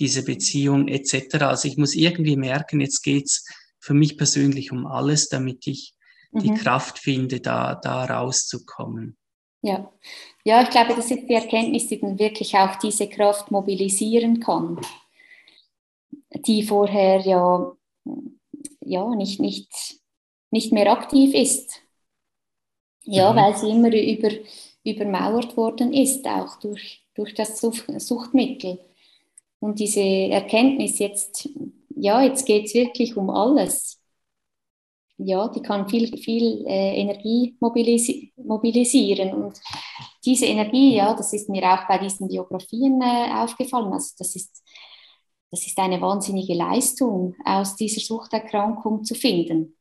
diese 0.00 0.24
Beziehung 0.24 0.88
etc. 0.88 1.42
Also 1.42 1.68
ich 1.68 1.76
muss 1.76 1.94
irgendwie 1.94 2.36
merken, 2.36 2.80
jetzt 2.80 3.02
geht's 3.02 3.44
für 3.78 3.94
mich 3.94 4.16
persönlich 4.16 4.72
um 4.72 4.86
alles, 4.86 5.28
damit 5.28 5.66
ich 5.66 5.94
mhm. 6.32 6.40
die 6.40 6.54
Kraft 6.54 6.98
finde, 6.98 7.40
da, 7.40 7.74
da 7.76 8.04
rauszukommen. 8.06 9.16
Ja. 9.62 9.92
ja, 10.44 10.62
ich 10.62 10.70
glaube, 10.70 10.94
das 10.94 11.10
ist 11.10 11.28
die 11.28 11.34
Erkenntnis, 11.34 11.88
die 11.88 12.00
dann 12.00 12.18
wirklich 12.18 12.54
auch 12.56 12.76
diese 12.76 13.08
Kraft 13.08 13.50
mobilisieren 13.50 14.40
kann, 14.40 14.80
die 16.46 16.62
vorher 16.62 17.20
ja, 17.20 17.72
ja 18.80 19.14
nicht, 19.14 19.38
nicht, 19.38 20.00
nicht 20.50 20.72
mehr 20.72 20.90
aktiv 20.90 21.34
ist. 21.34 21.82
Ja, 23.02 23.32
mhm. 23.32 23.36
weil 23.36 23.56
sie 23.56 23.70
immer 23.70 23.94
über, 23.94 24.30
übermauert 24.84 25.56
worden 25.56 25.92
ist, 25.92 26.26
auch 26.26 26.58
durch, 26.60 27.02
durch 27.14 27.34
das 27.34 27.60
Suchtmittel. 27.60 28.78
Und 29.60 29.78
diese 29.78 30.00
Erkenntnis 30.00 30.98
jetzt, 30.98 31.48
ja, 31.94 32.22
jetzt 32.22 32.46
geht 32.46 32.66
es 32.66 32.74
wirklich 32.74 33.16
um 33.16 33.30
alles. 33.30 34.00
Ja, 35.18 35.48
die 35.48 35.60
kann 35.60 35.86
viel, 35.88 36.16
viel 36.16 36.64
äh, 36.66 36.98
Energie 36.98 37.54
mobilisi 37.60 38.32
mobilisieren. 38.36 39.34
Und 39.34 39.60
diese 40.24 40.46
Energie, 40.46 40.96
ja, 40.96 41.12
das 41.14 41.34
ist 41.34 41.50
mir 41.50 41.62
auch 41.64 41.86
bei 41.86 41.98
diesen 41.98 42.28
Biografien 42.28 43.00
äh, 43.02 43.30
aufgefallen. 43.34 43.92
Also 43.92 44.14
das 44.18 44.34
ist, 44.34 44.62
das 45.50 45.66
ist 45.66 45.78
eine 45.78 46.00
wahnsinnige 46.00 46.54
Leistung, 46.54 47.34
aus 47.44 47.76
dieser 47.76 48.00
Suchterkrankung 48.00 49.04
zu 49.04 49.14
finden. 49.14 49.76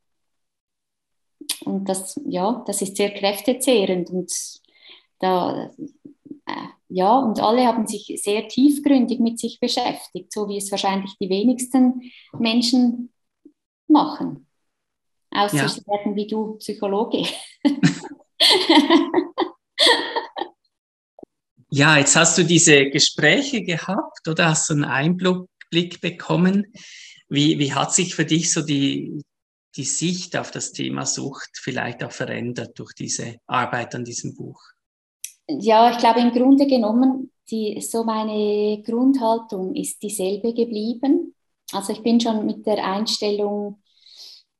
Und 1.66 1.88
das, 1.88 2.20
ja, 2.26 2.64
das 2.68 2.82
ist 2.82 2.98
sehr 2.98 3.14
kräftezehrend. 3.14 4.10
Und 4.10 4.34
da, 5.20 5.72
ja, 6.90 7.20
und 7.20 7.40
alle 7.40 7.66
haben 7.66 7.86
sich 7.88 8.20
sehr 8.24 8.48
tiefgründig 8.48 9.20
mit 9.20 9.38
sich 9.40 9.60
beschäftigt, 9.60 10.34
so 10.34 10.50
wie 10.50 10.58
es 10.58 10.72
wahrscheinlich 10.72 11.16
die 11.20 11.30
wenigsten 11.30 12.12
Menschen 12.38 13.14
machen. 13.88 14.48
Außer 15.32 15.58
ja. 15.58 15.68
sie 15.68 15.86
werden 15.86 16.16
wie 16.16 16.26
du 16.26 16.56
Psychologe. 16.56 17.28
ja, 21.70 21.98
jetzt 21.98 22.16
hast 22.16 22.38
du 22.38 22.44
diese 22.44 22.90
Gespräche 22.90 23.62
gehabt 23.64 24.28
oder 24.28 24.50
hast 24.50 24.70
du 24.70 24.74
einen 24.74 24.86
Einblick 24.86 26.02
bekommen. 26.02 26.74
Wie, 27.28 27.60
wie 27.60 27.74
hat 27.74 27.94
sich 27.94 28.16
für 28.16 28.26
dich 28.26 28.52
so 28.52 28.64
die, 28.64 29.22
die 29.76 29.84
Sicht 29.84 30.36
auf 30.36 30.50
das 30.50 30.72
Thema 30.72 31.06
Sucht 31.06 31.52
vielleicht 31.62 32.04
auch 32.04 32.12
verändert 32.12 32.80
durch 32.80 32.94
diese 32.94 33.36
Arbeit 33.46 33.94
an 33.94 34.04
diesem 34.04 34.36
Buch? 34.36 34.60
Ja, 35.50 35.92
ich 35.92 35.98
glaube 35.98 36.20
im 36.20 36.32
Grunde 36.32 36.68
genommen, 36.68 37.32
die, 37.50 37.82
so 37.82 38.04
meine 38.04 38.82
Grundhaltung 38.84 39.76
ist 39.76 40.02
dieselbe 40.04 40.54
geblieben. 40.54 41.36
Also 41.72 41.94
ich 41.94 42.04
bin 42.04 42.20
schon 42.20 42.46
mit 42.46 42.66
der 42.66 42.86
Einstellung 42.86 43.82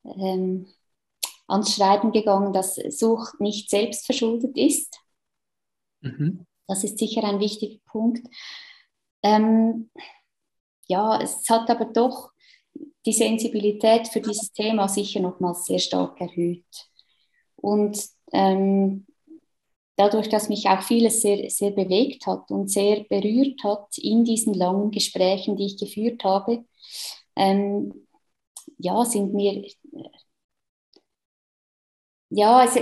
ähm, 0.04 0.66
ans 1.46 1.74
Schreiben 1.74 2.12
gegangen, 2.12 2.52
dass 2.52 2.74
Sucht 2.74 3.40
nicht 3.40 3.70
selbstverschuldet 3.70 4.56
ist. 4.56 5.00
Mhm. 6.00 6.46
Das 6.66 6.84
ist 6.84 6.98
sicher 6.98 7.24
ein 7.24 7.40
wichtiger 7.40 7.80
Punkt. 7.86 8.26
Ähm, 9.22 9.90
ja, 10.86 11.20
es 11.20 11.48
hat 11.48 11.68
aber 11.70 11.86
doch 11.86 12.32
die 13.06 13.12
Sensibilität 13.12 14.08
für 14.08 14.20
dieses 14.20 14.52
Thema 14.52 14.88
sicher 14.88 15.20
nochmals 15.20 15.66
sehr 15.66 15.78
stark 15.78 16.20
erhöht. 16.20 16.88
Und 17.56 18.02
ähm, 18.32 19.06
dadurch, 20.00 20.30
dass 20.30 20.48
mich 20.48 20.66
auch 20.66 20.82
vieles 20.82 21.20
sehr, 21.20 21.50
sehr 21.50 21.72
bewegt 21.72 22.26
hat 22.26 22.50
und 22.50 22.70
sehr 22.70 23.04
berührt 23.04 23.62
hat 23.62 23.98
in 23.98 24.24
diesen 24.24 24.54
langen 24.54 24.90
Gesprächen, 24.90 25.56
die 25.56 25.66
ich 25.66 25.76
geführt 25.76 26.24
habe, 26.24 26.64
ähm, 27.36 28.06
ja, 28.78 29.04
sind 29.04 29.34
mir, 29.34 29.62
ja, 32.30 32.58
also, 32.60 32.80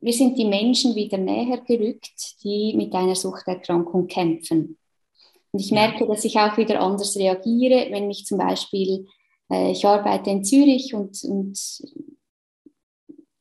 wir 0.00 0.12
sind 0.12 0.38
die 0.38 0.46
Menschen 0.46 0.94
wieder 0.94 1.18
näher 1.18 1.58
gerückt, 1.58 2.42
die 2.42 2.72
mit 2.74 2.94
einer 2.94 3.14
Suchterkrankung 3.14 4.06
kämpfen. 4.06 4.78
Und 5.52 5.60
ich 5.60 5.70
merke, 5.70 6.06
dass 6.06 6.24
ich 6.24 6.38
auch 6.38 6.56
wieder 6.56 6.80
anders 6.80 7.16
reagiere, 7.16 7.88
wenn 7.90 8.06
mich 8.06 8.24
zum 8.24 8.38
Beispiel, 8.38 9.06
äh, 9.50 9.72
ich 9.72 9.84
arbeite 9.84 10.30
in 10.30 10.44
Zürich 10.44 10.94
und, 10.94 11.22
und 11.24 11.58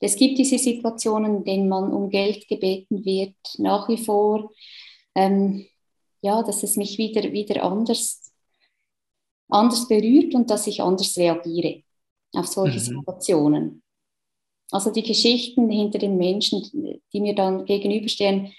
es 0.06 0.16
gibt 0.16 0.38
diese 0.38 0.60
Situationen, 0.60 1.38
in 1.38 1.44
denen 1.44 1.68
man 1.68 1.92
um 1.92 2.10
Geld 2.10 2.48
gebeten 2.48 3.04
wird, 3.04 3.36
nach 3.58 3.90
wie 3.90 3.98
vor. 3.98 4.52
Ähm, 5.16 5.66
ja, 6.22 6.44
dass 6.44 6.64
es 6.64 6.78
mich 6.78 6.98
wieder, 6.98 7.32
wieder 7.32 7.64
anders, 7.64 8.32
anders 9.50 9.88
berührt 9.88 10.34
und 10.36 10.50
dass 10.50 10.68
ich 10.68 10.82
anders 10.82 11.18
reagiere 11.18 11.84
auf 12.34 12.48
solche 12.48 12.78
mhm. 12.78 12.84
Situationen. 12.84 13.84
Also 14.72 14.92
die 14.92 15.04
Geschichten 15.04 15.70
hinter 15.70 16.00
den 16.00 16.18
Menschen, 16.18 17.02
die 17.14 17.22
mir 17.22 17.36
dann 17.36 17.66
gegenüberstehen, 17.66 18.54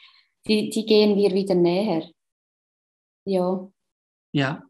die, 0.47 0.71
die 0.71 0.87
gehen 0.87 1.17
mir 1.17 1.33
wieder 1.33 1.55
näher. 1.55 2.09
Ja. 3.25 3.69
Ja, 4.33 4.63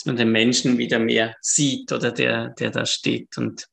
dass 0.00 0.06
man 0.06 0.16
den 0.16 0.32
Menschen 0.32 0.78
wieder 0.78 0.98
mehr 0.98 1.36
sieht 1.42 1.92
oder 1.92 2.10
der, 2.10 2.50
der 2.50 2.70
da 2.70 2.86
steht 2.86 3.36
und 3.36 3.66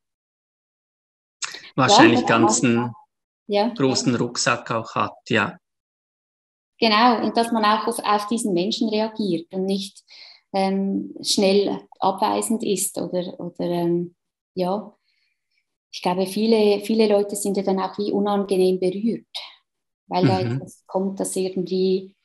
wahrscheinlich 1.77 2.19
ja, 2.21 2.27
ganz 2.27 2.61
einen 2.61 2.91
ja. 3.47 3.69
großen 3.69 4.13
Rucksack 4.13 4.69
auch 4.71 4.93
hat, 4.93 5.15
ja. 5.29 5.57
Genau, 6.79 7.23
und 7.23 7.37
dass 7.37 7.53
man 7.53 7.63
auch 7.63 7.87
auf, 7.87 7.99
auf 7.99 8.27
diesen 8.27 8.53
Menschen 8.53 8.89
reagiert 8.89 9.53
und 9.53 9.63
nicht 9.63 10.03
ähm, 10.51 11.15
schnell 11.23 11.79
abweisend 11.97 12.61
ist 12.61 12.97
oder, 12.97 13.39
oder 13.39 13.65
ähm, 13.65 14.13
ja. 14.53 14.93
Ich 15.91 16.01
glaube, 16.01 16.27
viele, 16.27 16.81
viele 16.81 17.07
Leute 17.07 17.37
sind 17.37 17.55
ja 17.55 17.63
dann 17.63 17.79
auch 17.79 17.97
wie 17.97 18.11
unangenehm 18.11 18.81
berührt, 18.81 19.25
weil 20.07 20.25
mhm. 20.25 20.27
da 20.27 20.39
etwas 20.41 20.83
kommt, 20.87 21.21
das 21.21 21.33
irgendwie 21.37 22.16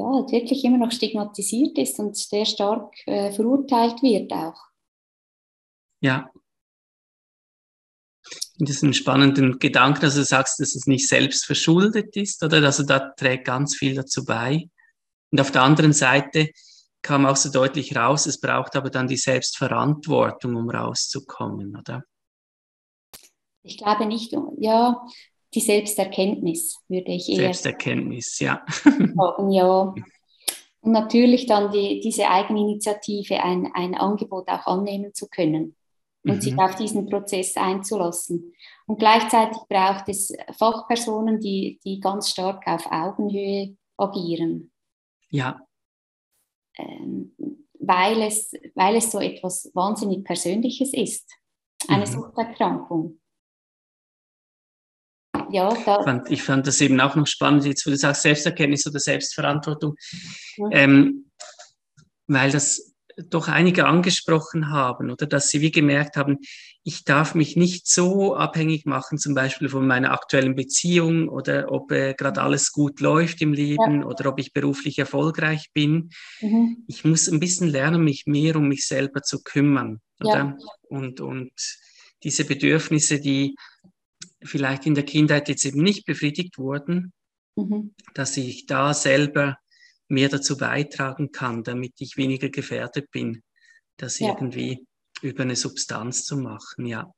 ja, 0.00 0.32
wirklich 0.32 0.64
immer 0.64 0.78
noch 0.78 0.92
stigmatisiert 0.92 1.76
ist 1.78 1.98
und 1.98 2.16
sehr 2.16 2.46
stark 2.46 2.92
äh, 3.06 3.30
verurteilt 3.32 4.02
wird 4.02 4.32
auch. 4.32 4.58
Ja. 6.02 6.30
diesen 8.58 8.92
spannenden 8.92 9.58
Gedanken, 9.58 10.02
dass 10.02 10.14
du 10.14 10.24
sagst, 10.24 10.60
dass 10.60 10.74
es 10.74 10.86
nicht 10.86 11.08
selbst 11.08 11.46
verschuldet 11.46 12.16
ist, 12.16 12.42
oder? 12.42 12.62
Also 12.62 12.84
da 12.84 12.98
trägt 13.16 13.46
ganz 13.46 13.76
viel 13.76 13.94
dazu 13.94 14.24
bei. 14.24 14.68
Und 15.30 15.40
auf 15.40 15.50
der 15.50 15.62
anderen 15.62 15.92
Seite 15.92 16.50
kam 17.02 17.24
auch 17.24 17.36
so 17.36 17.50
deutlich 17.50 17.96
raus, 17.96 18.26
es 18.26 18.40
braucht 18.40 18.76
aber 18.76 18.90
dann 18.90 19.08
die 19.08 19.16
Selbstverantwortung, 19.16 20.56
um 20.56 20.68
rauszukommen, 20.68 21.76
oder? 21.76 22.02
Ich 23.62 23.78
glaube 23.78 24.06
nicht, 24.06 24.34
ja, 24.58 25.06
die 25.54 25.60
Selbsterkenntnis 25.60 26.78
würde 26.88 27.12
ich 27.12 27.28
eher. 27.28 27.52
Selbsterkenntnis, 27.52 28.38
ja. 28.38 28.64
Sagen, 28.84 29.50
ja. 29.50 29.94
Und 30.82 30.92
natürlich 30.92 31.46
dann 31.46 31.70
die, 31.72 32.00
diese 32.00 32.28
Eigeninitiative, 32.28 33.42
ein, 33.42 33.70
ein 33.74 33.94
Angebot 33.94 34.48
auch 34.48 34.66
annehmen 34.66 35.12
zu 35.12 35.28
können 35.28 35.76
und 36.24 36.36
mhm. 36.36 36.40
sich 36.40 36.58
auf 36.58 36.74
diesen 36.76 37.08
Prozess 37.08 37.56
einzulassen. 37.56 38.54
Und 38.86 38.98
gleichzeitig 38.98 39.58
braucht 39.68 40.08
es 40.08 40.32
Fachpersonen, 40.56 41.40
die, 41.40 41.80
die 41.84 42.00
ganz 42.00 42.30
stark 42.30 42.66
auf 42.66 42.86
Augenhöhe 42.90 43.76
agieren. 43.96 44.72
Ja. 45.30 45.60
Ähm, 46.78 47.34
weil, 47.78 48.22
es, 48.22 48.52
weil 48.74 48.96
es 48.96 49.10
so 49.10 49.18
etwas 49.18 49.70
wahnsinnig 49.74 50.24
Persönliches 50.24 50.92
ist, 50.94 51.30
eine 51.88 52.06
mhm. 52.06 52.10
Suchterkrankung 52.10 53.19
ja, 55.52 55.68
da. 55.68 55.98
Ich 55.98 56.04
fand, 56.04 56.30
ich 56.30 56.42
fand 56.42 56.66
das 56.66 56.80
eben 56.80 57.00
auch 57.00 57.14
noch 57.14 57.26
spannend, 57.26 57.64
jetzt 57.64 57.86
wo 57.86 57.90
du 57.90 57.96
sagst 57.96 58.22
Selbsterkenntnis 58.22 58.86
oder 58.86 58.98
Selbstverantwortung, 58.98 59.94
ja. 60.56 60.68
ähm, 60.72 61.30
weil 62.26 62.50
das 62.50 62.90
doch 63.28 63.48
einige 63.48 63.86
angesprochen 63.86 64.70
haben 64.70 65.10
oder 65.10 65.26
dass 65.26 65.48
sie 65.48 65.60
wie 65.60 65.70
gemerkt 65.70 66.16
haben, 66.16 66.38
ich 66.82 67.04
darf 67.04 67.34
mich 67.34 67.56
nicht 67.56 67.86
so 67.86 68.34
abhängig 68.34 68.86
machen, 68.86 69.18
zum 69.18 69.34
Beispiel 69.34 69.68
von 69.68 69.86
meiner 69.86 70.12
aktuellen 70.12 70.54
Beziehung 70.54 71.28
oder 71.28 71.70
ob 71.70 71.92
äh, 71.92 72.14
gerade 72.14 72.40
alles 72.40 72.72
gut 72.72 73.00
läuft 73.00 73.42
im 73.42 73.52
Leben 73.52 74.00
ja. 74.00 74.06
oder 74.06 74.30
ob 74.30 74.38
ich 74.38 74.52
beruflich 74.52 74.98
erfolgreich 74.98 75.70
bin. 75.74 76.10
Mhm. 76.40 76.84
Ich 76.86 77.04
muss 77.04 77.28
ein 77.28 77.40
bisschen 77.40 77.68
lernen, 77.68 78.02
mich 78.02 78.24
mehr 78.26 78.56
um 78.56 78.68
mich 78.68 78.86
selber 78.86 79.22
zu 79.22 79.42
kümmern. 79.42 80.00
Ja. 80.22 80.56
Und, 80.88 81.20
und 81.20 81.52
diese 82.22 82.44
Bedürfnisse, 82.44 83.20
die 83.20 83.54
vielleicht 84.42 84.86
in 84.86 84.94
der 84.94 85.04
Kindheit 85.04 85.48
jetzt 85.48 85.64
eben 85.64 85.82
nicht 85.82 86.06
befriedigt 86.06 86.58
wurden, 86.58 87.12
mhm. 87.56 87.94
dass 88.14 88.36
ich 88.36 88.66
da 88.66 88.94
selber 88.94 89.56
mehr 90.08 90.28
dazu 90.28 90.56
beitragen 90.56 91.30
kann, 91.30 91.62
damit 91.62 91.94
ich 91.98 92.16
weniger 92.16 92.48
gefährdet 92.48 93.10
bin, 93.10 93.42
das 93.96 94.18
ja. 94.18 94.28
irgendwie 94.28 94.86
über 95.22 95.42
eine 95.42 95.56
Substanz 95.56 96.24
zu 96.24 96.36
machen, 96.36 96.86
ja. 96.86 97.12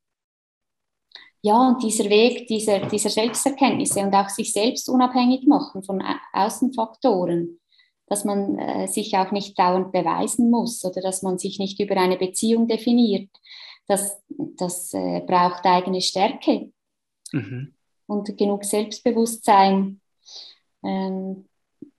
Ja, 1.44 1.68
und 1.68 1.82
dieser 1.82 2.08
Weg 2.08 2.46
dieser, 2.46 2.86
dieser 2.86 3.10
Selbsterkenntnisse 3.10 4.00
und 4.00 4.14
auch 4.14 4.28
sich 4.28 4.52
selbst 4.52 4.88
unabhängig 4.88 5.46
machen 5.48 5.82
von 5.82 6.00
Außenfaktoren, 6.32 7.60
dass 8.06 8.24
man 8.24 8.58
äh, 8.58 8.86
sich 8.86 9.16
auch 9.16 9.32
nicht 9.32 9.58
dauernd 9.58 9.90
beweisen 9.90 10.50
muss 10.50 10.84
oder 10.84 11.00
dass 11.00 11.22
man 11.22 11.38
sich 11.38 11.58
nicht 11.58 11.80
über 11.80 11.96
eine 11.96 12.16
Beziehung 12.16 12.68
definiert, 12.68 13.28
das, 13.88 14.22
das 14.28 14.92
äh, 14.94 15.20
braucht 15.26 15.64
eigene 15.64 16.00
Stärke 16.00 16.71
mhm. 17.32 17.74
und 18.06 18.36
genug 18.36 18.64
Selbstbewusstsein, 18.64 20.00
ähm, 20.84 21.46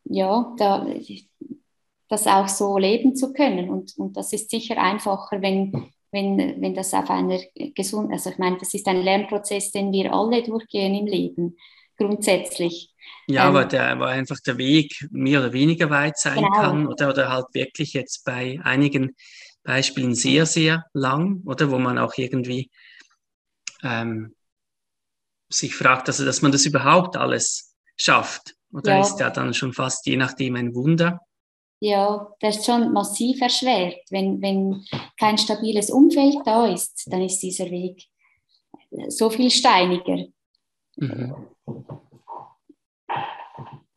ja, 0.06 0.54
da, 0.58 0.86
das 2.10 2.28
auch 2.28 2.48
so 2.48 2.78
leben 2.78 3.16
zu 3.16 3.34
können. 3.34 3.70
Und, 3.70 3.98
und 3.98 4.16
das 4.16 4.34
ist 4.34 4.50
sicher 4.50 4.78
einfacher, 4.78 5.42
wenn, 5.42 5.92
wenn, 6.12 6.62
wenn 6.62 6.74
das 6.74 6.94
auf 6.94 7.10
einer 7.10 7.40
gesunden, 7.56 8.14
also 8.14 8.30
ich 8.30 8.38
meine, 8.38 8.58
das 8.58 8.74
ist 8.74 8.88
ein 8.88 9.02
Lernprozess, 9.02 9.72
den 9.72 9.92
wir 9.92 10.14
alle 10.14 10.44
durchgehen 10.44 10.94
im 10.94 11.08
Leben, 11.08 11.58
grundsätzlich. 11.98 12.94
Ja, 13.28 13.44
ähm, 13.44 13.50
aber 13.50 13.66
der 13.66 14.00
war 14.00 14.10
einfach 14.10 14.40
der 14.40 14.58
Weg 14.58 15.08
mehr 15.12 15.40
oder 15.40 15.54
weniger 15.54 15.90
weit 15.90 16.18
sein 16.18 16.36
genau. 16.36 16.52
kann 16.52 16.88
oder, 16.88 17.10
oder 17.10 17.32
halt 17.32 17.48
wirklich 17.54 17.94
jetzt 17.94 18.24
bei 18.26 18.60
einigen 18.64 19.16
Beispielen 19.64 20.14
sehr, 20.14 20.46
sehr 20.46 20.86
lang 20.94 21.42
oder 21.46 21.72
wo 21.72 21.80
man 21.80 21.98
auch 21.98 22.14
irgendwie 22.18 22.70
ähm, 23.82 24.36
sich 25.54 25.76
fragt, 25.76 26.08
also 26.08 26.26
dass 26.26 26.42
man 26.42 26.52
das 26.52 26.66
überhaupt 26.66 27.18
alles 27.18 27.76
schafft. 27.98 28.56
Oder 28.72 28.96
ja. 28.96 29.02
ist 29.02 29.20
ja 29.20 29.30
dann 29.30 29.54
schon 29.54 29.74
fast 29.74 30.06
je 30.06 30.18
nachdem 30.18 30.56
ein 30.56 30.74
Wunder. 30.74 31.20
Ja, 31.80 32.32
das 32.40 32.58
ist 32.58 32.66
schon 32.66 32.94
massiv 32.94 33.42
erschwert. 33.42 33.98
Wenn, 34.10 34.42
wenn 34.42 34.86
kein 35.20 35.38
stabiles 35.38 35.90
Umfeld 35.90 36.38
da 36.46 36.66
ist, 36.66 37.08
dann 37.12 37.22
ist 37.22 37.40
dieser 37.40 37.70
Weg 37.70 38.08
so 39.10 39.30
viel 39.30 39.52
steiniger. 39.52 40.28
Mhm. 40.96 41.36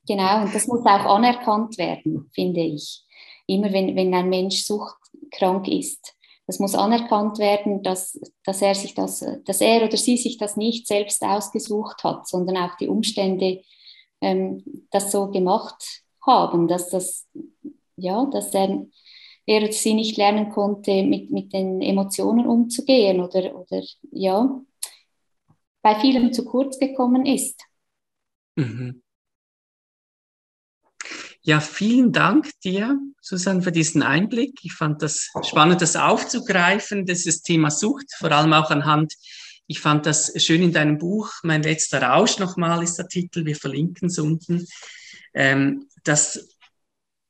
Genau, 0.06 0.42
und 0.42 0.54
das 0.54 0.66
muss 0.66 0.80
auch 0.80 1.16
anerkannt 1.16 1.78
werden, 1.78 2.30
finde 2.32 2.60
ich. 2.60 3.02
Immer 3.46 3.72
wenn, 3.72 3.94
wenn 3.96 4.14
ein 4.14 4.28
Mensch 4.28 4.62
suchtkrank 4.64 5.68
ist, 5.68 6.15
das 6.46 6.58
muss 6.60 6.74
anerkannt 6.74 7.38
werden, 7.38 7.82
dass, 7.82 8.20
dass, 8.44 8.62
er 8.62 8.74
sich 8.74 8.94
das, 8.94 9.24
dass 9.44 9.60
er 9.60 9.84
oder 9.84 9.96
sie 9.96 10.16
sich 10.16 10.38
das 10.38 10.56
nicht 10.56 10.86
selbst 10.86 11.22
ausgesucht 11.22 12.04
hat, 12.04 12.28
sondern 12.28 12.56
auch 12.56 12.76
die 12.76 12.88
Umstände 12.88 13.62
ähm, 14.20 14.86
das 14.90 15.10
so 15.10 15.30
gemacht 15.30 16.02
haben, 16.24 16.68
dass, 16.68 16.90
das, 16.90 17.28
ja, 17.96 18.26
dass 18.26 18.54
er, 18.54 18.86
er 19.46 19.62
oder 19.62 19.72
sie 19.72 19.94
nicht 19.94 20.16
lernen 20.16 20.50
konnte, 20.50 21.02
mit, 21.02 21.30
mit 21.30 21.52
den 21.52 21.82
Emotionen 21.82 22.46
umzugehen 22.46 23.20
oder, 23.20 23.54
oder 23.58 23.82
ja, 24.12 24.60
bei 25.82 25.94
vielen 25.96 26.32
zu 26.32 26.44
kurz 26.44 26.78
gekommen 26.78 27.26
ist. 27.26 27.60
Mhm. 28.56 29.02
Ja, 31.46 31.60
vielen 31.60 32.10
Dank 32.10 32.50
dir, 32.64 32.98
Susanne, 33.20 33.62
für 33.62 33.70
diesen 33.70 34.02
Einblick. 34.02 34.58
Ich 34.64 34.72
fand 34.72 35.00
das 35.00 35.30
spannend, 35.44 35.80
das 35.80 35.94
aufzugreifen, 35.94 37.06
dieses 37.06 37.42
Thema 37.42 37.70
Sucht, 37.70 38.06
vor 38.18 38.32
allem 38.32 38.52
auch 38.52 38.72
anhand, 38.72 39.14
ich 39.68 39.78
fand 39.78 40.06
das 40.06 40.32
schön 40.42 40.60
in 40.60 40.72
deinem 40.72 40.98
Buch, 40.98 41.30
Mein 41.44 41.62
letzter 41.62 42.02
Rausch 42.02 42.40
nochmal 42.40 42.82
ist 42.82 42.96
der 42.96 43.06
Titel, 43.06 43.44
wir 43.44 43.54
verlinken 43.54 44.08
es 44.08 44.18
unten. 44.18 44.66
Ähm, 45.34 45.86
das 46.02 46.48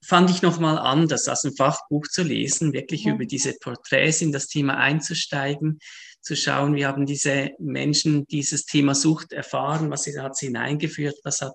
fand 0.02 0.30
ich 0.30 0.40
nochmal 0.40 0.78
anders, 0.78 1.28
als 1.28 1.44
ein 1.44 1.54
Fachbuch 1.54 2.06
zu 2.06 2.22
lesen, 2.22 2.72
wirklich 2.72 3.04
ja. 3.04 3.12
über 3.12 3.26
diese 3.26 3.52
Porträts 3.60 4.22
in 4.22 4.32
das 4.32 4.46
Thema 4.46 4.78
einzusteigen, 4.78 5.78
zu 6.26 6.34
schauen, 6.34 6.74
wie 6.74 6.84
haben 6.84 7.06
diese 7.06 7.50
Menschen 7.60 8.26
dieses 8.26 8.64
Thema 8.64 8.96
Sucht 8.96 9.32
erfahren, 9.32 9.92
was 9.92 10.08
hat 10.18 10.36
sie 10.36 10.46
hineingeführt, 10.46 11.14
was 11.22 11.40
hat 11.40 11.54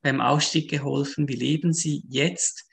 beim 0.00 0.20
Ausstieg 0.20 0.70
geholfen, 0.70 1.26
wie 1.26 1.34
leben 1.34 1.72
sie 1.72 2.04
jetzt. 2.08 2.68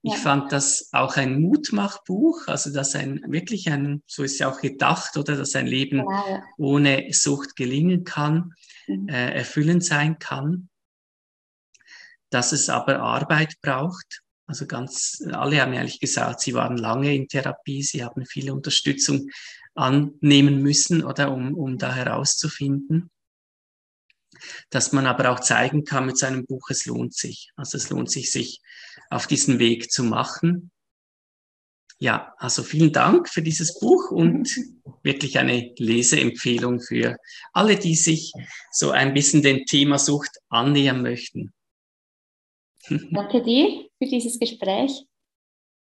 Ich 0.00 0.14
ja. 0.14 0.18
fand 0.18 0.52
das 0.52 0.88
auch 0.92 1.18
ein 1.18 1.42
Mutmachbuch, 1.42 2.46
also 2.46 2.72
dass 2.72 2.94
ein 2.94 3.20
wirklich 3.28 3.70
ein, 3.70 4.02
so 4.06 4.22
ist 4.22 4.38
ja 4.38 4.50
auch 4.50 4.62
gedacht, 4.62 5.18
oder 5.18 5.36
dass 5.36 5.54
ein 5.54 5.66
Leben 5.66 5.98
ja. 5.98 6.42
ohne 6.56 7.08
Sucht 7.10 7.56
gelingen 7.56 8.04
kann, 8.04 8.54
mhm. 8.86 9.08
äh, 9.10 9.34
erfüllend 9.34 9.84
sein 9.84 10.18
kann, 10.18 10.70
dass 12.30 12.52
es 12.52 12.70
aber 12.70 13.00
Arbeit 13.00 13.60
braucht. 13.60 14.22
Also 14.46 14.66
ganz, 14.66 15.22
alle 15.30 15.60
haben 15.60 15.74
ehrlich 15.74 16.00
gesagt, 16.00 16.40
sie 16.40 16.54
waren 16.54 16.78
lange 16.78 17.14
in 17.14 17.28
Therapie, 17.28 17.82
sie 17.82 18.02
haben 18.02 18.24
viele 18.24 18.54
Unterstützung 18.54 19.28
annehmen 19.76 20.62
müssen 20.62 21.04
oder 21.04 21.32
um, 21.32 21.54
um 21.54 21.78
da 21.78 21.94
herauszufinden. 21.94 23.10
Dass 24.70 24.92
man 24.92 25.06
aber 25.06 25.30
auch 25.30 25.40
zeigen 25.40 25.84
kann 25.84 26.06
mit 26.06 26.18
seinem 26.18 26.44
Buch, 26.46 26.68
es 26.70 26.84
lohnt 26.86 27.14
sich. 27.14 27.50
Also 27.56 27.78
es 27.78 27.90
lohnt 27.90 28.10
sich, 28.10 28.30
sich 28.30 28.60
auf 29.10 29.26
diesen 29.26 29.58
Weg 29.58 29.90
zu 29.90 30.04
machen. 30.04 30.70
Ja, 31.98 32.34
also 32.36 32.62
vielen 32.62 32.92
Dank 32.92 33.28
für 33.30 33.40
dieses 33.40 33.78
Buch 33.78 34.10
und 34.10 34.54
wirklich 35.02 35.38
eine 35.38 35.72
Leseempfehlung 35.78 36.80
für 36.80 37.16
alle, 37.54 37.76
die 37.76 37.94
sich 37.94 38.32
so 38.70 38.90
ein 38.90 39.14
bisschen 39.14 39.42
dem 39.42 39.64
Thema 39.64 39.98
Sucht 39.98 40.36
annähern 40.50 41.00
möchten. 41.00 41.54
Danke 43.10 43.42
dir 43.42 43.88
für 43.98 44.08
dieses 44.08 44.38
Gespräch. 44.38 45.06